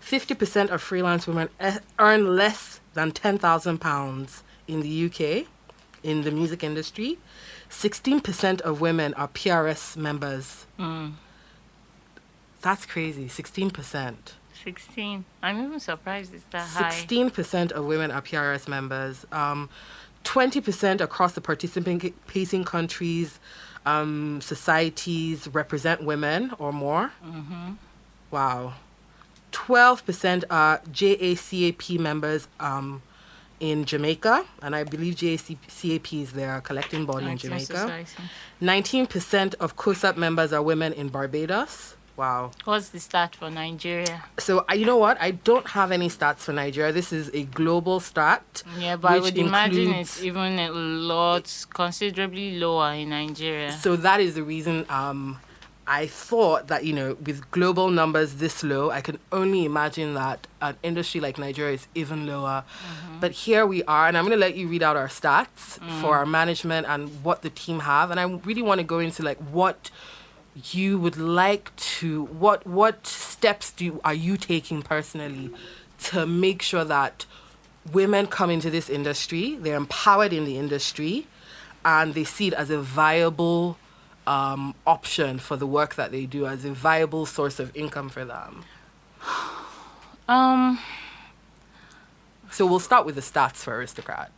50% 0.04 0.70
of 0.70 0.82
freelance 0.82 1.28
women 1.28 1.50
earn 1.98 2.36
less 2.36 2.82
than 2.94 3.12
£10,000 3.12 4.42
in 4.68 4.82
the 4.82 5.06
UK 5.06 5.48
in 6.04 6.24
the 6.24 6.32
music 6.32 6.64
industry. 6.64 7.18
16% 7.70 8.62
of 8.62 8.82
women 8.82 9.14
are 9.16 9.28
PRS 9.30 9.96
members. 9.98 10.66
That's 12.62 12.86
crazy, 12.86 13.28
16%. 13.28 14.16
Sixteen. 14.64 15.26
I'm 15.42 15.62
even 15.62 15.80
surprised 15.82 16.34
it's 16.34 16.46
that 16.52 16.66
high. 16.66 16.90
16% 16.90 17.74
of 17.74 17.84
women 17.84 18.12
are 18.12 18.22
PRS 18.22 18.68
members. 18.70 19.26
Um, 19.34 19.70
20% 20.24 21.02
across 21.02 21.34
the 21.34 21.42
participating 21.42 22.64
countries, 22.64 23.40
um, 23.86 24.40
societies 24.40 25.50
represent 25.50 26.04
women 26.04 26.54
or 26.60 26.72
more. 26.72 27.12
Wow. 28.32 28.76
12% 29.54 30.44
are 30.50 30.80
JACAP 30.92 32.00
members 32.00 32.48
um, 32.60 33.02
in 33.60 33.86
Jamaica, 33.86 34.46
and 34.62 34.76
I 34.76 34.84
believe 34.84 35.16
JACAP 35.16 36.22
is 36.22 36.34
their 36.34 36.60
collecting 36.62 37.06
body 37.06 37.28
in 37.28 37.38
Jamaica. 37.38 38.06
19% 38.62 39.56
of 39.56 39.78
COSCAP 39.78 40.18
members 40.18 40.52
are 40.52 40.62
women 40.62 40.92
in 40.94 41.08
Barbados. 41.10 41.96
Wow. 42.16 42.52
What's 42.66 42.90
the 42.90 43.00
stat 43.00 43.36
for 43.36 43.50
Nigeria? 43.50 44.24
So 44.38 44.66
uh, 44.70 44.74
you 44.76 44.86
know 44.86 44.98
what? 44.98 45.20
I 45.20 45.32
don't 45.32 45.68
have 45.70 45.92
any 45.92 46.10
stats 46.10 46.40
for 46.40 46.54
Nigeria. 46.54 46.92
This 46.92 47.12
is 47.12 47.32
a 47.34 47.44
global 47.44 48.00
stat. 48.00 48.62
Yeah, 48.78 48.98
but 48.98 49.14
I 49.14 49.20
would 49.20 49.38
imagine 49.38 49.94
it's 49.94 50.22
even 50.22 50.60
a 50.60 50.70
lot, 50.70 51.66
considerably 51.74 52.60
lower 52.60 52.94
in 52.94 53.10
Nigeria. 53.10 53.72
So 53.72 53.96
that 53.96 54.20
is 54.20 54.36
the 54.36 54.44
reason 54.44 54.86
um, 54.90 55.40
I 55.86 56.08
thought 56.08 56.68
that 56.68 56.86
you 56.86 56.94
know 56.94 57.18
with 57.26 57.50
global 57.52 57.90
numbers 57.90 58.36
this 58.36 58.64
low, 58.64 58.90
I 58.90 59.02
can 59.02 59.20
only 59.32 59.66
imagine 59.66 60.14
that 60.14 60.48
an 60.62 60.78
industry 60.82 61.20
like 61.20 61.38
Nigeria 61.38 61.74
is 61.74 61.88
even 61.94 62.26
lower. 62.26 62.64
Mm-hmm. 62.64 63.20
But 63.20 63.32
here 63.32 63.66
we 63.66 63.84
are, 63.84 64.08
and 64.08 64.18
I'm 64.18 64.24
going 64.24 64.38
to 64.38 64.40
let 64.40 64.56
you 64.56 64.68
read 64.68 64.84
out 64.84 64.96
our 64.96 65.08
stats 65.08 65.80
for 66.02 66.12
mm. 66.12 66.18
our 66.18 66.26
management 66.26 66.88
and 66.88 67.24
what 67.24 67.42
the 67.42 67.50
team 67.50 67.80
have, 67.80 68.12
and 68.12 68.20
I 68.20 68.24
really 68.24 68.62
want 68.62 68.80
to 68.80 68.86
go 68.86 69.00
into 69.00 69.24
like 69.24 69.40
what 69.40 69.92
you 70.72 71.00
would 71.00 71.18
like 71.18 71.76
to 71.76 72.26
what 72.26 72.66
what 72.68 73.08
steps 73.08 73.72
do 73.72 73.86
you, 73.86 74.02
are 74.04 74.14
you 74.14 74.38
taking 74.38 74.82
personally 74.82 75.52
to 75.98 76.28
make 76.28 76.62
sure 76.62 76.84
that 76.84 77.26
women 77.92 78.28
come 78.28 78.52
into 78.52 78.70
this 78.70 78.88
industry 78.90 79.56
they're 79.56 79.76
empowered 79.76 80.32
in 80.32 80.46
the 80.46 80.58
industry 80.58 81.26
and 81.84 82.14
they 82.14 82.24
see 82.24 82.48
it 82.48 82.54
as 82.54 82.70
a 82.70 82.80
viable 82.80 83.78
um, 84.28 84.76
option 84.86 85.40
for 85.40 85.56
the 85.58 85.68
work 85.68 85.96
that 85.96 86.12
they 86.12 86.26
do 86.26 86.46
as 86.46 86.66
a 86.66 86.72
viable 86.72 87.26
source 87.26 87.60
of 87.60 87.76
income 87.76 88.10
for 88.10 88.26
them? 88.26 88.64
Um, 90.26 90.80
so 92.50 92.66
we'll 92.66 92.80
start 92.80 93.06
with 93.06 93.16
the 93.16 93.22
stats 93.22 93.58
for 93.58 93.76
aristocrat. 93.76 94.32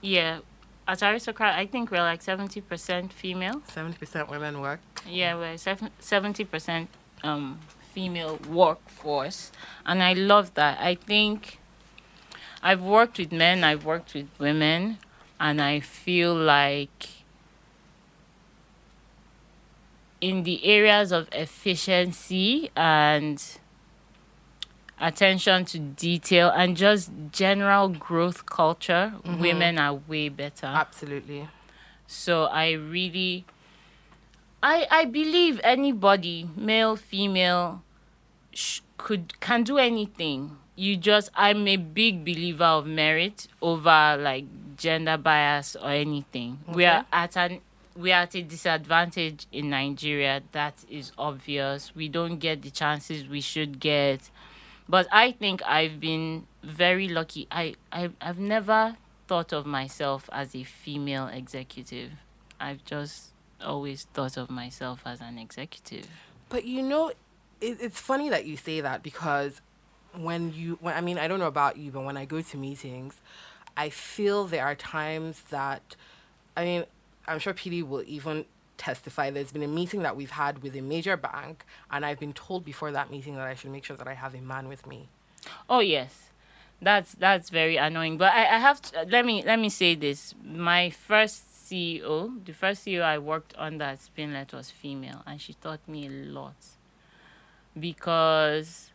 Yeah, 0.00 0.40
at 0.88 1.02
Aristocrat, 1.02 1.58
I 1.58 1.66
think 1.66 1.90
we're 1.90 2.00
like 2.02 2.22
70% 2.22 3.12
female. 3.12 3.60
70% 3.68 4.28
women 4.30 4.60
work? 4.60 4.80
Yeah, 5.08 5.36
we're 5.36 5.56
seventy 5.56 6.44
percent 6.44 6.88
um 7.22 7.60
female 7.92 8.38
workforce, 8.48 9.52
and 9.84 10.02
I 10.02 10.12
love 10.12 10.54
that. 10.54 10.78
I 10.80 10.96
think 10.96 11.58
I've 12.62 12.82
worked 12.82 13.18
with 13.18 13.32
men, 13.32 13.64
I've 13.64 13.84
worked 13.84 14.14
with 14.14 14.28
women, 14.38 14.98
and 15.38 15.62
I 15.62 15.80
feel 15.80 16.34
like 16.34 17.15
in 20.20 20.42
the 20.44 20.64
areas 20.64 21.12
of 21.12 21.28
efficiency 21.32 22.70
and 22.76 23.42
attention 25.00 25.64
to 25.66 25.78
detail 25.78 26.50
and 26.54 26.76
just 26.76 27.10
general 27.32 27.88
growth 27.88 28.46
culture, 28.46 29.14
mm-hmm. 29.24 29.40
women 29.40 29.78
are 29.78 29.94
way 29.94 30.28
better. 30.28 30.66
absolutely 30.66 31.48
So 32.06 32.44
I 32.44 32.72
really, 32.72 33.44
I 34.62 34.86
I 34.90 35.04
believe 35.06 35.60
anybody, 35.64 36.48
male, 36.56 36.96
female, 36.96 37.82
sh- 38.52 38.80
could 38.96 39.38
can 39.40 39.64
do 39.64 39.78
anything. 39.78 40.56
You 40.76 40.96
just 40.96 41.30
I'm 41.34 41.66
a 41.66 41.76
big 41.76 42.24
believer 42.24 42.64
of 42.64 42.86
merit 42.86 43.48
over 43.60 44.16
like 44.20 44.44
gender 44.76 45.16
bias 45.16 45.74
or 45.74 45.90
anything. 45.90 46.60
We 46.68 46.84
are 46.84 47.06
at 47.12 47.36
an 47.36 47.60
we 47.96 48.12
are 48.12 48.22
at 48.22 48.34
a 48.34 48.42
disadvantage 48.42 49.46
in 49.52 49.70
Nigeria. 49.70 50.42
That 50.52 50.74
is 50.88 51.12
obvious. 51.16 51.94
We 51.94 52.08
don't 52.08 52.38
get 52.38 52.62
the 52.62 52.70
chances 52.70 53.26
we 53.26 53.40
should 53.40 53.80
get. 53.80 54.30
But 54.88 55.08
I 55.10 55.32
think 55.32 55.62
I've 55.66 55.98
been 55.98 56.46
very 56.62 57.08
lucky. 57.08 57.48
I, 57.50 57.74
I 57.90 58.10
I've 58.20 58.38
never 58.38 58.96
thought 59.26 59.52
of 59.52 59.66
myself 59.66 60.28
as 60.32 60.54
a 60.54 60.62
female 60.62 61.26
executive. 61.26 62.12
I've 62.60 62.84
just 62.84 63.30
always 63.60 64.04
thought 64.12 64.36
of 64.36 64.50
myself 64.50 65.02
as 65.04 65.20
an 65.20 65.38
executive. 65.38 66.06
But 66.48 66.64
you 66.64 66.82
know, 66.82 67.08
it, 67.60 67.78
it's 67.80 68.00
funny 68.00 68.28
that 68.30 68.46
you 68.46 68.56
say 68.56 68.80
that 68.80 69.02
because 69.02 69.60
when 70.14 70.52
you, 70.52 70.78
when 70.80 70.94
I 70.94 71.00
mean, 71.00 71.18
I 71.18 71.28
don't 71.28 71.40
know 71.40 71.46
about 71.46 71.76
you, 71.76 71.90
but 71.90 72.02
when 72.02 72.16
I 72.16 72.24
go 72.24 72.40
to 72.40 72.56
meetings, 72.56 73.20
I 73.76 73.90
feel 73.90 74.44
there 74.44 74.64
are 74.64 74.74
times 74.74 75.42
that, 75.50 75.96
I 76.56 76.64
mean, 76.64 76.84
I'm 77.26 77.38
sure 77.38 77.54
PD 77.54 77.86
will 77.86 78.04
even 78.06 78.44
testify. 78.76 79.30
There's 79.30 79.52
been 79.52 79.62
a 79.62 79.68
meeting 79.68 80.02
that 80.02 80.16
we've 80.16 80.30
had 80.30 80.62
with 80.62 80.76
a 80.76 80.80
major 80.80 81.16
bank, 81.16 81.64
and 81.90 82.04
I've 82.04 82.18
been 82.18 82.32
told 82.32 82.64
before 82.64 82.92
that 82.92 83.10
meeting 83.10 83.34
that 83.36 83.46
I 83.46 83.54
should 83.54 83.70
make 83.70 83.84
sure 83.84 83.96
that 83.96 84.08
I 84.08 84.14
have 84.14 84.34
a 84.34 84.40
man 84.40 84.68
with 84.68 84.86
me. 84.86 85.08
Oh 85.68 85.80
yes, 85.80 86.30
that's 86.80 87.12
that's 87.12 87.50
very 87.50 87.76
annoying. 87.76 88.18
But 88.18 88.32
I, 88.32 88.56
I 88.56 88.58
have 88.58 88.80
to 88.82 89.06
let 89.08 89.24
me 89.24 89.42
let 89.44 89.58
me 89.58 89.68
say 89.68 89.94
this. 89.94 90.34
My 90.44 90.90
first 90.90 91.44
CEO, 91.66 92.44
the 92.44 92.52
first 92.52 92.84
CEO 92.84 93.02
I 93.02 93.18
worked 93.18 93.54
under 93.58 93.84
at 93.84 93.98
Spinlet 94.00 94.52
was 94.52 94.70
female, 94.70 95.22
and 95.26 95.40
she 95.40 95.54
taught 95.54 95.86
me 95.88 96.06
a 96.06 96.10
lot 96.10 96.56
because 97.78 98.90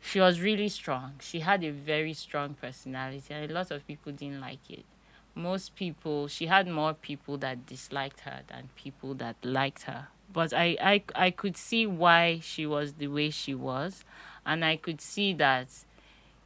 she 0.00 0.20
was 0.20 0.40
really 0.40 0.68
strong. 0.68 1.14
She 1.20 1.40
had 1.40 1.64
a 1.64 1.70
very 1.70 2.12
strong 2.12 2.54
personality, 2.54 3.32
and 3.32 3.50
a 3.50 3.54
lot 3.54 3.70
of 3.70 3.86
people 3.86 4.12
didn't 4.12 4.40
like 4.40 4.70
it. 4.70 4.84
Most 5.34 5.74
people, 5.74 6.28
she 6.28 6.46
had 6.46 6.68
more 6.68 6.94
people 6.94 7.36
that 7.38 7.66
disliked 7.66 8.20
her 8.20 8.42
than 8.46 8.68
people 8.76 9.14
that 9.14 9.36
liked 9.42 9.82
her. 9.82 10.08
But 10.32 10.52
I, 10.52 10.76
I, 10.80 11.02
I 11.14 11.30
could 11.30 11.56
see 11.56 11.86
why 11.86 12.40
she 12.42 12.66
was 12.66 12.94
the 12.94 13.08
way 13.08 13.30
she 13.30 13.54
was, 13.54 14.04
and 14.46 14.64
I 14.64 14.76
could 14.76 15.00
see 15.00 15.32
that 15.34 15.68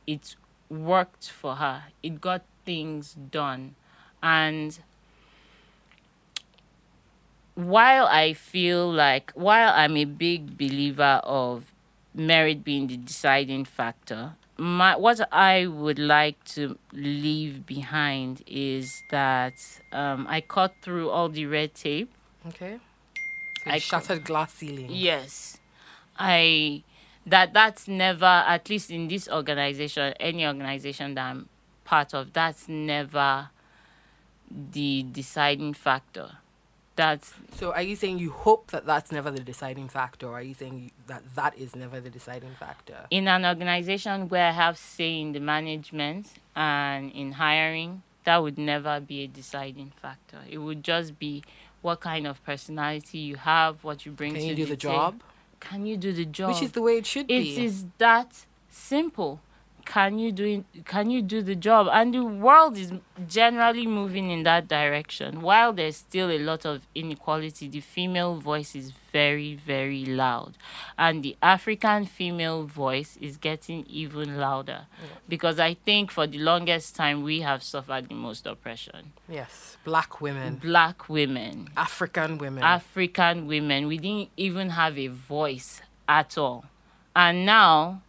it 0.06 0.36
worked 0.68 1.30
for 1.30 1.56
her. 1.56 1.84
It 2.02 2.20
got 2.20 2.42
things 2.64 3.14
done. 3.30 3.74
And 4.22 4.78
while 7.54 8.06
I 8.06 8.32
feel 8.32 8.90
like, 8.90 9.32
while 9.32 9.72
I'm 9.74 9.96
a 9.96 10.04
big 10.04 10.56
believer 10.56 11.20
of 11.24 11.72
merit 12.14 12.64
being 12.64 12.86
the 12.86 12.96
deciding 12.96 13.64
factor, 13.64 14.36
my 14.58 14.96
what 14.96 15.20
I 15.32 15.66
would 15.66 15.98
like 15.98 16.42
to 16.56 16.76
leave 16.92 17.64
behind 17.64 18.42
is 18.46 19.04
that 19.10 19.54
um, 19.92 20.26
I 20.28 20.40
cut 20.40 20.74
through 20.82 21.10
all 21.10 21.28
the 21.28 21.46
red 21.46 21.74
tape. 21.74 22.10
Okay. 22.48 22.80
So 23.64 23.70
I 23.70 23.78
shattered 23.78 24.24
glass 24.24 24.54
ceiling. 24.54 24.88
Yes, 24.90 25.58
I 26.18 26.82
that 27.26 27.52
that's 27.52 27.86
never 27.86 28.24
at 28.24 28.68
least 28.68 28.90
in 28.90 29.08
this 29.08 29.28
organization, 29.28 30.12
any 30.18 30.46
organization 30.46 31.14
that 31.14 31.30
I'm 31.30 31.48
part 31.84 32.12
of, 32.14 32.32
that's 32.32 32.68
never 32.68 33.50
the 34.50 35.04
deciding 35.10 35.74
factor. 35.74 36.38
That's 36.98 37.32
So 37.60 37.72
are 37.72 37.82
you 37.90 37.94
saying 37.94 38.18
you 38.18 38.32
hope 38.32 38.72
that 38.72 38.84
that's 38.84 39.10
never 39.12 39.30
the 39.30 39.44
deciding 39.52 39.88
factor, 39.88 40.26
or 40.26 40.34
are 40.40 40.42
you 40.42 40.56
saying 40.62 40.76
you, 40.84 40.90
that 41.06 41.22
that 41.36 41.52
is 41.56 41.70
never 41.76 42.00
the 42.00 42.10
deciding 42.10 42.54
factor? 42.58 42.98
in 43.18 43.28
an 43.28 43.46
organization 43.52 44.28
where 44.28 44.48
I 44.48 44.50
have 44.64 44.76
say 44.76 45.20
in 45.24 45.30
the 45.36 45.38
management 45.54 46.24
and 46.56 47.12
in 47.12 47.28
hiring, 47.44 48.02
that 48.24 48.38
would 48.42 48.58
never 48.58 48.94
be 48.98 49.22
a 49.22 49.28
deciding 49.28 49.92
factor. 50.02 50.40
It 50.54 50.58
would 50.58 50.82
just 50.82 51.08
be 51.20 51.34
what 51.82 52.00
kind 52.00 52.26
of 52.26 52.34
personality 52.44 53.18
you 53.30 53.36
have, 53.36 53.84
what 53.84 54.04
you 54.04 54.10
bring 54.10 54.32
Can 54.34 54.42
to 54.42 54.48
you 54.48 54.56
do 54.56 54.66
the 54.66 54.76
ta- 54.76 54.88
job? 54.92 55.12
Can 55.60 55.86
you 55.86 55.96
do 55.96 56.10
the 56.12 56.24
job? 56.38 56.48
Which 56.50 56.62
is 56.62 56.72
the 56.72 56.82
way 56.82 56.94
it 56.98 57.06
should 57.06 57.26
It 57.30 57.42
be. 57.44 57.56
it 57.56 57.64
is 57.68 57.84
that 57.98 58.30
simple. 58.68 59.40
Can 59.88 60.18
you 60.18 60.32
do 60.32 60.64
can 60.84 61.08
you 61.08 61.22
do 61.22 61.40
the 61.40 61.54
job? 61.54 61.88
And 61.90 62.12
the 62.12 62.22
world 62.22 62.76
is 62.76 62.92
generally 63.26 63.86
moving 63.86 64.30
in 64.30 64.42
that 64.42 64.68
direction. 64.68 65.40
While 65.40 65.72
there's 65.72 65.96
still 65.96 66.30
a 66.30 66.38
lot 66.38 66.66
of 66.66 66.82
inequality, 66.94 67.68
the 67.68 67.80
female 67.80 68.34
voice 68.36 68.74
is 68.74 68.92
very, 69.12 69.54
very 69.54 70.04
loud. 70.04 70.58
And 70.98 71.22
the 71.22 71.38
African 71.40 72.04
female 72.04 72.64
voice 72.64 73.16
is 73.18 73.38
getting 73.38 73.86
even 73.88 74.36
louder. 74.36 74.88
Because 75.26 75.58
I 75.58 75.72
think 75.72 76.10
for 76.10 76.26
the 76.26 76.38
longest 76.38 76.94
time 76.94 77.22
we 77.22 77.40
have 77.40 77.62
suffered 77.62 78.10
the 78.10 78.14
most 78.14 78.46
oppression. 78.46 79.12
Yes, 79.26 79.78
black 79.84 80.20
women, 80.20 80.56
Black 80.56 81.08
women, 81.08 81.70
African 81.78 82.36
women. 82.36 82.62
African 82.62 83.46
women, 83.46 83.86
we 83.86 83.96
didn't 83.96 84.28
even 84.36 84.68
have 84.70 84.98
a 84.98 85.06
voice 85.06 85.80
at 86.06 86.36
all. 86.36 86.66
And 87.16 87.46
now 87.46 88.02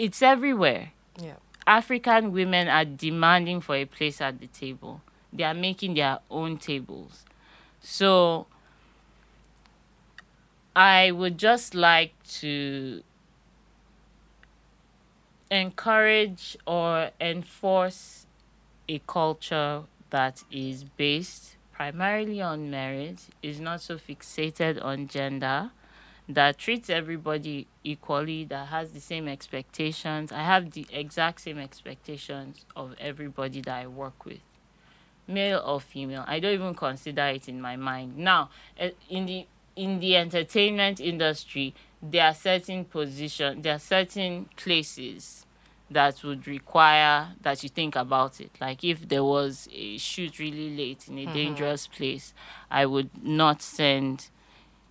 it's 0.00 0.22
everywhere. 0.22 0.92
yeah. 1.20 1.34
African 1.66 2.32
women 2.32 2.68
are 2.68 2.86
demanding 2.86 3.60
for 3.60 3.76
a 3.76 3.84
place 3.84 4.20
at 4.22 4.40
the 4.40 4.46
table. 4.46 5.02
They 5.30 5.44
are 5.44 5.54
making 5.54 5.94
their 5.94 6.18
own 6.30 6.56
tables. 6.56 7.24
So 7.80 8.46
I 10.74 11.10
would 11.10 11.36
just 11.36 11.74
like 11.74 12.14
to 12.40 13.02
encourage 15.50 16.56
or 16.66 17.10
enforce 17.20 18.26
a 18.88 19.00
culture 19.06 19.82
that 20.08 20.42
is 20.50 20.84
based 20.84 21.56
primarily 21.74 22.40
on 22.40 22.70
merit, 22.70 23.18
is 23.42 23.60
not 23.60 23.82
so 23.82 23.96
fixated 23.96 24.82
on 24.82 25.08
gender, 25.08 25.70
that 26.34 26.58
treats 26.58 26.90
everybody 26.90 27.66
equally, 27.84 28.44
that 28.44 28.68
has 28.68 28.92
the 28.92 29.00
same 29.00 29.28
expectations. 29.28 30.32
I 30.32 30.42
have 30.42 30.72
the 30.72 30.86
exact 30.92 31.40
same 31.40 31.58
expectations 31.58 32.64
of 32.76 32.94
everybody 32.98 33.60
that 33.62 33.82
I 33.82 33.86
work 33.86 34.24
with, 34.24 34.40
male 35.26 35.62
or 35.64 35.80
female. 35.80 36.24
I 36.26 36.40
don't 36.40 36.54
even 36.54 36.74
consider 36.74 37.26
it 37.26 37.48
in 37.48 37.60
my 37.60 37.76
mind. 37.76 38.16
Now, 38.16 38.50
eh, 38.78 38.90
in 39.08 39.26
the 39.26 39.46
in 39.76 39.98
the 40.00 40.16
entertainment 40.16 41.00
industry, 41.00 41.74
there 42.02 42.26
are 42.26 42.34
certain 42.34 42.84
positions, 42.84 43.62
there 43.62 43.76
are 43.76 43.78
certain 43.78 44.46
places 44.56 45.46
that 45.90 46.22
would 46.22 46.46
require 46.46 47.28
that 47.40 47.62
you 47.62 47.68
think 47.68 47.96
about 47.96 48.40
it. 48.40 48.50
Like 48.60 48.84
if 48.84 49.08
there 49.08 49.24
was 49.24 49.68
a 49.72 49.98
shoot 49.98 50.38
really 50.38 50.76
late 50.76 51.08
in 51.08 51.18
a 51.18 51.26
dangerous 51.32 51.86
place, 51.86 52.32
I 52.70 52.86
would 52.86 53.10
not 53.22 53.60
send 53.62 54.28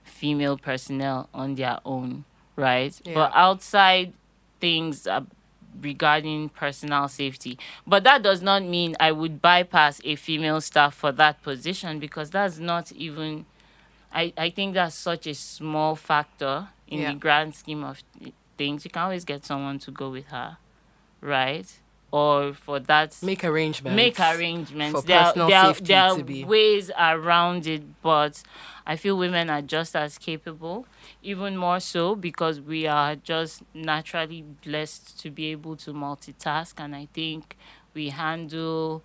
female 0.09 0.57
personnel 0.57 1.29
on 1.33 1.55
their 1.55 1.79
own, 1.85 2.25
right? 2.55 2.99
Yeah. 3.05 3.13
But 3.13 3.31
outside 3.33 4.13
things 4.59 5.07
uh, 5.07 5.21
regarding 5.81 6.49
personal 6.49 7.07
safety. 7.07 7.57
But 7.87 8.03
that 8.03 8.21
does 8.23 8.41
not 8.41 8.63
mean 8.63 8.95
I 8.99 9.11
would 9.11 9.41
bypass 9.41 10.01
a 10.03 10.15
female 10.15 10.59
staff 10.61 10.93
for 10.95 11.11
that 11.13 11.41
position 11.43 11.99
because 11.99 12.29
that's 12.31 12.59
not 12.59 12.91
even 12.91 13.45
I, 14.11 14.33
I 14.37 14.49
think 14.49 14.73
that's 14.73 14.95
such 14.95 15.27
a 15.27 15.35
small 15.35 15.95
factor 15.95 16.69
in 16.87 16.99
Yeah. 16.99 17.13
the 17.13 17.19
grand 17.19 17.53
scheme 17.55 17.83
of 17.83 18.01
things. 18.57 18.83
You 18.83 18.91
can 18.91 19.03
always 19.03 19.23
get 19.23 19.45
someone 19.45 19.77
to 19.79 19.91
go 19.91 20.09
with 20.09 20.25
her, 20.27 20.57
right? 21.21 21.67
Or 22.11 22.53
for 22.53 22.79
that 22.79 23.15
Make 23.21 23.43
arrangements. 23.43 23.95
make 23.95 24.19
arrangements. 24.19 24.99
for 25.01 25.05
there, 25.05 25.19
are- 25.19 25.25
personal 25.27 25.47
there, 25.47 25.63
safety 25.65 25.85
there 25.85 26.01
are 26.03 26.17
to 26.17 26.23
be- 26.23 26.43
ways 26.43 26.89
around 26.97 27.67
it, 27.67 27.83
but 28.01 28.41
I 28.87 28.95
feel 28.95 29.15
women 29.15 29.49
are 29.51 29.61
just 29.61 29.95
as 29.95 30.17
capable, 30.17 30.87
even 31.21 31.55
more 31.55 31.79
so 31.79 32.15
because 32.15 32.59
we 32.61 32.87
are 32.87 33.15
just 33.15 33.61
naturally 33.75 34.43
blessed 34.65 35.19
to 35.21 35.29
be 35.29 35.47
able 35.51 35.75
to 35.77 35.93
multitask, 35.93 36.73
and 36.79 36.95
I 36.95 37.07
think 37.13 37.55
we 37.93 38.09
handle 38.09 39.03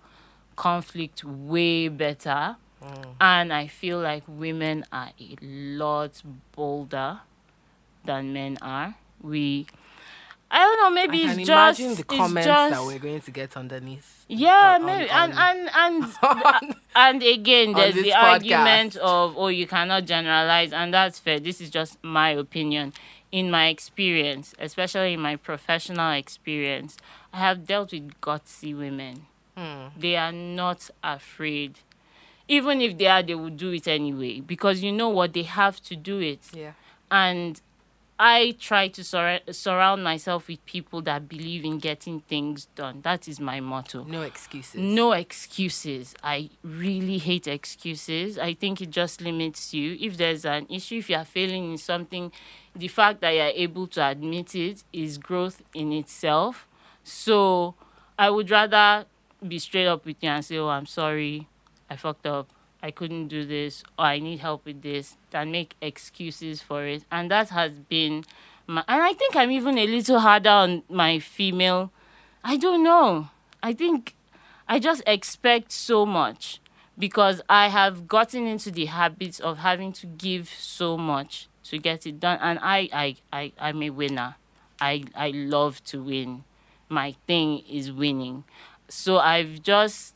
conflict 0.55 1.23
way 1.23 1.87
better. 1.89 2.55
Mm. 2.83 3.05
And 3.21 3.53
I 3.53 3.67
feel 3.67 3.99
like 3.99 4.23
women 4.27 4.83
are 4.91 5.11
a 5.19 5.35
lot 5.41 6.21
bolder 6.53 7.19
than 8.03 8.33
men 8.33 8.57
are. 8.61 8.95
We, 9.21 9.67
I 10.55 10.59
don't 10.59 10.77
know, 10.79 10.89
maybe 10.89 11.23
I 11.23 11.25
it's 11.25 11.35
can 11.35 11.45
just 11.45 11.79
imagine 11.79 11.95
the 11.97 12.03
comments 12.05 12.45
just, 12.47 12.73
that 12.73 12.85
we're 12.85 12.99
going 12.99 13.19
to 13.19 13.31
get 13.31 13.57
underneath. 13.57 14.25
yeah, 14.29 14.75
on- 14.79 14.85
maybe, 14.85 15.09
on- 15.11 15.31
and 15.33 15.69
and 15.73 16.05
and 16.23 16.75
and 16.95 17.23
again, 17.23 17.73
there's 17.73 17.95
the 17.95 18.13
argument 18.13 18.95
of 18.95 19.35
oh, 19.37 19.47
you 19.49 19.67
cannot 19.67 20.05
generalize, 20.05 20.71
and 20.71 20.93
that's 20.93 21.19
fair. 21.19 21.39
This 21.39 21.59
is 21.59 21.69
just 21.69 22.01
my 22.03 22.29
opinion. 22.29 22.93
In 23.31 23.51
my 23.51 23.67
experience, 23.67 24.53
especially 24.59 25.13
in 25.13 25.19
my 25.19 25.35
professional 25.35 26.11
experience, 26.13 26.95
I 27.33 27.39
have 27.39 27.65
dealt 27.67 27.91
with 27.91 28.19
gutsy 28.21 28.77
women. 28.77 29.25
Hmm. 29.57 29.87
They 29.97 30.15
are 30.15 30.31
not 30.31 30.89
afraid. 31.03 31.79
even 32.47 32.79
if 32.79 32.97
they 32.97 33.07
are, 33.07 33.23
they 33.23 33.35
will 33.35 33.49
do 33.49 33.71
it 33.71 33.87
anyway 33.87 34.39
because 34.39 34.83
you 34.83 34.91
know 34.91 35.09
what 35.09 35.33
they 35.33 35.43
have 35.43 35.81
to 35.83 35.95
do 35.97 36.19
it. 36.19 36.39
Yeah. 36.53 36.73
And 37.09 37.59
I 38.17 38.55
try 38.59 38.87
to 38.89 39.03
sur- 39.03 39.41
surround 39.51 40.03
myself 40.03 40.47
with 40.47 40.65
people 40.65 41.01
that 41.01 41.27
believe 41.27 41.65
in 41.65 41.79
getting 41.79 42.21
things 42.21 42.67
done. 42.75 43.01
That 43.01 43.27
is 43.27 43.41
my 43.41 43.59
motto. 43.59 44.05
No 44.05 44.21
excuses. 44.21 44.75
No 44.75 45.11
excuses. 45.11 46.15
I 46.23 46.49
really 46.63 47.17
hate 47.17 47.45
excuses. 47.47 48.39
I 48.39 48.53
think 48.53 48.81
it 48.81 48.89
just 48.89 49.19
limits 49.19 49.73
you. 49.73 49.97
If 49.99 50.15
there's 50.15 50.45
an 50.45 50.65
issue, 50.69 50.99
if 50.99 51.09
you 51.09 51.17
are 51.17 51.25
failing 51.25 51.71
in 51.71 51.77
something, 51.77 52.31
the 52.73 52.87
fact 52.87 53.19
that 53.19 53.31
you're 53.31 53.47
able 53.53 53.87
to 53.87 54.07
admit 54.07 54.55
it 54.55 54.85
is 54.93 55.17
growth 55.17 55.61
in 55.73 55.91
itself. 55.91 56.67
So 57.03 57.75
I 58.17 58.29
would 58.29 58.49
rather 58.49 59.05
be 59.45 59.59
straight 59.59 59.87
up 59.87 60.05
with 60.05 60.17
you 60.21 60.29
and 60.29 60.43
say, 60.43 60.57
Oh, 60.57 60.69
I'm 60.69 60.85
sorry, 60.85 61.49
I 61.89 61.97
fucked 61.97 62.25
up. 62.25 62.49
I 62.85 62.91
couldn't 62.91 63.29
do 63.29 63.43
this 63.43 63.83
or 63.97 64.05
I 64.05 64.19
need 64.19 64.41
help 64.41 64.63
with 64.65 64.83
this 64.83 65.17
than 65.31 65.49
make 65.49 65.75
excuses 65.81 66.61
for 66.61 66.85
it. 66.85 67.03
And 67.11 67.31
that 67.31 67.49
has 67.49 67.71
been 67.79 68.25
my, 68.67 68.83
and 68.87 69.01
I 69.01 69.13
think 69.13 69.35
I'm 69.35 69.49
even 69.49 69.79
a 69.79 69.87
little 69.87 70.19
harder 70.19 70.51
on 70.51 70.83
my 70.87 71.17
female. 71.17 71.91
I 72.43 72.57
don't 72.57 72.83
know. 72.83 73.29
I 73.63 73.73
think 73.73 74.13
I 74.67 74.77
just 74.77 75.01
expect 75.07 75.71
so 75.71 76.05
much 76.05 76.61
because 76.95 77.41
I 77.49 77.69
have 77.69 78.07
gotten 78.07 78.45
into 78.45 78.69
the 78.69 78.85
habit 78.85 79.39
of 79.39 79.57
having 79.57 79.91
to 79.93 80.05
give 80.05 80.49
so 80.49 80.95
much 80.95 81.47
to 81.63 81.79
get 81.79 82.05
it 82.05 82.19
done. 82.19 82.37
And 82.39 82.59
I, 82.61 82.87
I, 82.93 83.15
I, 83.33 83.51
I'm 83.59 83.81
a 83.81 83.89
winner. 83.89 84.35
I, 84.79 85.05
I 85.15 85.31
love 85.31 85.83
to 85.85 86.03
win. 86.03 86.43
My 86.87 87.15
thing 87.25 87.63
is 87.67 87.91
winning. 87.91 88.43
So 88.87 89.17
I've 89.17 89.63
just 89.63 90.14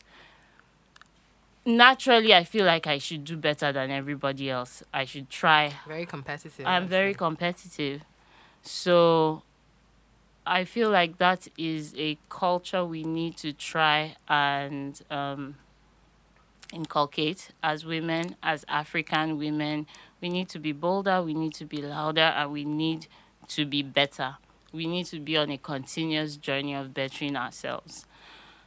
naturally 1.78 2.34
I 2.34 2.44
feel 2.44 2.66
like 2.66 2.88
I 2.88 2.98
should 2.98 3.24
do 3.24 3.38
better 3.38 3.72
than 3.72 3.92
everybody 3.92 4.50
else. 4.50 4.84
I 4.94 5.06
should 5.06 5.30
try. 5.30 5.74
Very 5.88 6.06
competitive. 6.06 6.66
I'm 6.66 6.88
very 6.88 7.14
competitive. 7.14 8.02
So 8.62 9.44
I 10.46 10.66
feel 10.66 10.90
like 10.90 11.18
that 11.20 11.48
is 11.58 11.94
a 11.98 12.18
culture 12.30 12.84
we 12.84 13.04
need 13.04 13.38
to 13.38 13.54
try 13.54 14.16
and 14.28 15.00
um, 15.12 15.56
inculcate 16.74 17.50
as 17.62 17.86
women, 17.86 18.36
as 18.42 18.66
African 18.68 19.38
women. 19.38 19.88
We 20.22 20.30
need 20.30 20.50
to 20.50 20.60
be 20.60 20.72
bolder, 20.72 21.22
we 21.22 21.34
need 21.34 21.54
to 21.56 21.66
be 21.66 21.82
louder, 21.82 22.34
and 22.36 22.52
we 22.52 22.66
need 22.66 23.08
to 23.50 23.66
be 23.66 23.84
better. 23.84 24.38
We 24.72 24.86
need 24.86 25.06
to 25.08 25.20
be 25.20 25.38
on 25.38 25.50
a 25.50 25.58
continuous 25.58 26.38
journey 26.38 26.74
of 26.74 26.94
bettering 26.94 27.36
ourselves. 27.36 28.06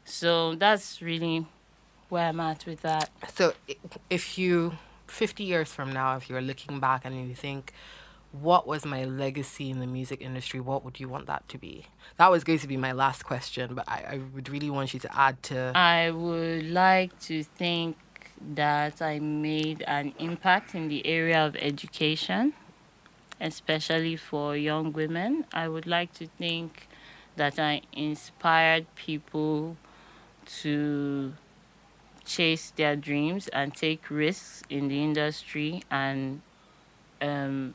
So 0.05 0.55
that's 0.55 1.01
really 1.01 1.47
where 2.13 2.29
I'm 2.29 2.41
at 2.41 2.67
with 2.67 2.83
that. 2.83 3.09
So, 3.35 3.55
if 4.11 4.37
you, 4.37 4.75
50 5.07 5.45
years 5.45 5.73
from 5.73 5.95
now, 5.95 6.17
if 6.17 6.29
you're 6.29 6.43
looking 6.43 6.79
back 6.79 7.07
and 7.07 7.29
you 7.29 7.35
think, 7.35 7.73
what 8.33 8.67
was 8.67 8.85
my 8.85 9.05
legacy 9.05 9.71
in 9.71 9.81
the 9.81 9.87
music 9.87 10.21
industry? 10.21 10.61
What 10.61 10.85
would 10.85 11.01
you 11.01 11.09
want 11.09 11.27
that 11.27 11.49
to 11.49 11.57
be? 11.59 11.87
That 12.19 12.31
was 12.31 12.45
going 12.45 12.59
to 12.59 12.69
be 12.69 12.77
my 12.77 12.93
last 12.93 13.25
question, 13.25 13.75
but 13.75 13.89
I, 13.89 14.05
I 14.11 14.21
would 14.35 14.51
really 14.51 14.69
want 14.69 14.93
you 14.93 15.01
to 15.01 15.19
add 15.19 15.43
to. 15.45 15.73
I 15.75 16.11
would 16.11 16.67
like 16.67 17.19
to 17.21 17.43
think 17.43 17.97
that 18.55 19.01
I 19.01 19.19
made 19.19 19.83
an 19.87 20.13
impact 20.19 20.75
in 20.75 20.89
the 20.89 21.07
area 21.07 21.45
of 21.47 21.57
education, 21.57 22.53
especially 23.41 24.17
for 24.17 24.55
young 24.55 24.93
women. 24.93 25.47
I 25.55 25.67
would 25.69 25.87
like 25.87 26.13
to 26.15 26.27
think 26.27 26.89
that 27.37 27.59
I 27.59 27.81
inspired 27.95 28.87
people 28.97 29.79
to 30.63 31.33
chase 32.25 32.71
their 32.77 32.97
dreams 32.97 33.49
and 33.49 33.75
take 33.75 34.11
risks 34.11 34.63
in 34.71 34.89
the 34.89 35.03
industry 35.03 35.83
and 35.91 36.43
um, 37.21 37.75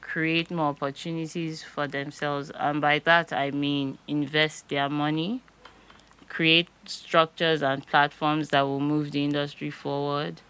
create 0.00 0.50
more 0.50 0.68
opportunities 0.68 1.62
for 1.62 1.86
themselves. 1.88 2.50
And 2.54 2.80
by 2.80 3.00
that, 3.00 3.32
I 3.32 3.50
mean 3.50 3.98
invest 4.08 4.68
their 4.68 4.88
money 4.88 5.42
create 6.28 6.68
structures 6.86 7.62
and 7.62 7.86
platforms 7.86 8.50
that 8.50 8.62
will 8.62 8.80
move 8.80 9.12
the 9.12 9.24
industry 9.24 9.70
forward 9.70 10.40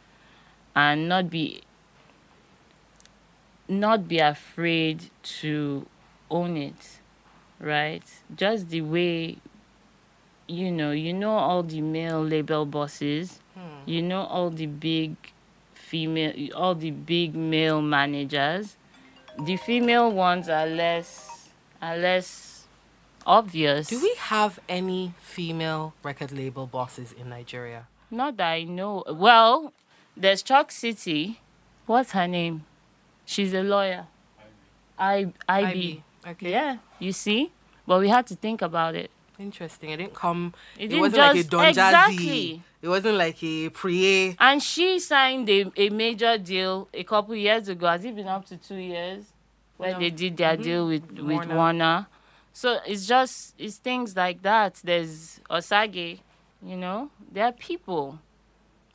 and 0.74 1.08
not 1.08 1.30
be 1.30 1.62
not 3.68 4.08
be 4.08 4.18
afraid 4.18 5.10
to 5.22 5.86
own 6.30 6.56
it 6.56 6.98
right 7.60 8.02
just 8.34 8.68
the 8.68 8.80
way 8.80 9.36
you 10.46 10.70
know 10.70 10.90
you 10.92 11.12
know 11.12 11.32
all 11.32 11.62
the 11.62 11.80
male 11.80 12.22
label 12.22 12.64
bosses 12.64 13.40
hmm. 13.54 13.60
you 13.84 14.02
know 14.02 14.22
all 14.24 14.50
the 14.50 14.66
big 14.66 15.14
female 15.74 16.32
all 16.54 16.74
the 16.74 16.90
big 16.90 17.34
male 17.34 17.82
managers 17.82 18.76
the 19.44 19.56
female 19.56 20.10
ones 20.10 20.48
are 20.48 20.66
less 20.66 21.50
are 21.82 21.96
less 21.96 22.66
obvious 23.26 23.88
Do 23.88 24.00
we 24.00 24.14
have 24.18 24.58
any 24.68 25.14
female 25.20 25.94
record 26.02 26.32
label 26.32 26.66
bosses 26.66 27.12
in 27.12 27.28
Nigeria? 27.28 27.88
Not 28.10 28.36
that 28.36 28.52
I 28.52 28.62
know. 28.62 29.02
Well, 29.08 29.72
there's 30.16 30.42
Choc 30.42 30.70
City. 30.70 31.40
What's 31.86 32.12
her 32.12 32.28
name? 32.28 32.64
She's 33.24 33.52
a 33.52 33.62
lawyer. 33.62 34.06
I 34.98 35.32
Aibee. 35.48 36.02
Okay. 36.26 36.52
Yeah, 36.52 36.78
you 36.98 37.12
see? 37.12 37.52
But 37.86 38.00
we 38.00 38.08
had 38.08 38.26
to 38.28 38.36
think 38.36 38.62
about 38.62 38.94
it. 38.94 39.10
Interesting. 39.38 39.90
It 39.90 39.98
didn't 39.98 40.14
come. 40.14 40.54
It 40.78 40.84
It, 40.84 40.88
didn't 40.88 41.00
wasn't 41.00 41.18
like 41.20 41.30
a 41.32 41.38
just- 41.38 41.50
Don 41.50 41.64
Jazzy. 41.64 41.68
exactly. 41.68 42.62
It 42.82 42.88
wasn't 42.88 43.18
like 43.18 43.42
a 43.42 43.68
pre. 43.70 44.36
And 44.38 44.62
she 44.62 44.98
signed 44.98 45.48
a, 45.50 45.70
a 45.76 45.90
major 45.90 46.38
deal 46.38 46.88
a 46.94 47.04
couple 47.04 47.34
years 47.34 47.68
ago. 47.68 47.86
Has 47.88 48.04
it 48.04 48.14
been 48.16 48.28
up 48.28 48.46
to 48.46 48.56
two 48.56 48.76
years? 48.76 49.24
Where 49.76 49.92
No. 49.92 49.98
they 49.98 50.10
did 50.10 50.36
their 50.38 50.56
Mhm. 50.56 50.62
deal 50.62 50.86
with, 50.88 51.10
with 51.12 51.22
Warner. 51.26 51.54
Warner. 51.54 52.06
So 52.52 52.78
it's 52.86 53.06
just 53.06 53.54
it's 53.58 53.76
things 53.76 54.16
like 54.16 54.40
that. 54.42 54.80
There's 54.82 55.40
Osage, 55.50 56.20
you 56.62 56.76
know. 56.76 57.10
There 57.30 57.44
are 57.44 57.52
people. 57.52 58.18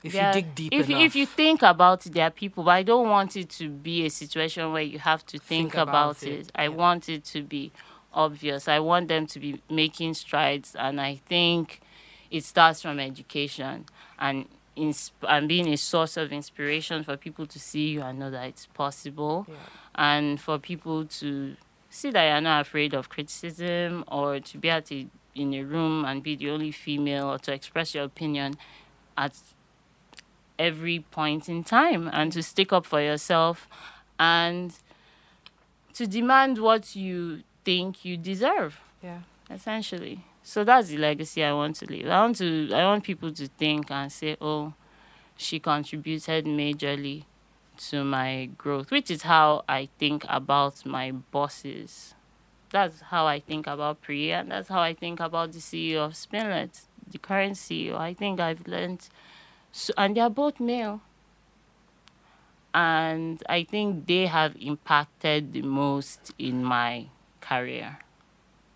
If 0.04 0.13
There- 0.13 0.27
you 0.30 0.34
dig 0.34 0.56
deep 0.56 0.73
if, 0.73 0.89
enough. 0.89 1.01
if 1.04 1.15
you 1.15 1.27
think 1.27 1.62
about 1.62 2.04
it, 2.08 2.13
there 2.13 2.25
are 2.25 2.32
people, 2.32 2.63
but 2.63 2.71
I 2.71 2.82
don't 2.82 3.08
want 3.10 3.36
it 3.38 3.49
to 3.51 3.69
be 3.69 4.04
a 4.04 4.10
situation 4.10 4.71
where 4.73 4.82
you 4.82 4.97
have 4.97 5.23
to 5.27 5.38
think, 5.38 5.73
Think 5.73 5.73
about 5.75 5.89
about, 6.21 6.23
it, 6.23 6.30
it. 6.47 6.51
I 6.56 6.63
yeah. 6.63 6.69
want 6.69 7.08
it 7.10 7.23
to 7.25 7.43
be 7.43 7.71
obvious. 8.13 8.67
I 8.67 8.80
want 8.80 9.08
them 9.08 9.28
to 9.28 9.39
be 9.39 9.62
making 9.69 10.13
strides, 10.15 10.76
and 10.76 11.00
I 11.02 11.15
think 11.26 11.82
it 12.30 12.43
starts 12.43 12.82
from 12.82 13.00
education 13.00 13.86
and 14.19 14.45
insp- 14.78 15.12
and 15.28 15.47
being 15.47 15.67
a 15.67 15.78
source 15.78 16.17
of 16.17 16.32
inspiration 16.32 17.04
for 17.04 17.17
people 17.17 17.45
to 17.47 17.60
see 17.60 17.89
you 17.89 18.02
and 18.02 18.19
know 18.19 18.32
that 18.32 18.47
it's 18.47 18.65
possible, 18.67 19.45
Yeah. 19.50 19.56
and 19.95 20.39
for 20.39 20.58
people 20.60 21.06
to 21.06 21.56
see 21.89 22.10
that 22.12 22.24
you're 22.32 22.41
not 22.41 22.62
afraid 22.62 22.93
of 22.93 23.10
criticism 23.10 24.04
or 24.08 24.39
to 24.39 24.58
be 24.58 24.69
at 24.69 24.91
a, 24.91 25.08
in 25.36 25.54
a 25.54 25.63
room 25.63 26.06
and 26.06 26.24
be 26.24 26.36
the 26.36 26.50
only 26.50 26.71
female 26.71 27.30
or 27.32 27.38
to 27.39 27.52
express 27.54 27.93
your 27.93 28.06
opinion 28.06 28.54
at 29.17 29.34
every 30.58 31.00
point 31.12 31.50
in 31.50 31.63
time 31.63 32.10
and 32.13 32.32
to 32.32 32.41
stick 32.43 32.71
up 32.71 32.86
for 32.86 33.02
yourself 33.02 33.67
and 34.19 34.76
to 35.93 36.06
demand 36.08 36.60
what 36.60 36.95
you 36.95 37.41
think 37.63 38.06
you 38.06 38.17
deserve 38.17 38.80
yeah. 39.02 39.19
essentially. 39.50 40.24
So 40.43 40.63
that's 40.63 40.88
the 40.89 40.97
legacy 40.97 41.43
i 41.43 41.54
want 41.54 41.76
to 41.78 41.86
leave. 41.86 42.08
I 42.08 42.19
want 42.21 42.38
to 42.38 42.71
i 42.74 42.84
want 42.84 43.04
people 43.04 43.32
to 43.32 43.47
think 43.47 43.91
and 43.91 44.12
say 44.12 44.38
oh 44.41 44.74
she 45.38 45.60
contributed 45.60 46.45
majorly 46.45 47.26
to 47.89 48.04
my 48.04 48.50
growth 48.58 48.91
which 48.91 49.10
is 49.10 49.24
how 49.24 49.63
i 49.67 49.89
think 50.00 50.26
about 50.30 50.86
my 50.86 51.12
bosses. 51.12 52.15
That's 52.69 53.02
how 53.02 53.28
i 53.28 53.39
think 53.39 53.67
about 53.67 54.02
Piriye 54.02 54.32
and 54.32 54.52
that's 54.52 54.69
how 54.69 54.80
i 54.82 54.93
think 54.93 55.19
about 55.19 55.52
the 55.52 55.60
ceo 55.60 56.06
of 56.06 56.13
spinlet 56.13 56.82
the 57.12 57.17
current 57.17 57.56
ceo 57.56 57.97
i 57.97 58.13
think 58.13 58.39
i've 58.39 58.65
learned 58.67 59.10
so, 59.74 59.93
and 59.97 60.17
they're 60.17 60.30
both 60.30 60.60
male. 60.60 61.02
And 62.74 63.43
i 63.50 63.63
think 63.63 64.08
they 64.08 64.28
have 64.28 64.56
impacted 64.60 65.54
the 65.54 65.62
most 65.62 66.33
in 66.40 66.63
my 66.63 67.08
career 67.42 67.98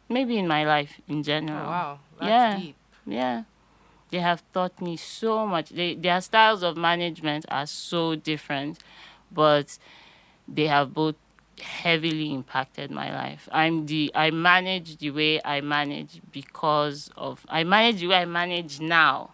maybe 0.09 0.37
in 0.37 0.47
my 0.47 0.63
life 0.65 0.99
in 1.07 1.23
general. 1.23 1.57
Oh, 1.59 1.61
general 1.61 1.69
wow. 1.69 1.99
That's 2.19 2.27
Yeah. 2.29 2.57
deep. 2.59 2.75
yeah. 3.05 3.43
They 4.11 4.19
have 4.19 4.43
taught 4.53 4.79
me 4.81 4.97
so 4.97 5.45
much. 5.47 5.69
They, 5.69 5.95
their 5.95 6.21
styles 6.21 6.63
of 6.63 6.77
management 6.77 7.45
are 7.49 7.65
so 7.65 8.15
different, 8.15 8.79
but 9.31 9.77
they 10.47 10.67
have 10.67 10.93
both 10.93 11.15
heavily 11.61 12.33
impacted 12.33 12.91
my 12.91 13.13
life. 13.13 13.49
I'm 13.51 13.85
the 13.87 14.11
I 14.13 14.29
manage 14.31 14.97
the 14.97 15.11
way 15.11 15.41
I 15.43 15.61
manage 15.61 16.21
because 16.31 17.09
of 17.17 17.45
I 17.49 17.63
manage 17.63 18.01
the 18.01 18.07
way 18.07 18.17
I 18.17 18.25
manage 18.25 18.79
now 18.79 19.31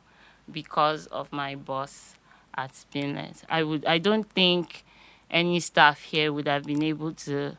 because 0.52 1.08
of 1.08 1.32
my 1.32 1.56
boss 1.56 2.16
at 2.56 2.72
Spinlet. 2.74 3.44
I 3.50 3.64
would 3.64 3.86
I 3.86 3.98
don't 3.98 4.30
think 4.32 4.84
any 5.30 5.60
staff 5.60 6.02
here 6.04 6.32
would 6.32 6.48
have 6.48 6.64
been 6.64 6.84
able 6.84 7.12
to 7.14 7.58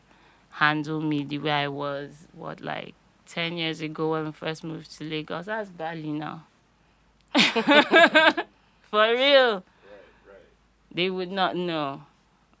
handle 0.53 1.01
me 1.01 1.23
the 1.23 1.39
way 1.39 1.51
I 1.51 1.67
was 1.67 2.27
what 2.33 2.61
like 2.61 2.93
10 3.27 3.57
years 3.57 3.81
ago 3.81 4.11
when 4.11 4.25
we 4.25 4.31
first 4.31 4.63
moved 4.63 4.95
to 4.97 5.03
Lagos. 5.03 5.45
That's 5.47 5.69
Bali 5.69 6.11
now. 6.11 6.45
For 8.83 9.11
real. 9.15 9.63
they 10.93 11.09
would 11.09 11.31
not 11.31 11.55
know 11.55 12.03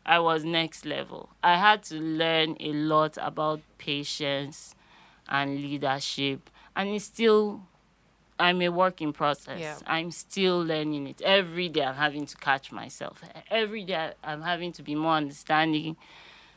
I 0.05 0.19
was 0.19 0.43
next 0.43 0.85
level. 0.85 1.29
I 1.43 1.55
had 1.57 1.83
to 1.83 1.95
learn 1.95 2.57
a 2.59 2.73
lot 2.73 3.17
about 3.21 3.61
patience 3.77 4.75
and 5.29 5.61
leadership, 5.61 6.49
and 6.75 6.89
it's 6.89 7.05
still 7.05 7.61
I'm 8.39 8.61
a 8.61 8.69
work 8.69 9.01
in 9.01 9.13
process. 9.13 9.59
Yeah. 9.59 9.77
I'm 9.85 10.11
still 10.11 10.59
learning 10.61 11.07
it. 11.07 11.21
Every 11.21 11.69
day 11.69 11.83
I'm 11.83 11.95
having 11.95 12.25
to 12.25 12.35
catch 12.37 12.71
myself. 12.71 13.21
Every 13.49 13.83
day 13.85 14.13
I'm 14.23 14.41
having 14.41 14.71
to 14.73 14.83
be 14.83 14.95
more 14.95 15.13
understanding, 15.13 15.95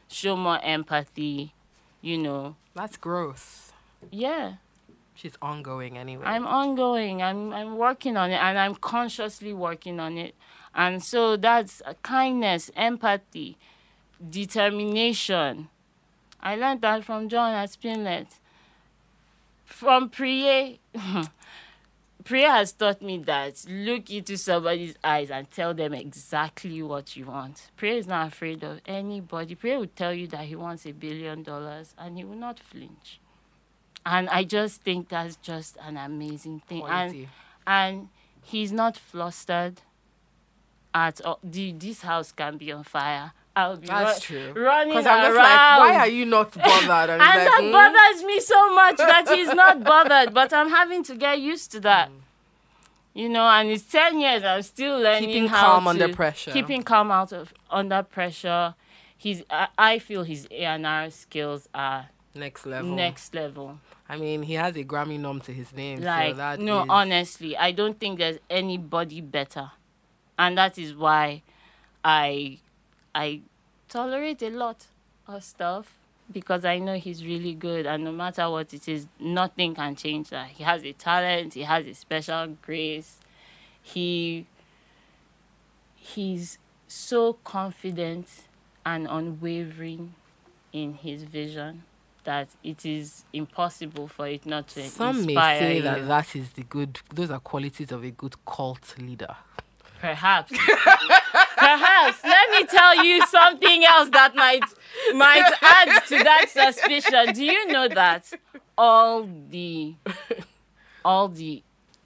show 0.09 0.37
more 0.37 0.61
empathy, 0.63 1.55
you 2.01 2.19
know. 2.19 2.57
That's 2.75 2.97
growth. 2.97 3.73
Yeah. 4.11 4.55
She's 5.15 5.37
ongoing 5.41 5.97
anyway. 5.97 6.25
I'm 6.27 6.47
ongoing. 6.47 7.23
I'm 7.23 7.53
I'm 7.53 7.79
working 7.79 8.17
on 8.17 8.31
it 8.31 8.37
and 8.37 8.59
I'm 8.59 8.75
consciously 8.75 9.53
working 9.53 9.99
on 9.99 10.19
it. 10.19 10.35
And 10.75 11.03
so 11.03 11.37
that's 11.37 11.81
kindness, 12.03 12.71
empathy, 12.77 13.57
determination. 14.29 15.69
I 16.41 16.55
learned 16.57 16.83
that 16.83 17.03
from 17.05 17.31
John 17.31 17.55
at 17.55 17.71
Spinlet. 17.71 18.27
From 19.65 20.11
Piriye, 20.11 20.79
Piriye 22.27 22.51
has 22.51 22.73
taught 22.73 23.01
me 23.03 23.19
that 23.19 23.65
look 23.69 24.11
into 24.11 24.37
somebody's 24.37 24.97
eyes 25.05 25.31
and 25.31 25.49
tell 25.49 25.73
them 25.73 25.95
exactly 25.95 26.83
what 26.83 27.17
you 27.17 27.27
want. 27.27 27.71
Piriye 27.79 27.99
is 27.99 28.07
not 28.09 28.27
afraid 28.27 28.65
of 28.65 28.81
anybody. 28.85 29.55
Piriye 29.55 29.79
will 29.79 29.87
tell 29.87 30.13
you 30.13 30.27
that 30.29 30.45
he 30.47 30.57
wants 30.57 30.85
a 30.87 30.93
billion 30.93 31.45
dollars 31.45 31.95
and 31.97 32.19
he 32.19 32.25
will 32.25 32.35
not 32.35 32.59
flinch. 32.59 33.21
And 34.05 34.29
I 34.29 34.43
just 34.43 34.83
think 34.83 35.09
that's 35.09 35.37
just 35.37 35.77
an 35.81 35.97
amazing 35.97 36.63
thing. 36.67 36.81
Quality. 36.81 37.29
And 37.65 37.97
and 37.99 38.09
he's 38.43 38.73
not 38.73 38.97
flustered 38.97 39.83
at 40.93 41.21
all. 41.21 41.39
The, 41.45 41.73
this 41.73 42.03
house 42.03 42.33
can 42.33 42.57
be 42.57 42.73
on 42.73 42.83
fire. 42.83 43.33
I'll 43.57 43.77
be 43.79 43.87
That's 43.87 44.31
ru- 44.31 44.53
true. 44.53 44.63
running 44.65 44.89
Because 44.91 45.07
around. 45.07 45.19
I'm 45.19 45.25
just 45.25 45.37
like, 45.37 45.79
why 45.81 45.95
are 46.01 46.09
you 46.09 46.27
not 46.27 46.53
bothered? 46.55 47.11
And, 47.21 47.23
and 47.23 47.39
like, 47.39 47.49
that 47.49 47.61
"Hmm?" 47.63 47.73
bothers 47.73 48.25
me 48.25 48.39
so 48.41 48.75
much 48.75 48.97
that 48.99 49.29
he's 49.35 49.49
not 49.55 49.83
bothered. 49.83 50.35
But 50.35 50.53
I'm 50.53 50.69
having 50.69 51.03
to 51.05 51.15
get 51.17 51.41
used 51.41 51.73
to 51.73 51.81
that. 51.81 52.11
You 53.15 53.31
know, 53.31 53.49
and 53.49 53.71
it's 53.71 53.85
ten 53.85 54.21
years. 54.21 54.45
I'm 54.45 54.61
still 54.61 54.99
learning 55.01 55.31
Keeping 55.31 55.49
how 55.49 55.67
calm 55.73 55.85
to- 55.85 55.89
under 55.91 56.09
pressure. 56.15 56.53
Keeping 56.53 56.83
calm 56.83 57.11
out 57.11 57.33
of 57.33 57.55
under 57.71 58.03
pressure. 58.03 58.75
He's. 59.17 59.43
I, 59.49 59.69
I 59.79 59.99
feel 60.01 60.23
his 60.25 60.47
A 60.51 60.65
and 60.67 60.87
R 60.87 61.09
skills 61.11 61.67
are 61.75 62.11
next 62.35 62.67
level. 62.67 62.95
next 62.95 63.35
level. 63.35 63.81
I 64.07 64.19
mean, 64.19 64.43
he 64.43 64.53
has 64.55 64.77
a 64.77 64.85
Grammy 64.85 65.19
nom 65.19 65.41
to 65.41 65.53
his 65.53 65.73
name. 65.75 65.99
so 66.01 66.05
Like 66.05 66.37
that 66.37 66.61
no, 66.61 66.83
is- 66.83 66.87
honestly, 66.91 67.57
I 67.57 67.73
don't 67.73 67.99
think 67.99 68.19
there's 68.19 68.39
anybody 68.51 69.23
better, 69.23 69.71
and 70.39 70.59
that 70.59 70.77
is 70.77 70.95
why 70.95 71.41
I 72.05 72.59
I 73.17 73.41
tolerate 73.89 74.43
a 74.43 74.51
lot 74.51 74.85
of 75.27 75.43
stuff 75.43 75.95
because 76.31 76.67
I 76.67 76.79
know 76.79 76.97
he's 76.99 77.25
really 77.25 77.55
good, 77.55 77.87
and 77.87 78.05
no 78.05 78.13
matter 78.13 78.51
what 78.51 78.75
it 78.75 78.87
is, 78.89 79.07
nothing 79.19 79.75
can 79.75 79.97
change 79.97 80.29
that. 80.29 80.49
He 80.49 80.65
has 80.65 80.85
a 80.85 80.93
talent. 80.93 81.55
He 81.55 81.63
has 81.63 81.87
a 81.87 81.95
special 81.95 82.57
grace. 82.61 83.17
He 83.83 84.47
he's 85.97 86.59
so 86.87 87.33
confident 87.43 88.29
and 88.85 89.07
unwavering 89.09 90.15
in 90.73 90.95
his 90.95 91.23
vision 91.23 91.85
that 92.25 92.49
it 92.63 92.85
is 92.85 93.25
impossible 93.33 94.09
for 94.09 94.29
it 94.29 94.45
not 94.45 94.69
to 94.69 94.83
Some 94.89 95.25
may 95.25 95.35
say 95.59 95.77
you. 95.77 95.83
that 95.83 96.07
that 96.07 96.37
is 96.37 96.51
the 96.51 96.65
good. 96.65 97.01
Those 97.15 97.31
are 97.31 97.41
qualities 97.41 97.91
of 97.93 98.05
a 98.05 98.11
good 98.11 98.35
cult 98.45 98.95
leader. 98.99 99.37
Perhaps. 100.01 100.53
Perhaps. 101.57 102.23
Let 102.25 102.51
me 102.51 102.67
tell 102.67 103.05
you 103.05 103.27
something 103.27 103.85
else 103.85 104.11
that 104.11 104.35
might 104.35 104.65
might 105.15 105.53
add 105.63 106.05
to 106.09 106.19
that 106.19 106.47
suspicion. 106.49 107.35
Do 107.35 107.45
you 107.45 107.67
know 107.69 107.89
that 107.89 108.33
all 108.77 109.29
the 109.51 109.95
all 111.05 111.29
the 111.29 111.63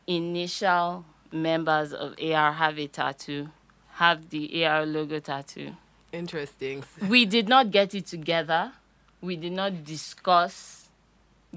initial 0.07 1.05
members 1.33 1.93
of 1.93 2.15
AR 2.23 2.53
have 2.53 2.79
a 2.79 2.87
tattoo, 2.87 3.49
have 3.93 4.31
the 4.31 4.65
AR 4.65 4.85
logo 4.85 5.21
tattoo. 5.21 5.77
Interesting. 6.13 6.85
We 7.09 7.25
did 7.25 7.49
not 7.49 7.71
get 7.71 7.95
it 7.95 8.07
together. 8.07 8.73
We 9.21 9.37
did 9.37 9.53
not 9.53 9.85
discuss 9.85 10.89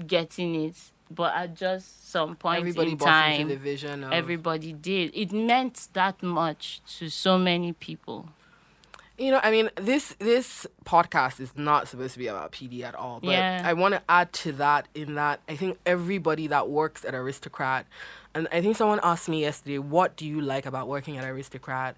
getting 0.06 0.54
it, 0.54 0.76
but 1.14 1.34
at 1.34 1.54
just 1.54 2.10
some 2.10 2.36
point 2.36 2.60
Everybody 2.60 2.92
in 2.92 2.98
time, 2.98 3.40
into 3.42 3.54
the 3.54 3.60
vision 3.60 4.04
of 4.04 4.12
everybody 4.12 4.72
did. 4.72 5.10
It 5.14 5.32
meant 5.32 5.88
that 5.92 6.22
much 6.22 6.80
to 6.98 7.08
so 7.08 7.38
many 7.38 7.72
people. 7.72 8.28
You 9.16 9.30
know, 9.30 9.40
I 9.44 9.52
mean, 9.52 9.70
this 9.76 10.16
this 10.18 10.66
podcast 10.84 11.38
is 11.40 11.52
not 11.56 11.86
supposed 11.86 12.14
to 12.14 12.18
be 12.18 12.26
about 12.26 12.50
PD 12.50 12.82
at 12.82 12.94
all. 12.96 13.20
But 13.20 13.30
Yeah. 13.30 13.62
I 13.64 13.72
want 13.74 13.94
to 13.94 14.02
add 14.08 14.32
to 14.44 14.52
that 14.52 14.88
in 14.94 15.14
that 15.14 15.38
I 15.48 15.54
think 15.54 15.78
everybody 15.86 16.48
that 16.48 16.68
works 16.68 17.04
at 17.04 17.14
Aristocrat, 17.14 17.86
and 18.34 18.48
I 18.50 18.60
think 18.60 18.76
someone 18.76 18.98
asked 19.04 19.28
me 19.28 19.40
yesterday, 19.42 19.78
what 19.78 20.16
do 20.16 20.26
you 20.26 20.40
like 20.40 20.66
about 20.66 20.88
working 20.88 21.16
at 21.16 21.24
Aristocrat, 21.24 21.96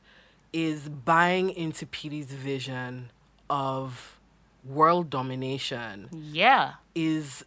is 0.53 0.89
buying 0.91 1.49
into 1.51 1.87
PD's 1.87 2.33
vision 2.33 3.11
of 3.49 4.19
world 4.63 5.09
domination 5.09 6.09
Yeah. 6.13 6.75
is 6.95 7.45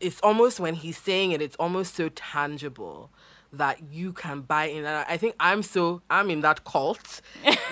it's 0.00 0.20
almost 0.22 0.60
when 0.60 0.74
he's 0.74 0.96
saying 0.98 1.32
it, 1.32 1.42
it's 1.42 1.56
almost 1.56 1.94
so 1.94 2.08
tangible 2.10 3.10
that 3.52 3.82
you 3.90 4.12
can 4.12 4.42
buy 4.42 4.66
in. 4.66 4.78
And 4.84 5.04
I 5.08 5.16
think 5.16 5.34
I'm 5.40 5.62
so 5.62 6.02
I'm 6.08 6.30
in 6.30 6.40
that 6.42 6.64
cult 6.64 7.20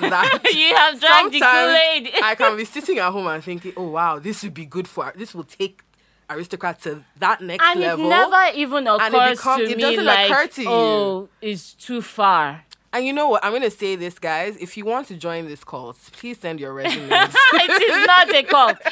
that 0.00 0.50
you 0.54 0.74
have 0.74 1.00
drank 1.06 1.32
the 1.32 1.40
Kool-Aid. 1.40 2.10
I 2.22 2.34
can 2.34 2.56
be 2.56 2.64
sitting 2.64 2.98
at 2.98 3.10
home 3.12 3.26
and 3.28 3.42
thinking, 3.42 3.72
oh 3.76 3.88
wow, 3.90 4.18
this 4.18 4.42
would 4.42 4.54
be 4.54 4.66
good 4.66 4.88
for 4.88 5.12
this 5.16 5.34
will 5.34 5.44
take 5.44 5.82
aristocrat 6.30 6.80
to 6.82 7.02
that 7.18 7.40
next 7.40 7.64
and 7.64 7.80
level. 7.80 8.04
it 8.04 8.08
never 8.10 8.56
even 8.56 8.86
And 8.86 9.14
it 9.14 9.38
occurs 9.38 9.56
to 9.56 9.62
it 9.64 9.76
me 9.76 9.82
doesn't 9.82 10.04
like, 10.04 10.30
occur 10.30 10.46
to 10.46 10.62
you. 10.62 10.68
oh, 10.68 11.28
it's 11.40 11.72
too 11.74 12.02
far. 12.02 12.64
And 12.92 13.04
you 13.06 13.12
know 13.12 13.28
what? 13.28 13.44
I'm 13.44 13.52
gonna 13.52 13.70
say 13.70 13.96
this, 13.96 14.18
guys. 14.18 14.56
If 14.56 14.76
you 14.76 14.84
want 14.84 15.08
to 15.08 15.14
join 15.16 15.46
this 15.46 15.62
cult, 15.64 15.98
please 16.12 16.38
send 16.38 16.58
your 16.60 16.72
resumes. 16.80 17.10
it 17.12 17.82
is 17.82 18.06
not 18.06 18.34
a 18.34 18.42
cult. 18.44 18.76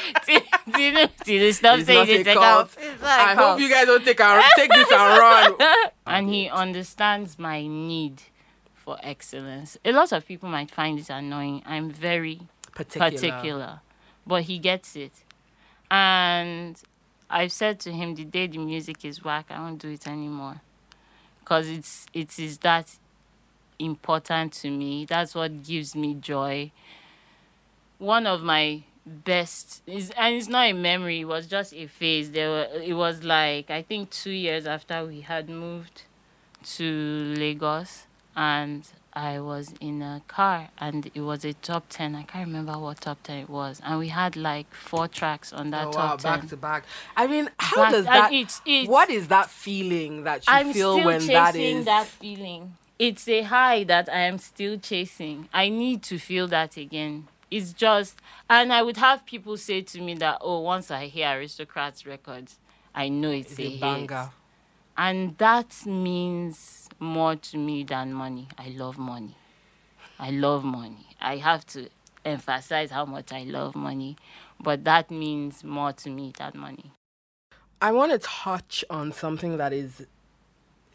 Tinu, 0.69 1.09
Tinu, 1.25 1.53
stop 1.53 1.79
It's 1.79 1.87
saying 1.87 1.99
not 1.99 2.09
a 2.09 2.19
it's 2.19 2.29
a 2.29 2.33
cult. 2.33 2.43
cult. 2.43 2.77
It's 2.79 3.01
not 3.01 3.19
a 3.19 3.23
I 3.23 3.35
cult. 3.35 3.49
hope 3.51 3.59
you 3.61 3.69
guys 3.69 3.85
don't 3.87 4.05
take 4.05 4.19
and 4.19 4.43
take 4.55 4.71
this 4.71 4.91
and 4.91 5.17
run. 5.19 5.55
and 6.05 6.29
he 6.29 6.49
understands 6.49 7.39
my 7.39 7.65
need 7.65 8.21
for 8.75 8.97
excellence. 9.03 9.77
A 9.83 9.91
lot 9.91 10.11
of 10.11 10.25
people 10.27 10.47
might 10.49 10.71
find 10.71 10.99
it 10.99 11.09
annoying. 11.09 11.63
I'm 11.65 11.89
very 11.89 12.41
Particular. 12.75 13.11
particular, 13.11 13.79
but 14.25 14.43
he 14.43 14.59
gets 14.59 14.95
it. 14.95 15.11
And 15.89 16.79
I've 17.29 17.51
said 17.51 17.79
to 17.81 17.91
him, 17.91 18.15
the 18.15 18.25
day 18.25 18.47
the 18.47 18.59
music 18.59 19.03
is 19.05 19.23
whack, 19.23 19.47
I 19.49 19.59
won't 19.59 19.81
do 19.81 19.89
it 19.89 20.07
anymore, 20.07 20.61
because 21.39 21.67
it's 21.67 22.05
it 22.13 22.37
is 22.39 22.59
that 22.59 22.97
important 23.79 24.53
to 24.53 24.69
me. 24.71 25.05
That's 25.05 25.33
what 25.35 25.63
gives 25.63 25.95
me 25.95 26.13
joy. 26.15 26.71
One 27.99 28.27
of 28.27 28.43
my 28.43 28.83
best 29.05 29.81
is 29.87 30.11
and 30.17 30.35
it's 30.35 30.49
not 30.49 30.65
a 30.67 30.73
memory 30.73 31.21
it 31.21 31.25
was 31.25 31.47
just 31.47 31.73
a 31.73 31.87
phase 31.87 32.31
there 32.31 32.49
were 32.49 32.67
it 32.83 32.91
was 32.91 33.23
like 33.23 33.69
i 33.71 33.81
think 33.81 34.09
two 34.09 34.31
years 34.31 34.67
after 34.67 35.05
we 35.05 35.21
had 35.21 35.47
moved 35.49 36.01
to 36.65 37.33
lagos 37.37 38.05
and 38.35 38.85
i 39.13 39.39
was 39.39 39.73
in 39.79 40.01
a 40.01 40.21
car 40.27 40.67
and 40.79 41.09
it 41.15 41.21
was 41.21 41.45
a 41.45 41.53
top 41.53 41.85
10 41.87 42.15
i 42.15 42.23
can't 42.23 42.47
remember 42.47 42.77
what 42.77 42.99
top 42.99 43.17
10 43.23 43.37
it 43.43 43.49
was 43.49 43.81
and 43.85 43.97
we 43.97 44.09
had 44.09 44.35
like 44.35 44.73
four 44.73 45.07
tracks 45.07 45.53
on 45.53 45.69
that 45.69 45.85
Oh, 45.85 45.91
wow, 45.91 46.17
top 46.17 46.19
10 46.19 46.31
back 46.41 46.49
to 46.49 46.57
back. 46.57 46.83
I 47.15 47.27
mean, 47.27 47.49
how 47.59 47.89
does 47.89 48.03
that? 48.03 48.33
it's- 48.33 48.61
it's- 48.65 48.89
what 48.89 49.09
is 49.09 49.29
that 49.29 49.49
feeling 49.49 50.23
that 50.25 50.39
you 50.45 50.53
I'm 50.53 50.73
feel 50.73 51.01
when 51.01 51.25
that 51.27 51.55
is? 51.55 51.85
that 51.85 52.07
feeling. 52.07 52.75
It's 52.99 53.27
a 53.27 53.43
high 53.43 53.83
that 53.85 54.09
I 54.09 54.21
am 54.21 54.39
still 54.39 54.77
chasing. 54.79 55.49
I 55.53 55.69
need 55.69 56.01
to 56.03 56.17
feel 56.17 56.47
that 56.47 56.77
again. 56.77 57.27
It's 57.51 57.71
just, 57.71 58.19
and 58.49 58.73
I 58.73 58.81
would 58.81 58.97
have 58.97 59.25
people 59.25 59.55
say 59.57 59.81
to 59.81 60.01
me 60.01 60.15
that, 60.15 60.39
oh, 60.41 60.59
once 60.61 60.89
I 60.91 61.05
hear 61.05 61.29
Aristocrats 61.37 62.05
records, 62.05 62.57
I 62.95 63.09
know 63.09 63.29
it's, 63.29 63.51
It's 63.51 63.59
a, 63.59 63.63
a 63.63 63.69
hit. 63.69 63.79
banger. 63.81 64.29
And 64.97 65.37
that 65.37 65.85
means 65.85 66.89
more 66.99 67.35
to 67.35 67.57
me 67.57 67.83
than 67.83 68.13
money. 68.13 68.47
I 68.57 68.69
love 68.69 68.97
money. 68.97 69.35
I 70.19 70.31
love 70.31 70.63
money. 70.63 71.05
I 71.21 71.37
have 71.37 71.65
to 71.67 71.89
emphasize 72.25 72.89
how 72.89 73.05
much 73.05 73.31
I 73.31 73.43
love 73.43 73.75
money, 73.75 74.17
but 74.59 74.83
that 74.85 75.11
means 75.11 75.63
more 75.63 75.93
to 75.93 76.09
me 76.09 76.33
than 76.37 76.53
money. 76.55 76.91
I 77.79 77.91
want 77.91 78.11
to 78.11 78.17
touch 78.17 78.83
on 78.89 79.11
something 79.11 79.57
that 79.57 79.71
is 79.71 80.07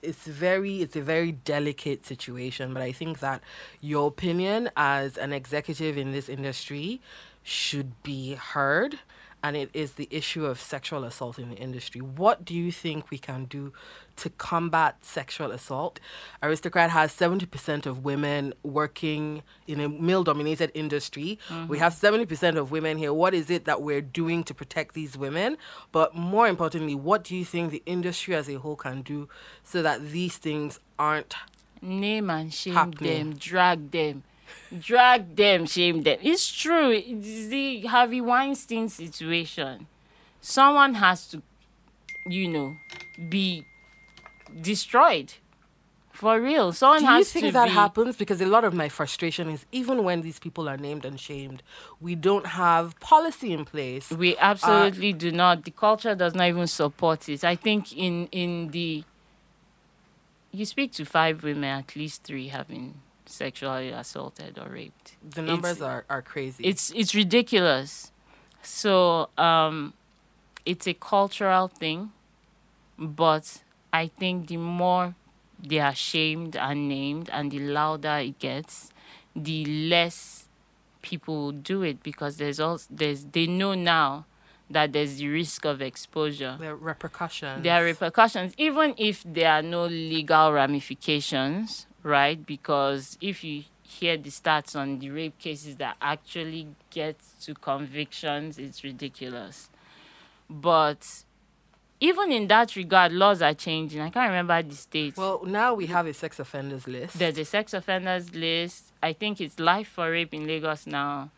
it's 0.02 0.26
very 0.26 0.82
it's 0.82 0.96
a 0.96 1.02
very 1.02 1.32
delicate 1.32 2.04
situation, 2.04 2.74
but 2.74 2.82
I 2.82 2.92
think 2.92 3.20
that 3.20 3.40
your 3.80 4.08
opinion 4.08 4.70
as 4.76 5.16
an 5.16 5.32
executive 5.32 5.96
in 5.96 6.12
this 6.12 6.28
industry 6.28 7.00
should 7.42 8.02
be 8.02 8.34
heard. 8.34 8.98
And 9.42 9.56
it 9.56 9.70
is 9.74 9.92
the 9.92 10.08
issue 10.10 10.46
of 10.46 10.60
sexual 10.60 11.04
assault 11.04 11.38
in 11.38 11.50
the 11.50 11.56
industry. 11.56 12.00
What 12.00 12.44
do 12.44 12.54
you 12.54 12.70
think 12.70 13.10
we 13.10 13.18
can 13.18 13.46
do 13.46 13.72
to 14.16 14.30
combat 14.30 15.04
sexual 15.04 15.50
assault? 15.50 15.98
Aristocrat 16.42 16.90
has 16.90 17.12
70% 17.12 17.86
of 17.86 18.04
women 18.04 18.54
working 18.62 19.42
in 19.66 19.80
a 19.80 19.88
male 19.88 20.22
dominated 20.22 20.70
industry. 20.74 21.38
Mm-hmm. 21.48 21.68
We 21.68 21.78
have 21.78 21.92
70% 21.92 22.56
of 22.56 22.70
women 22.70 22.98
here. 22.98 23.12
What 23.12 23.34
is 23.34 23.50
it 23.50 23.64
that 23.64 23.82
we're 23.82 24.00
doing 24.00 24.44
to 24.44 24.54
protect 24.54 24.94
these 24.94 25.16
women? 25.16 25.56
But 25.90 26.14
more 26.14 26.46
importantly, 26.46 26.94
what 26.94 27.24
do 27.24 27.36
you 27.36 27.44
think 27.44 27.72
the 27.72 27.82
industry 27.86 28.34
as 28.34 28.48
a 28.48 28.54
whole 28.54 28.76
can 28.76 29.02
do 29.02 29.28
so 29.64 29.82
that 29.82 30.10
these 30.10 30.36
things 30.36 30.78
aren't 30.98 31.34
Name 31.84 32.30
and 32.30 32.54
shame 32.54 32.74
Happening. 32.74 33.30
them, 33.30 33.34
drag 33.34 33.90
them, 33.90 34.22
drag 34.78 35.36
them, 35.36 35.66
shame 35.66 36.02
them. 36.02 36.18
It's 36.22 36.50
true. 36.52 36.90
It's 36.90 37.48
the 37.48 37.82
Harvey 37.82 38.20
Weinstein 38.20 38.88
situation. 38.88 39.86
Someone 40.40 40.94
has 40.94 41.28
to, 41.28 41.42
you 42.26 42.48
know, 42.48 42.76
be 43.28 43.64
destroyed. 44.60 45.34
For 46.12 46.40
real. 46.40 46.72
Someone 46.72 47.02
Do 47.02 47.10
you 47.18 47.24
think 47.24 47.52
that 47.54 47.64
be. 47.66 47.70
happens? 47.72 48.16
Because 48.16 48.40
a 48.40 48.46
lot 48.46 48.64
of 48.64 48.74
my 48.74 48.88
frustration 48.88 49.48
is 49.48 49.64
even 49.72 50.04
when 50.04 50.20
these 50.20 50.38
people 50.38 50.68
are 50.68 50.76
named 50.76 51.04
and 51.04 51.18
shamed, 51.18 51.62
we 52.00 52.14
don't 52.14 52.46
have 52.46 52.98
policy 53.00 53.52
in 53.52 53.64
place. 53.64 54.10
We 54.10 54.36
uh, 54.36 54.40
absolutely 54.52 55.14
do 55.14 55.32
not. 55.32 55.64
The 55.64 55.70
culture 55.70 56.14
does 56.14 56.34
not 56.34 56.48
even 56.48 56.66
support 56.66 57.28
it. 57.28 57.42
I 57.44 57.56
think 57.56 57.96
in 57.96 58.28
in 58.30 58.68
the 58.68 59.04
you 60.52 60.66
speak 60.66 60.92
to 60.92 61.04
five 61.04 61.42
women, 61.42 61.64
at 61.64 61.96
least 61.96 62.24
three 62.24 62.48
have 62.48 62.68
been 62.68 63.00
sexually 63.32 63.90
assaulted 63.90 64.58
or 64.58 64.68
raped. 64.68 65.16
The 65.28 65.42
numbers 65.42 65.76
It's- 65.78 65.88
are, 65.88 66.04
are 66.08 66.22
crazy. 66.22 66.64
It's 66.64 66.90
it's 66.94 67.14
ridiculous. 67.14 68.12
So 68.62 69.28
um, 69.38 69.94
it's 70.64 70.86
a 70.86 70.94
cultural 70.94 71.66
thing, 71.68 72.12
but 72.98 73.62
I 73.92 74.06
think 74.06 74.48
the 74.48 74.56
more 74.58 75.14
they 75.58 75.80
are 75.80 75.94
shamed 75.94 76.56
and 76.56 76.88
named, 76.88 77.28
and 77.32 77.50
the 77.50 77.58
louder 77.58 78.18
it 78.18 78.38
gets, 78.38 78.90
the 79.34 79.64
less 79.88 80.48
people 81.00 81.34
will 81.36 81.52
do 81.52 81.82
it 81.82 82.02
because 82.02 82.36
there's 82.36 82.60
also 82.60 82.86
there's 82.90 83.24
they 83.32 83.46
know 83.46 83.74
now 83.74 84.24
that 84.70 84.92
there's 84.92 85.16
the 85.16 85.28
risk 85.28 85.64
of 85.66 85.82
exposure. 85.82 86.56
there 86.58 86.72
are 86.72 86.76
repercussions. 86.76 87.62
There 87.62 87.74
are 87.74 87.84
repercussions, 87.84 88.54
even 88.56 88.94
if 88.96 89.22
there 89.26 89.50
are 89.52 89.62
no 89.62 89.86
legal 89.86 90.52
ramifications, 90.52 91.86
right? 92.02 92.44
Because 92.44 93.18
if 93.20 93.44
you 93.44 93.64
hear 93.82 94.16
the 94.16 94.30
stats 94.30 94.74
on 94.74 94.98
the 94.98 95.10
rape 95.10 95.38
cases 95.38 95.76
that 95.76 95.96
actually 96.00 96.68
get 96.90 97.16
to 97.42 97.54
convictions, 97.54 98.58
it's 98.58 98.82
ridiculous. 98.82 99.68
But 100.48 101.24
even 102.00 102.32
in 102.32 102.48
that 102.48 102.74
regard, 102.74 103.12
laws 103.12 103.42
are 103.42 103.54
changing. 103.54 104.00
I 104.00 104.10
can't 104.10 104.28
remember 104.28 104.60
the 104.62 104.74
states. 104.74 105.16
Well, 105.16 105.44
now 105.44 105.74
we 105.74 105.86
have 105.86 106.06
a 106.06 106.12
sex 106.12 106.40
offenders 106.40 106.88
list. 106.88 107.18
There's 107.18 107.38
a 107.38 107.44
sex 107.44 107.72
offenders 107.74 108.34
list. 108.34 108.92
I 109.02 109.12
think 109.12 109.40
it's 109.40 109.60
life 109.60 109.88
for 109.88 110.10
rape 110.10 110.34
in 110.34 110.46
Lagos 110.46 110.86
now. 110.86 111.30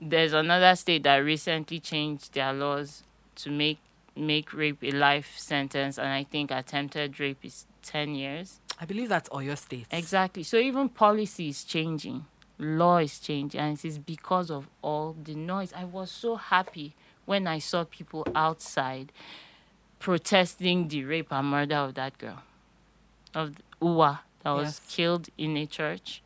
There's 0.00 0.32
another 0.32 0.74
state 0.76 1.04
that 1.04 1.18
recently 1.18 1.78
changed 1.78 2.34
their 2.34 2.52
laws 2.52 3.02
to 3.36 3.50
make 3.50 3.78
make 4.16 4.52
rape 4.52 4.82
a 4.82 4.90
life 4.90 5.38
sentence, 5.38 5.96
and 5.96 6.08
I 6.08 6.24
think 6.24 6.50
attempted 6.50 7.20
rape 7.20 7.44
is 7.44 7.66
ten 7.82 8.14
years. 8.14 8.58
I 8.80 8.86
believe 8.86 9.08
that's 9.10 9.28
all 9.28 9.42
your 9.42 9.56
states. 9.56 9.88
Exactly. 9.92 10.42
So 10.42 10.56
even 10.56 10.88
policy 10.88 11.50
is 11.50 11.64
changing, 11.64 12.24
law 12.58 12.96
is 12.98 13.18
changing, 13.18 13.60
and 13.60 13.76
it 13.78 13.84
is 13.84 13.98
because 13.98 14.50
of 14.50 14.68
all 14.80 15.14
the 15.22 15.34
noise. 15.34 15.72
I 15.76 15.84
was 15.84 16.10
so 16.10 16.36
happy 16.36 16.94
when 17.26 17.46
I 17.46 17.58
saw 17.58 17.84
people 17.84 18.26
outside 18.34 19.12
protesting 19.98 20.88
the 20.88 21.04
rape 21.04 21.30
and 21.30 21.50
murder 21.50 21.76
of 21.76 21.94
that 21.94 22.16
girl, 22.16 22.42
of 23.34 23.56
Uwa, 23.82 24.20
that 24.42 24.52
was 24.52 24.80
Yes. 24.80 24.80
killed 24.88 25.28
in 25.36 25.56
a 25.58 25.66
church. 25.66 26.22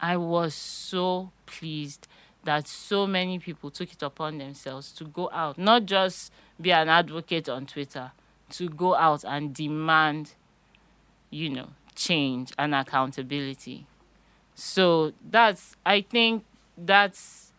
I 0.00 0.16
was 0.16 0.54
so 0.54 1.30
pleased 1.46 2.08
that 2.42 2.66
so 2.66 3.06
many 3.06 3.38
people 3.38 3.70
took 3.70 3.92
it 3.92 4.02
upon 4.02 4.38
themselves 4.38 4.90
to 4.92 5.04
go 5.04 5.30
out, 5.32 5.56
not 5.56 5.86
just 5.86 6.32
be 6.60 6.72
an 6.72 6.88
advocate 6.88 7.48
on 7.48 7.64
Twitter, 7.66 8.10
to 8.50 8.68
go 8.68 8.96
out 8.96 9.24
and 9.24 9.54
demand 9.54 10.34
you 11.34 11.50
know, 11.50 11.68
change 11.96 12.52
and 12.56 12.74
accountability. 12.74 13.86
So 14.54 15.12
that's, 15.28 15.74
I 15.84 16.02
think 16.02 16.44
that's 16.78 17.52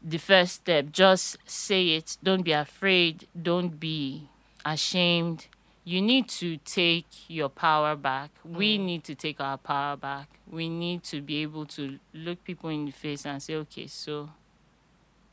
the 0.00 0.18
first 0.18 0.54
step. 0.54 0.92
Just 0.92 1.38
say 1.44 1.88
it. 1.96 2.16
Don't 2.22 2.42
be 2.42 2.52
afraid. 2.52 3.26
Don't 3.40 3.80
be 3.80 4.28
ashamed. 4.64 5.48
You 5.84 6.00
need 6.00 6.28
to 6.28 6.58
take 6.58 7.06
your 7.26 7.48
power 7.48 7.96
back. 7.96 8.30
We 8.44 8.78
need 8.78 9.02
to 9.04 9.16
take 9.16 9.40
our 9.40 9.58
power 9.58 9.96
back. 9.96 10.28
We 10.48 10.68
need 10.68 11.02
to 11.04 11.20
be 11.20 11.42
able 11.42 11.66
to 11.66 11.98
look 12.14 12.44
people 12.44 12.70
in 12.70 12.84
the 12.84 12.92
face 12.92 13.26
and 13.26 13.42
say, 13.42 13.56
okay, 13.56 13.88
so, 13.88 14.30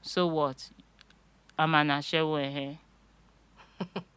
so 0.02 0.26
what? 0.26 0.72
I'm 1.60 1.76
an 1.76 1.90
ashewo 1.90 2.42
eh? 2.44 2.78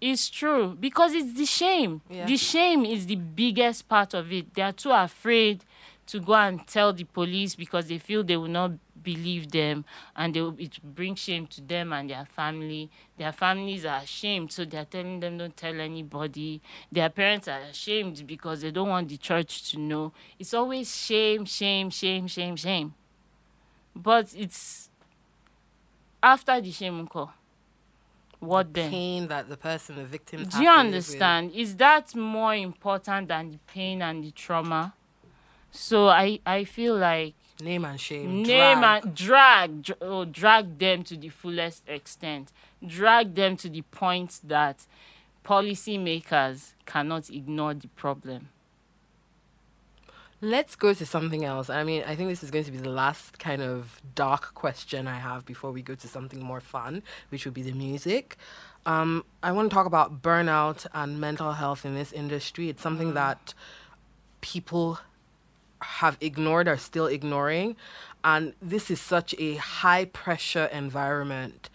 It's 0.01 0.29
true 0.29 0.77
because 0.79 1.13
it's 1.13 1.35
the 1.35 1.47
shame. 1.47 2.01
Yeah. 2.11 2.27
The 2.27 2.37
shame 2.37 2.85
is 2.85 3.07
the 3.07 3.17
biggest 3.17 3.89
part 3.89 4.15
of 4.15 4.33
it. 4.33 4.53
They 4.55 4.63
are 4.63 4.73
too 4.73 4.91
afraid 4.91 5.65
to 6.07 6.21
go 6.21 6.35
and 6.35 6.67
tell 6.67 6.93
the 6.93 7.05
police 7.05 7.55
because 7.55 7.87
they 7.87 7.99
feel 7.99 8.25
they 8.25 8.37
will 8.37 8.49
not 8.49 8.73
believe 9.03 9.51
them 9.51 9.85
and 10.17 10.35
they 10.35 10.41
will, 10.41 10.57
it 10.59 10.79
brings 10.83 11.21
shame 11.21 11.47
to 11.47 11.61
them 11.61 11.93
and 11.93 12.11
their 12.11 12.25
family. 12.25 12.91
Their 13.17 13.33
families 13.33 13.85
are 13.85 13.99
ashamed, 13.99 14.53
so 14.53 14.65
they 14.65 14.79
are 14.79 14.85
telling 14.85 15.21
them 15.21 15.39
don't 15.39 15.57
tell 15.57 15.81
anybody. 15.81 16.61
Their 16.91 17.09
parents 17.09 17.47
are 17.49 17.61
ashamed 17.61 18.27
because 18.27 18.63
they 18.63 18.71
don't 18.73 18.89
want 18.89 19.09
the 19.09 19.17
church 19.17 19.71
to 19.71 19.79
know. 19.79 20.13
It's 20.39 20.55
always 20.55 20.95
shame, 20.95 21.45
shame, 21.45 21.91
shame, 21.91 22.27
shame, 22.27 22.57
shame. 22.57 22.95
But 23.95 24.35
it's 24.37 24.91
after 26.23 26.61
the 26.61 26.71
shame, 26.71 27.07
Nko, 27.07 27.31
what 28.43 28.75
then? 28.75 28.91
Pain 28.91 29.29
that 29.29 29.49
the 29.49 29.57
person, 29.57 29.97
the 29.97 30.05
victim. 30.05 30.45
Do 30.45 30.59
you 30.59 30.65
live 30.69 30.77
with. 30.87 30.87
understand? 30.87 31.53
Is 31.55 31.77
that 31.77 32.15
more 32.17 32.55
important 32.55 33.29
than 33.29 33.53
the 33.53 33.59
pain 33.69 34.03
and 34.03 34.25
the 34.25 34.33
trauma? 34.33 34.95
So 35.71 36.09
I, 36.09 36.41
I 36.45 36.65
feel 36.65 36.97
like 36.97 37.35
Name 37.63 37.85
and 37.85 38.01
shame. 38.01 38.43
name 38.43 38.81
drag. 38.81 39.05
and 39.05 39.15
drag, 39.15 39.83
dr- 39.83 39.99
oh, 40.03 40.25
drag 40.25 40.79
them 40.79 41.03
to 41.05 41.17
the 41.17 41.29
fullest 41.29 41.89
extent. 41.89 42.51
Drag 42.85 43.35
them 43.35 43.57
to 43.59 43.69
the 43.69 43.83
point 43.83 44.41
that 44.45 44.87
policymakers 45.45 46.73
cannot 46.85 47.31
ignore 47.31 47.75
the 47.75 47.89
problem. 47.89 48.49
Let's 50.45 50.75
go 50.75 50.93
to 50.93 51.07
something 51.07 51.45
else. 51.45 51.71
I 51.71 51.85
mean, 51.85 52.03
I 52.05 52.17
think 52.17 52.29
this 52.29 52.43
is 52.43 52.51
going 52.51 52.65
to 52.65 52.73
be 52.73 52.79
the 52.79 52.91
last 52.91 53.39
kind 53.39 53.63
of 53.63 54.03
dark 54.17 54.55
question 54.55 55.07
I 55.07 55.21
have 55.21 55.47
before 55.47 55.71
we 55.71 55.83
go 55.83 55.95
to 55.95 56.09
something 56.09 56.43
more 56.43 56.61
fun, 56.61 57.05
which 57.29 57.45
would 57.45 57.55
be 57.55 57.63
the 57.63 57.71
music. 57.71 58.37
Um, 58.85 59.25
I 59.41 59.53
want 59.53 59.71
to 59.71 59.75
talk 59.75 59.87
about 59.87 60.21
burnout 60.21 60.85
and 60.93 61.21
mental 61.21 61.53
health 61.53 61.87
in 61.87 61.95
this 61.95 62.13
industry. 62.13 62.69
It's 62.69 62.83
something 62.83 63.15
that 63.15 63.55
people 64.41 64.99
have 65.81 66.19
ignored 66.21 66.67
are 66.67 66.77
still 66.77 67.07
ignoring 67.07 67.77
and 68.25 68.55
this 68.61 68.91
is 68.91 69.01
such 69.01 69.35
a 69.39 69.57
high 69.57 70.05
pressure 70.05 70.67
environment 70.67 71.69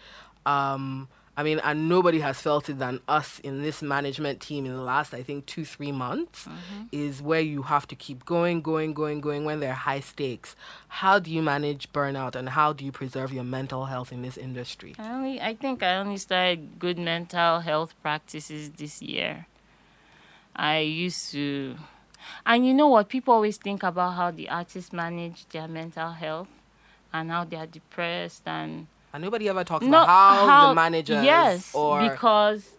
um 0.45 1.07
i 1.37 1.43
mean 1.43 1.59
and 1.63 1.87
nobody 1.87 2.19
has 2.19 2.41
felt 2.41 2.67
it 2.69 2.79
than 2.79 2.99
us 3.07 3.39
in 3.39 3.61
this 3.61 3.81
management 3.81 4.41
team 4.41 4.65
in 4.65 4.73
the 4.73 4.81
last 4.81 5.13
i 5.13 5.23
think 5.23 5.45
two 5.45 5.63
three 5.63 5.91
months 5.91 6.45
mm-hmm. 6.45 6.83
is 6.91 7.21
where 7.21 7.39
you 7.39 7.61
have 7.61 7.87
to 7.87 7.95
keep 7.95 8.25
going 8.25 8.61
going 8.61 8.93
going 8.93 9.21
going 9.21 9.45
when 9.45 9.59
there 9.59 9.69
are 9.69 9.73
high 9.73 9.99
stakes. 9.99 10.55
How 10.87 11.19
do 11.19 11.31
you 11.31 11.41
manage 11.41 11.91
burnout 11.93 12.35
and 12.35 12.49
how 12.49 12.73
do 12.73 12.83
you 12.83 12.91
preserve 12.91 13.31
your 13.31 13.43
mental 13.43 13.85
health 13.85 14.11
in 14.11 14.21
this 14.23 14.37
industry? 14.37 14.95
I 14.97 15.09
only 15.11 15.41
I 15.41 15.53
think 15.55 15.83
I 15.83 15.97
only 15.97 16.17
started 16.17 16.79
good 16.79 16.97
mental 16.97 17.59
health 17.59 17.93
practices 18.01 18.71
this 18.71 19.01
year. 19.01 19.45
I 20.55 20.79
used 20.79 21.31
to 21.31 21.77
and 22.45 22.65
you 22.65 22.73
know 22.73 22.87
what? 22.87 23.09
People 23.09 23.35
always 23.35 23.57
think 23.57 23.83
about 23.83 24.15
how 24.15 24.31
the 24.31 24.49
artists 24.49 24.91
manage 24.91 25.47
their 25.49 25.67
mental 25.67 26.11
health 26.11 26.49
and 27.13 27.29
how 27.29 27.43
they 27.45 27.57
are 27.57 27.67
depressed 27.67 28.43
and 28.45 28.87
and 29.13 29.23
nobody 29.23 29.49
ever 29.49 29.63
talks 29.63 29.85
no 29.85 30.03
about 30.03 30.07
how, 30.07 30.69
the 30.69 30.75
managers 30.75 31.23
yes 31.23 31.73
or 31.73 32.09
because 32.09 32.69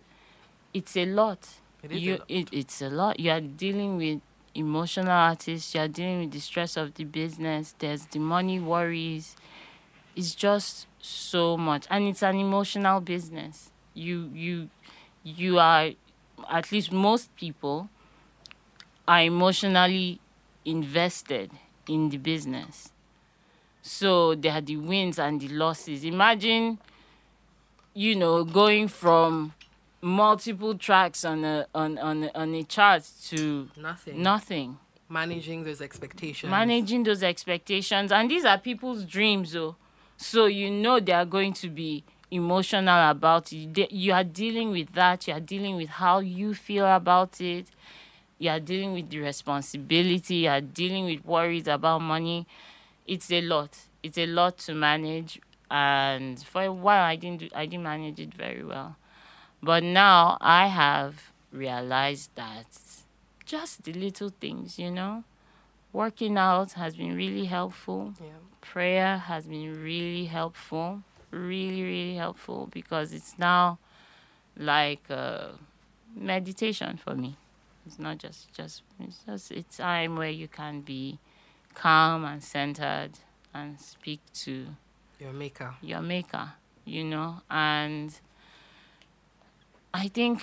it's 0.74 0.96
a 0.96 1.06
lot. 1.06 1.48
It 1.82 1.92
is 1.92 1.96
a 1.96 2.00
you 2.00 2.12
lot. 2.12 2.24
It, 2.28 2.48
it's 2.52 2.82
a 2.82 2.90
lot. 2.90 3.20
You 3.20 3.30
are 3.30 3.40
dealing 3.40 3.96
with 3.96 4.20
emotional 4.54 5.12
artists 5.12 5.74
you 5.74 5.80
are 5.80 5.88
dealing 5.88 6.20
with 6.20 6.32
the 6.32 6.40
stress 6.40 6.76
of 6.76 6.94
the 6.94 7.04
business 7.04 7.74
there's 7.78 8.06
the 8.06 8.18
money 8.18 8.58
worries. 8.58 9.36
It's 10.16 10.34
just 10.34 10.86
so 11.00 11.56
much 11.56 11.86
and 11.90 12.08
it's 12.08 12.22
an 12.22 12.36
emotional 12.36 13.00
business. 13.00 13.70
You 13.94 14.30
you 14.34 14.68
you 15.22 15.58
are 15.58 15.90
at 16.50 16.72
least 16.72 16.92
most 16.92 17.34
people 17.36 17.88
are 19.06 19.22
emotionally 19.22 20.20
invested 20.64 21.50
in 21.86 22.10
the 22.10 22.18
business 22.18 22.92
so 23.88 24.34
there 24.34 24.52
are 24.52 24.60
the 24.60 24.76
wins 24.76 25.18
and 25.18 25.40
the 25.40 25.48
losses 25.48 26.04
imagine 26.04 26.78
you 27.94 28.14
know, 28.14 28.44
going 28.44 28.86
from 28.86 29.54
multiple 30.00 30.76
tracks 30.76 31.24
on 31.24 31.44
a 31.44 31.66
on 31.74 31.98
on 31.98 32.30
on 32.34 32.54
a 32.54 32.62
chart 32.62 33.02
to 33.26 33.68
Nothing. 33.76 34.22
nothing. 34.22 34.78
Managing 35.08 35.64
those 35.64 35.80
expectations. 35.80 36.48
Managing 36.50 37.02
those 37.02 37.22
expectations, 37.22 38.12
and 38.12 38.30
these 38.30 38.44
are 38.44 38.58
people's 38.58 39.04
dreams, 39.04 39.52
though. 39.52 39.74
So 40.16 40.46
you 40.46 40.70
know 40.70 41.00
they 41.00 41.12
are 41.12 41.24
going 41.24 41.54
to 41.54 41.68
be 41.68 42.04
emotional 42.30 43.10
about 43.10 43.52
it. 43.52 43.90
You 43.90 44.12
are 44.12 44.22
dealing 44.24 44.70
with 44.70 44.92
that. 44.92 45.26
You 45.26 45.34
are 45.34 45.40
dealing 45.40 45.76
with 45.76 45.88
how 45.88 46.18
you 46.20 46.54
feel 46.54 46.86
about 46.86 47.40
it. 47.40 47.66
You 48.38 48.50
are 48.50 48.60
dealing 48.60 48.92
with 48.92 49.10
the 49.10 49.18
responsibility. 49.18 50.34
You 50.36 50.50
are 50.50 50.60
dealing 50.60 51.06
with 51.06 51.24
worries 51.24 51.66
about 51.66 52.00
money. 52.00 52.46
It's 53.08 53.32
a 53.32 53.42
lot. 53.42 53.78
It's 54.04 54.18
a 54.18 54.26
lot 54.26 54.58
to 54.60 54.74
manage. 54.74 55.40
And 55.70 56.40
for 56.44 56.62
a 56.64 56.72
while, 56.72 57.04
I 57.04 57.16
didn't 57.16 57.40
do, 57.40 57.48
I 57.54 57.66
didn't 57.66 57.84
manage 57.84 58.20
it 58.20 58.34
very 58.34 58.64
well. 58.64 58.96
But 59.62 59.82
now 59.84 60.38
I 60.40 60.68
have 60.68 61.32
realized 61.52 62.30
that 62.36 62.66
just 63.46 63.84
the 63.84 63.92
little 63.94 64.30
things, 64.30 64.78
you 64.78 64.90
know, 64.90 65.24
working 65.92 66.38
out 66.38 66.72
has 66.74 66.96
been 66.96 67.16
really 67.16 67.46
helpful 67.46 68.14
Yeah. 68.20 68.38
prayer 68.60 69.18
has 69.18 69.46
been 69.46 69.82
really 69.82 70.26
helpful 70.26 71.02
really 71.32 71.82
really 71.82 72.16
helpful 72.16 72.68
because 72.72 73.12
it's 73.12 73.38
now 73.38 73.78
like 74.56 75.02
uh, 75.10 75.48
meditation 76.14 76.98
for 77.04 77.14
me 77.14 77.36
it's 77.86 77.98
not 77.98 78.18
just 78.18 78.52
just 78.52 78.82
it's 79.00 79.20
just 79.26 79.50
a 79.52 79.62
time 79.64 80.16
where 80.16 80.30
you 80.30 80.48
can 80.48 80.80
be 80.82 81.18
calm 81.78 82.24
and 82.24 82.42
centered 82.42 83.12
and 83.54 83.80
speak 83.80 84.20
to 84.34 84.66
Your 85.18 85.32
maker. 85.32 85.74
your 85.80 86.02
maker, 86.02 86.52
you 86.84 87.04
know. 87.04 87.40
And 87.48 88.18
I 89.94 90.08
think 90.08 90.42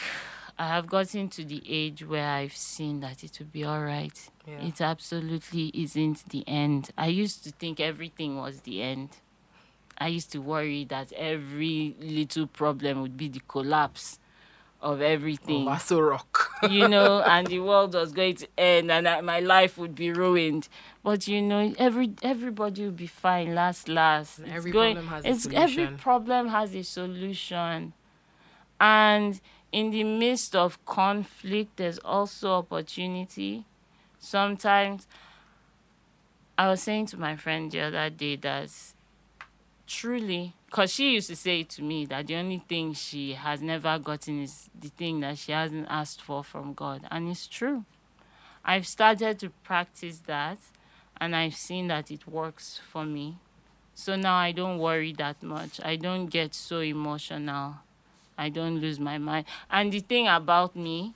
I 0.57 0.67
have 0.67 0.87
gotten 0.87 1.27
to 1.29 1.43
the 1.43 1.61
age 1.67 2.05
where 2.05 2.29
I've 2.29 2.55
seen 2.55 3.01
that 3.01 3.23
it 3.23 3.37
will 3.39 3.47
be 3.47 3.63
all 3.65 3.83
right. 3.83 4.17
Yeah. 4.47 4.65
It 4.65 4.79
absolutely 4.81 5.71
isn't 5.73 6.29
the 6.29 6.43
end. 6.47 6.91
I 6.97 7.07
used 7.07 7.43
to 7.43 7.51
think 7.51 7.79
everything 7.79 8.37
was 8.37 8.61
the 8.61 8.81
end. 8.81 9.09
I 9.97 10.07
used 10.07 10.31
to 10.31 10.39
worry 10.39 10.85
that 10.85 11.11
every 11.13 11.95
little 11.99 12.47
problem 12.47 13.01
would 13.01 13.17
be 13.17 13.27
the 13.27 13.41
collapse 13.47 14.19
of 14.85 15.01
everything 15.01 15.65
Vaso 15.65 15.99
rock. 15.99 16.51
you 16.69 16.87
know, 16.87 17.21
and 17.21 17.47
the 17.47 17.59
world 17.59 17.93
was 17.95 18.11
going 18.13 18.35
to 18.35 18.47
end, 18.57 18.89
and 18.91 19.05
that 19.05 19.23
my 19.25 19.39
life 19.39 19.77
would 19.77 19.95
be 19.95 20.11
ruined. 20.11 20.69
But 21.03 21.27
you 21.27 21.41
know, 21.41 21.73
every 21.77 22.13
everybody 22.21 22.83
will 22.85 22.91
be 22.91 23.07
fine. 23.07 23.53
Last, 23.55 23.89
last, 23.89 24.39
It's 24.39 24.49
Every 24.49 24.71
going- 24.71 24.95
problem 24.95 25.07
has 25.09 25.25
a 25.25 25.29
it's 25.29 25.47
every 25.53 25.87
problem 25.97 26.47
has 26.49 26.75
a 26.75 26.83
solution, 26.83 27.93
and 28.79 29.41
in 29.71 29.89
the 29.91 30.03
midst 30.03 30.55
of 30.55 30.83
conflict, 30.85 31.77
there's 31.77 31.97
also 31.99 32.53
opportunity. 32.53 33.65
Sometimes, 34.19 35.07
I 36.57 36.69
was 36.69 36.81
saying 36.81 37.07
to 37.07 37.17
my 37.17 37.35
friend 37.35 37.71
the 37.71 37.81
other 37.81 38.09
day 38.09 38.35
that 38.37 38.69
truly. 39.87 40.53
Because 40.65 40.91
she 40.91 41.13
used 41.13 41.29
to 41.29 41.35
say 41.35 41.63
to 41.63 41.81
me 41.81 42.05
that 42.07 42.27
the 42.27 42.35
only 42.35 42.61
thing 42.67 42.93
she 42.93 43.33
has 43.33 43.61
never 43.61 43.97
gotten 43.97 44.43
is 44.43 44.69
the 44.77 44.89
thing 44.89 45.21
that 45.21 45.37
she 45.37 45.51
hasn't 45.51 45.87
asked 45.89 46.21
for 46.21 46.43
from 46.43 46.73
god 46.73 47.01
and 47.09 47.29
it's 47.29 47.47
true. 47.47 47.85
I've 48.63 48.87
started 48.87 49.39
to 49.39 49.49
practice 49.63 50.19
that 50.25 50.57
and 51.17 51.35
i've 51.35 51.55
seen 51.55 51.87
that 51.87 52.11
it 52.11 52.27
works 52.27 52.81
for 52.91 53.05
me. 53.05 53.37
So 53.93 54.15
now 54.17 54.35
i 54.35 54.51
don't 54.51 54.79
worry 54.79 55.13
that 55.13 55.41
much. 55.41 55.79
I 55.83 55.95
don't 55.95 56.25
get 56.27 56.53
so 56.53 56.79
emotional. 56.79 57.75
I 58.37 58.49
don't 58.49 58.79
lose 58.81 58.99
my 58.99 59.17
mind. 59.17 59.45
And 59.71 59.93
the 59.93 60.01
thing 60.01 60.27
about 60.27 60.75
me 60.75 61.13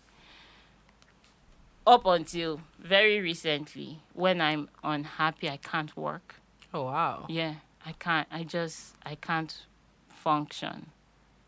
up 1.86 2.05
until 2.05 2.61
very 2.78 3.20
recently 3.20 3.99
when 4.13 4.39
i'm 4.39 4.70
unhappy 4.84 5.49
i 5.49 5.57
can't 5.57 5.97
work. 5.97 6.36
Oh 6.74 6.84
wow. 6.84 7.26
yeah, 7.28 7.55
I 7.86 7.93
can't. 7.93 8.27
I 8.32 8.43
just 8.43 8.95
I 9.05 9.15
can't 9.15 9.65
function. 10.09 10.88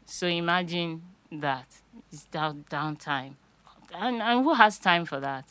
So 0.05 0.27
imagine 0.27 1.03
that 1.31 1.67
it's 2.11 2.25
down 2.25 2.65
downtime, 2.69 3.33
and 3.93 4.21
and 4.21 4.43
who 4.43 4.53
has 4.53 4.79
time 4.79 5.05
for 5.05 5.19
that, 5.19 5.45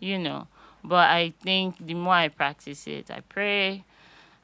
you 0.00 0.18
know? 0.18 0.48
But 0.82 1.10
I 1.10 1.34
think 1.42 1.84
the 1.84 1.94
more 1.94 2.14
I 2.14 2.28
practice 2.28 2.86
it, 2.86 3.10
I 3.10 3.20
pray, 3.20 3.84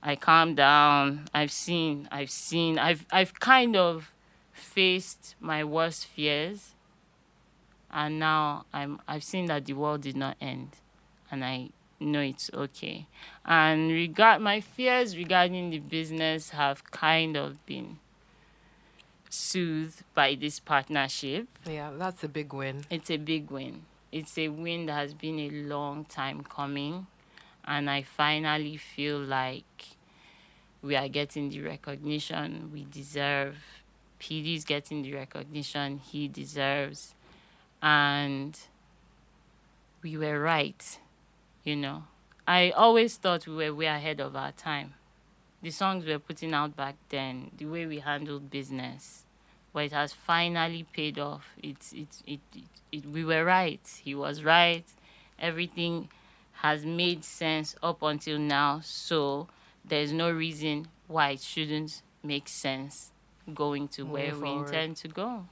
I 0.02 0.16
calm 0.16 0.54
down. 0.54 1.28
I've 1.32 1.52
seen, 1.52 2.08
I've 2.10 2.30
seen, 2.30 2.78
I've 2.78 3.06
I've 3.12 3.38
kind 3.38 3.76
of 3.76 4.12
faced 4.52 5.34
my 5.40 5.64
worst 5.64 6.06
fears, 6.06 6.74
and 7.90 8.18
now 8.18 8.64
I'm 8.72 9.00
I've 9.06 9.24
seen 9.24 9.46
that 9.46 9.66
the 9.66 9.74
world 9.74 10.02
did 10.02 10.16
not 10.16 10.36
end, 10.40 10.76
and 11.30 11.44
I 11.44 11.70
know 12.02 12.20
it's 12.20 12.50
okay. 12.52 13.06
And 13.44 13.90
regard 13.90 14.40
my 14.40 14.60
fears 14.60 15.16
regarding 15.16 15.70
the 15.70 15.78
business 15.78 16.50
have 16.50 16.90
kind 16.90 17.36
of 17.36 17.64
been 17.66 17.98
soothed 19.28 20.02
by 20.14 20.34
this 20.34 20.60
partnership. 20.60 21.48
Yeah, 21.66 21.90
that's 21.96 22.22
a 22.22 22.28
big 22.28 22.52
win. 22.52 22.84
It's 22.90 23.10
a 23.10 23.16
big 23.16 23.50
win. 23.50 23.82
It's 24.10 24.36
a 24.36 24.48
win 24.48 24.86
that 24.86 24.94
has 24.94 25.14
been 25.14 25.38
a 25.38 25.50
long 25.50 26.04
time 26.04 26.42
coming. 26.42 27.06
And 27.64 27.88
I 27.88 28.02
finally 28.02 28.76
feel 28.76 29.18
like 29.18 29.96
we 30.82 30.96
are 30.96 31.08
getting 31.08 31.48
the 31.48 31.60
recognition 31.62 32.70
we 32.72 32.84
deserve. 32.84 33.56
PD 34.20 34.56
is 34.56 34.64
getting 34.64 35.02
the 35.02 35.14
recognition 35.14 35.98
he 35.98 36.28
deserves. 36.28 37.14
And 37.80 38.58
we 40.02 40.16
were 40.16 40.40
right, 40.40 40.98
you 41.64 41.76
know. 41.76 42.04
I 42.46 42.70
always 42.70 43.16
thought 43.16 43.46
we 43.46 43.54
were 43.54 43.74
way 43.74 43.86
ahead 43.86 44.20
of 44.20 44.34
our 44.34 44.52
time. 44.52 44.94
The 45.62 45.70
songs 45.70 46.04
we 46.04 46.12
were 46.12 46.18
putting 46.18 46.54
out 46.54 46.76
back 46.76 46.96
then, 47.08 47.52
the 47.56 47.66
way 47.66 47.86
we 47.86 48.00
handled 48.00 48.50
business, 48.50 49.24
but 49.72 49.84
it 49.84 49.92
has 49.92 50.12
finally 50.12 50.84
paid 50.92 51.18
off. 51.18 51.50
It's 51.62 51.92
it's 51.92 52.22
it, 52.26 52.40
it, 52.54 52.64
it 52.90 53.06
we 53.06 53.24
were 53.24 53.44
right. 53.44 53.80
He 54.02 54.14
was 54.14 54.42
right. 54.42 54.84
Everything 55.38 56.08
has 56.62 56.84
made 56.84 57.24
sense 57.24 57.76
up 57.82 58.02
until 58.02 58.38
now. 58.38 58.80
So 58.82 59.48
there's 59.84 60.12
no 60.12 60.30
reason 60.30 60.88
why 61.06 61.30
it 61.30 61.40
shouldn't 61.40 62.02
make 62.22 62.48
sense 62.48 63.10
going 63.54 63.88
to 63.88 64.04
where 64.04 64.32
Moving 64.32 64.56
we 64.56 64.60
intend 64.60 64.96
to 64.98 65.08
go. 65.08 65.46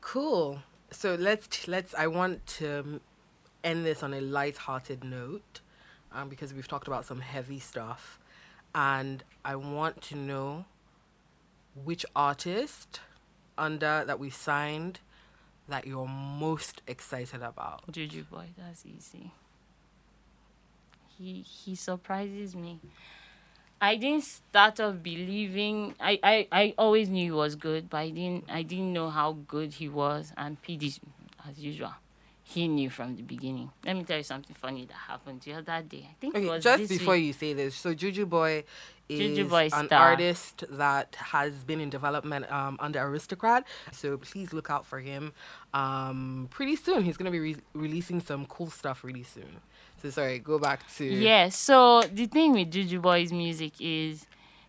Cool. 0.00 0.60
So 0.90 1.14
let's 1.14 1.68
let's. 1.68 1.94
I 1.94 2.06
want 2.06 2.46
to 2.58 2.80
um, 2.80 3.00
end 3.64 3.84
this 3.84 4.02
on 4.02 4.14
a 4.14 4.20
light-hearted 4.20 5.04
note, 5.04 5.60
um, 6.12 6.28
because 6.28 6.54
we've 6.54 6.68
talked 6.68 6.86
about 6.86 7.04
some 7.04 7.20
heavy 7.20 7.58
stuff, 7.58 8.18
and 8.74 9.24
I 9.44 9.56
want 9.56 10.02
to 10.02 10.16
know 10.16 10.64
which 11.84 12.04
artist 12.14 13.00
under 13.56 14.04
that 14.04 14.18
we 14.18 14.30
signed 14.30 15.00
that 15.68 15.86
you're 15.86 16.08
most 16.08 16.82
excited 16.86 17.42
about. 17.42 17.90
Juju 17.90 18.24
boy, 18.24 18.46
that's 18.56 18.86
easy. 18.86 19.32
He 21.18 21.42
he 21.42 21.74
surprises 21.74 22.54
me. 22.54 22.80
I 23.80 23.96
didn't 23.96 24.24
start 24.24 24.80
off 24.80 25.02
believing 25.02 25.94
I, 26.00 26.18
I, 26.22 26.48
I 26.50 26.74
always 26.76 27.08
knew 27.08 27.24
he 27.24 27.30
was 27.30 27.54
good, 27.54 27.90
but 27.90 27.98
I 27.98 28.10
didn't 28.10 28.44
I 28.48 28.62
didn't 28.62 28.92
know 28.92 29.10
how 29.10 29.32
good 29.46 29.74
he 29.74 29.88
was 29.88 30.32
and 30.36 30.60
PD 30.62 30.98
as 31.48 31.58
usual. 31.58 31.92
He 32.54 32.66
knew 32.66 32.88
from 32.88 33.14
the 33.16 33.22
beginning. 33.22 33.70
Let 33.84 33.94
me 33.96 34.04
tell 34.04 34.16
you 34.16 34.22
something 34.22 34.56
funny 34.58 34.86
that 34.86 34.94
happened 34.94 35.42
the 35.42 35.52
other 35.52 35.82
day. 35.82 36.08
I 36.10 36.14
think 36.18 36.34
it 36.34 36.38
Okay, 36.38 36.48
was 36.48 36.64
just 36.64 36.88
before 36.88 37.14
week. 37.14 37.24
you 37.26 37.32
say 37.34 37.52
this, 37.52 37.74
so 37.74 37.92
Juju 37.92 38.24
Boy 38.24 38.64
is 39.06 39.18
Juju 39.20 39.48
Boy 39.48 39.68
an 39.72 39.86
star. 39.86 40.00
artist 40.10 40.64
that 40.70 41.14
has 41.16 41.52
been 41.64 41.78
in 41.80 41.90
development 41.90 42.50
um, 42.50 42.78
under 42.80 43.00
Aristocrat. 43.02 43.66
So 43.92 44.16
please 44.16 44.54
look 44.54 44.70
out 44.70 44.86
for 44.86 44.98
him. 44.98 45.32
Um, 45.74 46.48
pretty 46.50 46.76
soon, 46.76 47.04
he's 47.04 47.18
gonna 47.18 47.30
be 47.30 47.40
re- 47.40 47.56
releasing 47.74 48.18
some 48.20 48.46
cool 48.46 48.70
stuff 48.70 49.04
really 49.04 49.24
soon. 49.24 49.60
So 50.02 50.08
sorry, 50.08 50.38
go 50.38 50.58
back 50.58 50.80
to 50.96 51.04
Yeah, 51.04 51.50
so 51.50 52.00
the 52.02 52.24
thing 52.26 52.52
with 52.52 52.70
Juju 52.70 53.00
Boy's 53.00 53.30
music 53.32 53.74
is 53.78 54.26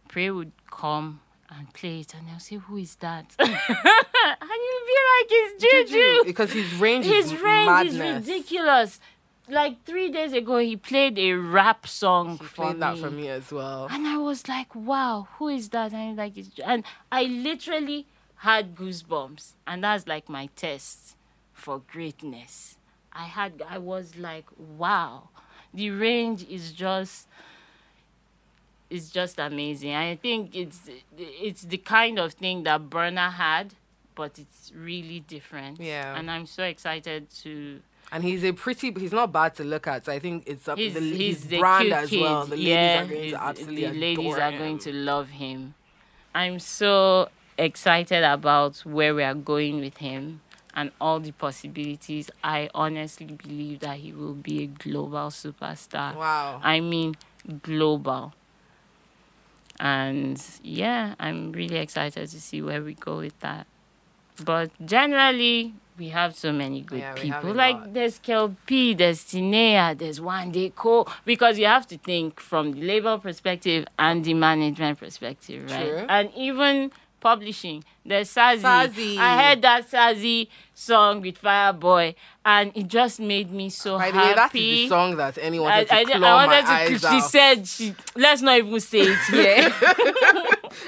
Piriye 0.09 0.35
would 0.35 0.51
come 0.69 1.21
and 1.51 1.73
play 1.73 2.01
it 2.01 2.13
and 2.13 2.27
they'll 2.27 2.39
say, 2.39 2.55
Who 2.57 2.77
is 2.77 2.95
that? 2.97 3.35
and 3.39 3.49
you'll 3.49 4.87
be 4.87 4.99
like, 5.09 5.29
It's 5.29 5.63
Juju. 5.63 5.87
Juju 5.93 6.23
because 6.25 6.51
his 6.53 6.73
range 6.75 7.05
His 7.05 7.31
is 7.33 7.41
range 7.41 7.67
madness. 7.67 7.93
is 7.95 7.99
ridiculous. 8.29 8.99
Like 9.47 9.83
three 9.83 10.11
days 10.11 10.33
ago, 10.33 10.57
he 10.59 10.77
played 10.77 11.17
a 11.17 11.33
rap 11.33 11.87
song 11.87 12.37
He 12.37 12.45
for 12.45 12.53
played 12.65 12.73
me. 12.75 12.79
that 12.81 12.97
for 12.99 13.09
me 13.09 13.29
as 13.29 13.51
well. 13.51 13.87
And 13.89 14.05
I 14.05 14.17
was 14.17 14.47
like, 14.47 14.75
wow, 14.75 15.27
who 15.37 15.47
is 15.47 15.69
that? 15.69 15.91
And 15.91 16.17
like, 16.17 16.37
it's 16.37 16.51
and 16.63 16.83
I 17.11 17.23
literally 17.23 18.05
had 18.37 18.75
goosebumps. 18.75 19.53
And 19.65 19.83
that's 19.83 20.07
like 20.07 20.29
my 20.29 20.49
test 20.55 21.15
for 21.51 21.81
greatness. 21.91 22.75
I 23.11 23.23
had, 23.23 23.63
I 23.67 23.79
was 23.79 24.15
like, 24.17 24.45
wow, 24.55 25.29
the 25.73 25.89
range 25.89 26.45
is 26.47 26.71
just, 26.71 27.27
is 28.89 29.09
just 29.11 29.39
amazing. 29.39 29.93
I 29.95 30.15
think 30.15 30.55
it's 30.55 30.89
it's 31.17 31.61
the 31.63 31.77
kind 31.77 32.19
of 32.19 32.33
thing 32.33 32.63
that 32.63 32.89
Burna 32.89 33.31
had, 33.33 33.73
but 34.15 34.39
it's 34.39 34.71
really 34.75 35.19
different. 35.21 35.79
Yeah. 35.79 36.15
And 36.17 36.29
I'm 36.31 36.45
so 36.45 36.63
excited 36.63 37.29
to 37.43 37.81
And 38.11 38.23
he's 38.23 38.43
a 38.43 38.51
pretty. 38.53 38.91
He's 38.91 39.11
not 39.13 39.31
bad 39.31 39.55
to 39.57 39.63
look 39.63 39.85
at. 39.87 40.05
So 40.05 40.11
I 40.11 40.19
think 40.19 40.43
it's 40.47 40.63
something. 40.65 40.83
He's, 40.83 40.93
The, 40.95 40.99
he's 41.01 41.37
his 41.41 41.47
the 41.47 41.59
brand 41.59 41.83
cute 41.85 41.93
as 41.93 42.09
kid. 42.09 42.21
well. 42.21 42.45
The 42.45 42.55
ladies 42.57 42.97
are 42.99 43.05
going 43.05 43.29
to 43.31 43.43
absolutely 43.43 43.85
the 43.85 43.93
ladies 43.93 44.25
adore 44.33 44.41
are 44.41 44.51
him. 44.51 44.57
going 44.59 44.77
to 44.79 44.93
love 44.93 45.29
him. 45.29 45.73
I'm 46.33 46.59
so 46.59 47.29
excited 47.57 48.23
about 48.23 48.77
where 48.85 49.13
we 49.13 49.23
are 49.23 49.33
going 49.35 49.79
with 49.79 49.97
him 49.97 50.41
and 50.73 50.91
all 50.99 51.19
the 51.19 51.31
possibilities. 51.31 52.31
I 52.43 52.69
honestly 52.73 53.25
believe 53.27 53.81
that 53.81 53.97
he 53.97 54.11
will 54.13 54.33
be 54.33 54.63
a 54.63 54.67
global 54.67 55.29
superstar. 55.29 56.15
Wow. 56.15 56.59
I 56.63 56.79
mean, 56.79 57.15
global. 57.61 58.33
And 59.79 60.41
yeah, 60.61 61.15
I'm 61.19 61.51
really 61.51 61.77
excited 61.77 62.27
to 62.29 62.41
see 62.41 62.61
where 62.61 62.81
we 62.81 62.93
go 62.93 63.17
with 63.17 63.39
that. 63.39 63.65
But 64.43 64.71
generally, 64.85 65.73
we 65.97 66.09
have 66.09 66.35
so 66.35 66.51
many 66.51 66.81
good 66.81 66.99
Yeah, 66.99 67.13
people. 67.13 67.53
Like 67.53 67.75
lot. 67.75 67.93
there's 67.93 68.19
Kelp, 68.19 68.55
there's 68.67 69.23
Tinea, 69.23 69.97
there's 69.97 70.19
Day 70.51 70.71
Co. 70.75 71.05
Because 71.25 71.59
you 71.59 71.65
have 71.65 71.87
to 71.87 71.97
think 71.97 72.39
from 72.39 72.71
the 72.71 72.81
labor 72.81 73.17
perspective 73.17 73.85
and 73.97 74.23
the 74.23 74.33
management 74.33 74.99
perspective, 74.99 75.69
right? 75.69 75.87
True. 75.87 76.05
And 76.09 76.31
even 76.35 76.91
publishing. 77.19 77.83
There's 78.05 78.33
Sazi. 78.33 78.61
Sazi. 78.61 79.17
I 79.17 79.43
heard 79.49 79.61
that 79.61 79.89
Sazi 79.89 80.47
song 80.73 81.21
with 81.21 81.41
Fireboy, 81.41 82.15
and 82.45 82.71
it 82.75 82.87
just 82.87 83.19
made 83.19 83.51
me 83.51 83.69
so 83.69 83.97
By 83.97 84.11
the 84.11 84.17
way, 84.17 84.23
that 84.29 84.37
happy. 84.37 84.83
the 84.83 84.87
song 84.89 85.15
that 85.17 85.37
anyone 85.39 85.71
I, 85.71 85.83
to 85.83 85.93
I, 85.93 86.03
claw 86.05 86.27
I 86.27 86.45
wanted 86.45 86.63
my 86.63 86.85
to. 86.87 86.93
eyes 86.93 87.01
She 87.01 87.07
out. 87.07 87.29
said, 87.29 87.67
she, 87.67 87.95
"Let's 88.15 88.41
not 88.41 88.57
even 88.57 88.79
say 88.79 88.99
it 89.01 89.19
here." 89.29 89.73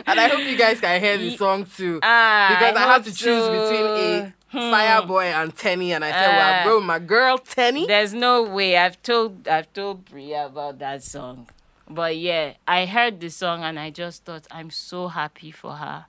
and 0.06 0.20
I 0.20 0.28
hope 0.28 0.40
you 0.40 0.58
guys 0.58 0.80
can 0.80 1.00
hear 1.02 1.18
the 1.18 1.36
song 1.38 1.66
too. 1.66 2.00
Ah, 2.04 2.48
because 2.60 2.76
I, 2.76 2.82
had 2.94 3.04
to 3.06 3.14
choose 3.14 3.48
between 3.48 3.86
a 3.86 4.34
Fireboy 4.54 5.26
and 5.32 5.56
Tenny, 5.56 5.94
and 5.94 6.04
I 6.04 6.12
said, 6.12 6.30
Ah. 6.34 6.38
"Well, 6.66 6.80
bro, 6.80 6.82
my 6.82 7.00
girl 7.00 7.38
Tenny." 7.38 7.86
There's 7.88 8.14
no 8.14 8.44
way. 8.44 8.78
I've 8.78 9.02
told 9.04 9.48
I've 9.48 9.72
told 9.74 10.06
Bria 10.06 10.46
about 10.48 10.80
that 10.80 11.04
song, 11.04 11.48
but 11.90 12.18
yeah, 12.18 12.54
I 12.68 12.86
heard 12.86 13.20
the 13.20 13.30
song 13.30 13.64
and 13.64 13.80
I 13.80 13.90
just 13.92 14.26
thought 14.26 14.48
I'm 14.52 14.70
so 14.72 15.08
happy 15.10 15.52
for 15.52 15.74
her. 15.74 16.06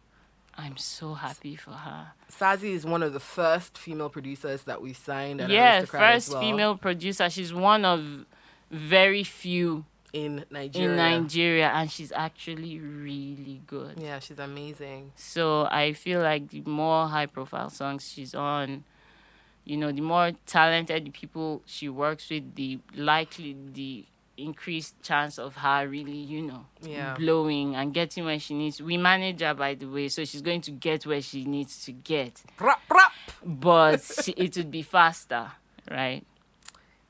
I'm 0.56 0.76
so 0.76 1.14
happy 1.14 1.56
for 1.56 1.72
her. 1.72 2.08
Sazi 2.30 2.72
is 2.72 2.84
one 2.84 3.02
of 3.02 3.12
the 3.12 3.20
first 3.20 3.78
female 3.78 4.10
producers 4.10 4.64
that 4.64 4.82
we 4.82 4.92
signed. 4.92 5.40
At 5.40 5.50
yeah, 5.50 5.84
first 5.84 6.32
well 6.32 6.40
female 6.40 6.76
producer. 6.76 7.30
She's 7.30 7.54
one 7.54 7.84
of 7.84 8.26
very 8.70 9.24
few 9.24 9.84
in 10.12 10.44
Nigeria. 10.50 10.90
in 10.90 10.96
Nigeria, 10.96 11.68
and 11.70 11.90
she's 11.90 12.12
actually 12.12 12.78
really 12.78 13.62
good. 13.66 13.98
Yeah, 13.98 14.18
she's 14.18 14.38
amazing. 14.38 15.12
So 15.16 15.66
I 15.70 15.94
feel 15.94 16.20
like 16.20 16.50
the 16.50 16.60
more 16.62 17.08
high 17.08 17.26
profile 17.26 17.70
songs 17.70 18.10
she's 18.12 18.34
on, 18.34 18.84
you 19.64 19.76
know, 19.76 19.90
the 19.90 20.02
more 20.02 20.32
talented 20.46 21.06
the 21.06 21.10
people 21.10 21.62
she 21.64 21.88
works 21.88 22.28
with, 22.30 22.54
the 22.56 22.78
likely 22.94 23.56
the 23.72 24.04
increased 24.36 25.00
chance 25.02 25.38
of 25.38 25.56
her 25.56 25.86
really, 25.88 26.16
you 26.16 26.42
know, 26.42 26.66
Yeah. 26.80 27.14
blowing 27.14 27.74
and 27.76 27.92
getting 27.92 28.24
where 28.24 28.38
she 28.38 28.54
needs. 28.54 28.80
We 28.82 28.96
manage 28.96 29.40
her 29.40 29.54
by 29.54 29.74
the 29.74 29.86
way, 29.86 30.08
so 30.08 30.24
she's 30.24 30.42
going 30.42 30.62
to 30.62 30.70
get 30.70 31.04
where 31.06 31.20
she 31.22 31.44
needs 31.44 31.84
to 31.84 31.92
get. 31.92 32.42
Rap, 32.58 32.80
rap. 32.90 33.12
But 33.44 34.02
she, 34.24 34.32
it 34.32 34.56
would 34.56 34.70
be 34.70 34.82
faster, 34.82 35.52
right? 35.90 36.24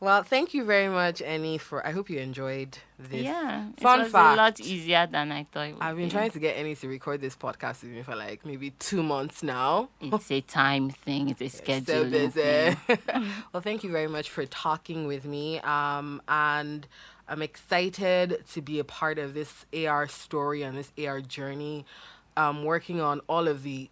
Well, 0.00 0.24
thank 0.24 0.52
you 0.52 0.64
very 0.64 0.88
much, 0.88 1.22
Annie. 1.22 1.58
For 1.58 1.86
I 1.86 1.92
hope 1.92 2.10
you 2.10 2.18
enjoyed 2.18 2.76
this. 2.98 3.22
Yeah. 3.22 3.68
It 3.68 3.78
Fun 3.80 4.00
was 4.00 4.10
fact. 4.10 4.34
a 4.34 4.36
lot 4.36 4.58
easier 4.60 5.06
than 5.06 5.30
I 5.30 5.44
thought 5.44 5.68
it 5.68 5.74
would 5.74 5.80
I've 5.82 5.94
been 5.94 6.06
be. 6.06 6.10
trying 6.10 6.32
to 6.32 6.40
get 6.40 6.56
Annie 6.56 6.74
to 6.74 6.88
record 6.88 7.20
this 7.20 7.36
podcast 7.36 7.84
with 7.84 7.92
me 7.92 8.02
for 8.02 8.16
like 8.16 8.44
maybe 8.44 8.70
two 8.80 9.04
months 9.04 9.44
now. 9.44 9.90
It's 10.00 10.28
a 10.32 10.40
time 10.40 10.90
thing. 10.90 11.28
It's 11.28 11.40
a 11.40 11.48
schedule. 11.60 11.84
so 12.02 12.10
busy. 12.10 12.76
well, 13.52 13.60
thank 13.60 13.84
you 13.84 13.92
very 13.92 14.08
much 14.08 14.28
for 14.28 14.44
talking 14.44 15.06
with 15.06 15.24
me. 15.24 15.60
Um, 15.60 16.20
and 16.26 16.84
I'm 17.32 17.40
excited 17.40 18.44
to 18.52 18.60
be 18.60 18.78
a 18.78 18.84
part 18.84 19.18
of 19.18 19.32
this 19.32 19.64
AR 19.74 20.06
story 20.06 20.60
and 20.62 20.76
this 20.76 20.92
AR 21.02 21.22
journey. 21.22 21.86
Um, 22.36 22.64
working 22.64 23.00
on 23.00 23.20
all 23.26 23.48
of 23.48 23.62
the 23.62 23.88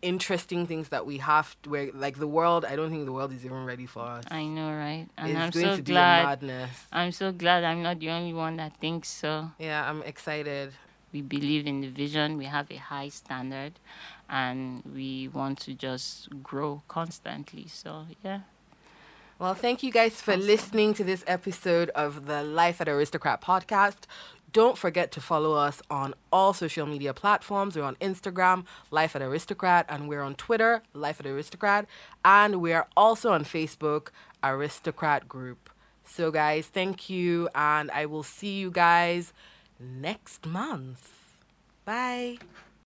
interesting 0.00 0.66
things 0.66 0.88
that 0.88 1.04
we 1.04 1.18
have 1.18 1.54
to, 1.62 1.70
where 1.70 1.90
like 1.92 2.18
the 2.18 2.26
world 2.26 2.64
I 2.64 2.76
don't 2.76 2.90
think 2.90 3.04
the 3.04 3.12
world 3.12 3.30
is 3.34 3.44
even 3.44 3.66
ready 3.66 3.84
for 3.84 4.04
us. 4.04 4.24
I 4.30 4.46
know, 4.46 4.70
right? 4.70 5.06
And 5.18 5.32
it's 5.32 5.38
I'm 5.38 5.50
going 5.50 5.66
so 5.66 5.76
to 5.76 5.82
be 5.82 5.92
a 5.92 5.94
glad. 5.96 6.24
madness. 6.42 6.86
I'm 6.90 7.12
so 7.12 7.30
glad 7.30 7.62
I'm 7.62 7.82
not 7.82 8.00
the 8.00 8.08
only 8.08 8.32
one 8.32 8.56
that 8.56 8.78
thinks 8.78 9.08
so. 9.10 9.50
Yeah, 9.58 9.86
I'm 9.88 10.02
excited. 10.04 10.72
We 11.12 11.20
believe 11.20 11.66
in 11.66 11.82
the 11.82 11.88
vision. 11.88 12.38
We 12.38 12.46
have 12.46 12.70
a 12.70 12.76
high 12.76 13.10
standard, 13.10 13.74
and 14.30 14.82
we 14.84 15.28
want 15.28 15.60
to 15.60 15.74
just 15.74 16.42
grow 16.42 16.82
constantly. 16.88 17.66
So 17.68 18.06
yeah. 18.24 18.40
Well, 19.40 19.54
thank 19.54 19.84
you 19.84 19.92
guys 19.92 20.20
for 20.20 20.36
listening 20.36 20.94
to 20.94 21.04
this 21.04 21.22
episode 21.28 21.90
of 21.90 22.26
the 22.26 22.42
Life 22.42 22.80
at 22.80 22.88
Aristocrat 22.88 23.40
podcast. 23.40 23.98
Don't 24.52 24.76
forget 24.76 25.12
to 25.12 25.20
follow 25.20 25.54
us 25.54 25.80
on 25.88 26.14
all 26.32 26.52
social 26.52 26.86
media 26.86 27.14
platforms. 27.14 27.76
We're 27.76 27.84
on 27.84 27.94
Instagram, 27.96 28.64
Life 28.90 29.14
at 29.14 29.22
Aristocrat, 29.22 29.86
and 29.88 30.08
we're 30.08 30.22
on 30.22 30.34
Twitter, 30.34 30.82
Life 30.92 31.20
at 31.20 31.26
Aristocrat, 31.26 31.86
and 32.24 32.60
we're 32.60 32.86
also 32.96 33.30
on 33.30 33.44
Facebook, 33.44 34.08
Aristocrat 34.42 35.28
Group. 35.28 35.70
So, 36.02 36.32
guys, 36.32 36.66
thank 36.66 37.08
you, 37.08 37.48
and 37.54 37.92
I 37.92 38.06
will 38.06 38.24
see 38.24 38.58
you 38.58 38.72
guys 38.72 39.32
next 39.78 40.46
month. 40.46 41.12
Bye. 41.84 42.38